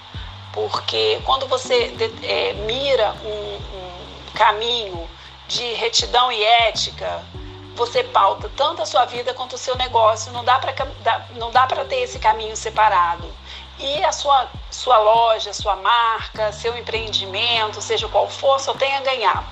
porque 0.52 1.18
quando 1.24 1.48
você 1.48 1.94
é, 2.22 2.52
mira 2.52 3.12
um, 3.24 3.54
um 3.56 4.32
caminho 4.34 5.08
de 5.48 5.72
retidão 5.72 6.30
e 6.30 6.44
ética, 6.44 7.24
você 7.74 8.04
pauta 8.04 8.50
tanto 8.56 8.82
a 8.82 8.86
sua 8.86 9.04
vida 9.04 9.34
quanto 9.34 9.54
o 9.54 9.58
seu 9.58 9.76
negócio. 9.76 10.32
Não 10.32 10.44
dá 10.44 10.58
para 10.58 10.74
não 11.36 11.50
dá 11.50 11.66
para 11.66 11.84
ter 11.84 12.00
esse 12.00 12.18
caminho 12.18 12.56
separado. 12.56 13.32
E 13.78 14.04
a 14.04 14.12
sua 14.12 14.48
sua 14.70 14.98
loja, 14.98 15.52
sua 15.52 15.76
marca, 15.76 16.52
seu 16.52 16.76
empreendimento, 16.76 17.80
seja 17.80 18.08
qual 18.08 18.28
for, 18.28 18.60
só 18.60 18.74
tem 18.74 18.94
a 18.96 19.00
ganhar. 19.00 19.44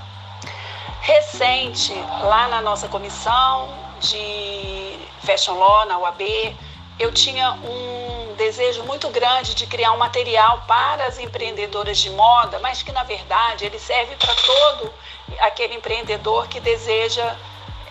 Recente, 1.01 1.93
lá 2.21 2.47
na 2.47 2.61
nossa 2.61 2.87
comissão 2.87 3.69
de 3.99 4.97
Fashion 5.21 5.55
Law, 5.55 5.85
na 5.85 5.97
UAB, 5.97 6.55
eu 6.99 7.11
tinha 7.11 7.51
um 7.51 8.33
desejo 8.35 8.83
muito 8.83 9.09
grande 9.09 9.53
de 9.53 9.67
criar 9.67 9.91
um 9.91 9.97
material 9.97 10.63
para 10.67 11.05
as 11.05 11.19
empreendedoras 11.19 11.97
de 11.97 12.09
moda, 12.09 12.59
mas 12.59 12.81
que 12.81 12.91
na 12.91 13.03
verdade 13.03 13.65
ele 13.65 13.79
serve 13.79 14.15
para 14.15 14.33
todo 14.35 14.93
aquele 15.39 15.75
empreendedor 15.75 16.47
que 16.47 16.59
deseja 16.59 17.35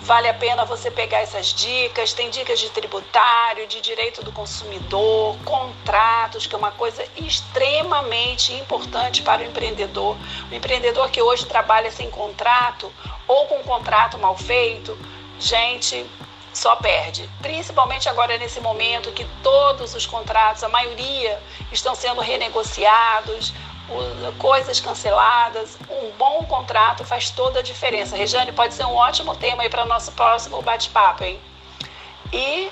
Vale 0.00 0.26
a 0.26 0.32
pena 0.32 0.64
você 0.64 0.90
pegar 0.90 1.18
essas 1.18 1.48
dicas. 1.48 2.14
Tem 2.14 2.30
dicas 2.30 2.58
de 2.58 2.70
tributário, 2.70 3.66
de 3.66 3.82
direito 3.82 4.24
do 4.24 4.32
consumidor, 4.32 5.36
contratos, 5.44 6.46
que 6.46 6.54
é 6.54 6.58
uma 6.58 6.72
coisa 6.72 7.04
extremamente 7.14 8.54
importante 8.54 9.20
para 9.20 9.42
o 9.42 9.44
empreendedor. 9.44 10.16
O 10.50 10.54
empreendedor 10.54 11.10
que 11.10 11.20
hoje 11.20 11.44
trabalha 11.44 11.90
sem 11.90 12.10
contrato 12.10 12.90
ou 13.28 13.44
com 13.48 13.56
um 13.56 13.64
contrato 13.64 14.16
mal 14.16 14.34
feito, 14.34 14.98
gente, 15.38 16.08
só 16.52 16.76
perde. 16.76 17.28
Principalmente 17.40 18.08
agora 18.08 18.36
nesse 18.38 18.60
momento 18.60 19.12
que 19.12 19.24
todos 19.42 19.94
os 19.94 20.06
contratos, 20.06 20.62
a 20.64 20.68
maioria, 20.68 21.40
estão 21.72 21.94
sendo 21.94 22.20
renegociados, 22.20 23.52
coisas 24.38 24.80
canceladas. 24.80 25.78
Um 25.88 26.10
bom 26.12 26.44
contrato 26.44 27.04
faz 27.04 27.30
toda 27.30 27.60
a 27.60 27.62
diferença. 27.62 28.16
Regiane, 28.16 28.52
pode 28.52 28.74
ser 28.74 28.84
um 28.84 28.94
ótimo 28.94 29.34
tema 29.36 29.62
aí 29.62 29.68
para 29.68 29.84
nosso 29.84 30.12
próximo 30.12 30.62
bate-papo, 30.62 31.24
hein? 31.24 31.40
E 32.32 32.70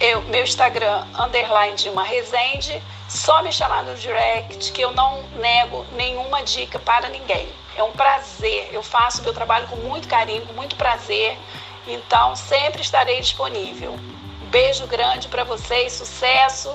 eu, 0.00 0.22
meu 0.22 0.42
Instagram, 0.42 1.06
underline 1.18 1.76
de 1.76 1.88
uma 1.88 2.02
Resende, 2.02 2.82
só 3.08 3.42
me 3.42 3.52
chamar 3.52 3.84
no 3.84 3.94
direct, 3.94 4.72
que 4.72 4.82
eu 4.82 4.92
não 4.92 5.22
nego 5.36 5.86
nenhuma 5.92 6.42
dica 6.42 6.78
para 6.78 7.08
ninguém. 7.08 7.48
É 7.76 7.82
um 7.82 7.92
prazer. 7.92 8.70
Eu 8.72 8.82
faço 8.82 9.22
meu 9.22 9.32
trabalho 9.32 9.66
com 9.68 9.76
muito 9.76 10.08
carinho, 10.08 10.46
com 10.46 10.52
muito 10.52 10.76
prazer. 10.76 11.38
Então, 11.86 12.34
sempre 12.34 12.80
estarei 12.80 13.20
disponível. 13.20 13.92
Um 13.92 14.46
beijo 14.46 14.86
grande 14.86 15.28
para 15.28 15.44
vocês, 15.44 15.92
sucesso 15.92 16.74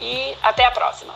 e 0.00 0.36
até 0.42 0.64
a 0.64 0.70
próxima. 0.70 1.14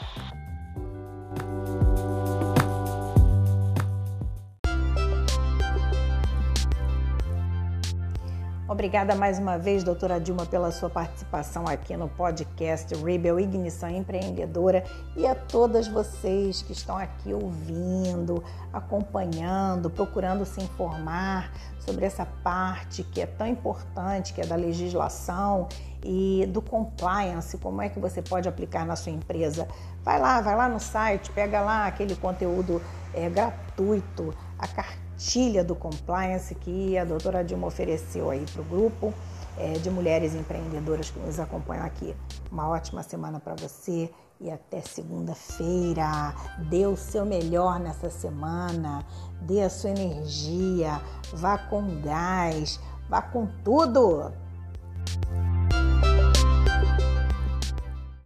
Obrigada 8.77 9.14
mais 9.14 9.39
uma 9.39 9.57
vez, 9.57 9.83
doutora 9.83 10.20
Dilma, 10.20 10.45
pela 10.45 10.70
sua 10.70 10.91
participação 10.91 11.66
aqui 11.66 11.97
no 11.97 12.11
podcast 12.11 12.95
Rebel 12.95 13.41
Ignição 13.41 13.89
Empreendedora 13.89 14.85
e 15.16 15.27
a 15.27 15.35
todas 15.35 15.89
vocês 15.89 16.61
que 16.61 16.72
estão 16.72 16.95
aqui 16.99 17.33
ouvindo, 17.33 18.45
acompanhando, 18.70 19.89
procurando 19.89 20.45
se 20.45 20.62
informar 20.62 21.51
sobre 21.81 22.05
essa 22.05 22.27
parte 22.27 23.03
que 23.03 23.22
é 23.22 23.24
tão 23.24 23.47
importante, 23.47 24.35
que 24.35 24.43
é 24.43 24.47
da 24.47 24.57
legislação 24.57 25.68
e 26.05 26.45
do 26.51 26.61
compliance, 26.61 27.57
como 27.57 27.81
é 27.81 27.89
que 27.89 27.99
você 27.99 28.20
pode 28.20 28.47
aplicar 28.47 28.85
na 28.85 28.95
sua 28.95 29.11
empresa. 29.11 29.66
Vai 30.05 30.20
lá, 30.20 30.43
vai 30.43 30.55
lá 30.55 30.68
no 30.68 30.79
site, 30.79 31.33
pega 31.33 31.62
lá 31.62 31.87
aquele 31.87 32.14
conteúdo 32.14 32.83
é, 33.14 33.31
gratuito, 33.31 34.35
a 34.59 34.68
carteira 34.68 35.06
cartilha 35.17 35.64
do 35.64 35.75
compliance 35.75 36.55
que 36.55 36.97
a 36.99 37.05
doutora 37.05 37.43
Dilma 37.43 37.67
ofereceu 37.67 38.31
aí 38.31 38.45
para 38.53 38.61
o 38.61 38.64
grupo 38.64 39.14
é, 39.57 39.73
de 39.73 39.91
mulheres 39.91 40.35
empreendedoras 40.35 41.11
que 41.11 41.19
nos 41.19 41.41
acompanham 41.41 41.87
aqui. 41.87 42.14
Uma 42.53 42.69
ótima 42.69 43.03
semana 43.03 43.41
para 43.41 43.55
você 43.55 44.11
e 44.39 44.51
até 44.51 44.83
segunda-feira. 44.83 46.35
Dê 46.69 46.87
o 46.87 46.97
seu 46.97 47.25
melhor 47.25 47.81
nessa 47.81 48.11
semana, 48.11 49.05
dê 49.41 49.62
a 49.62 49.71
sua 49.71 49.91
energia, 49.91 51.01
vá 51.33 51.57
com 51.57 52.03
gás, 52.03 52.79
vá 53.09 53.23
com 53.23 53.47
tudo. 53.64 54.31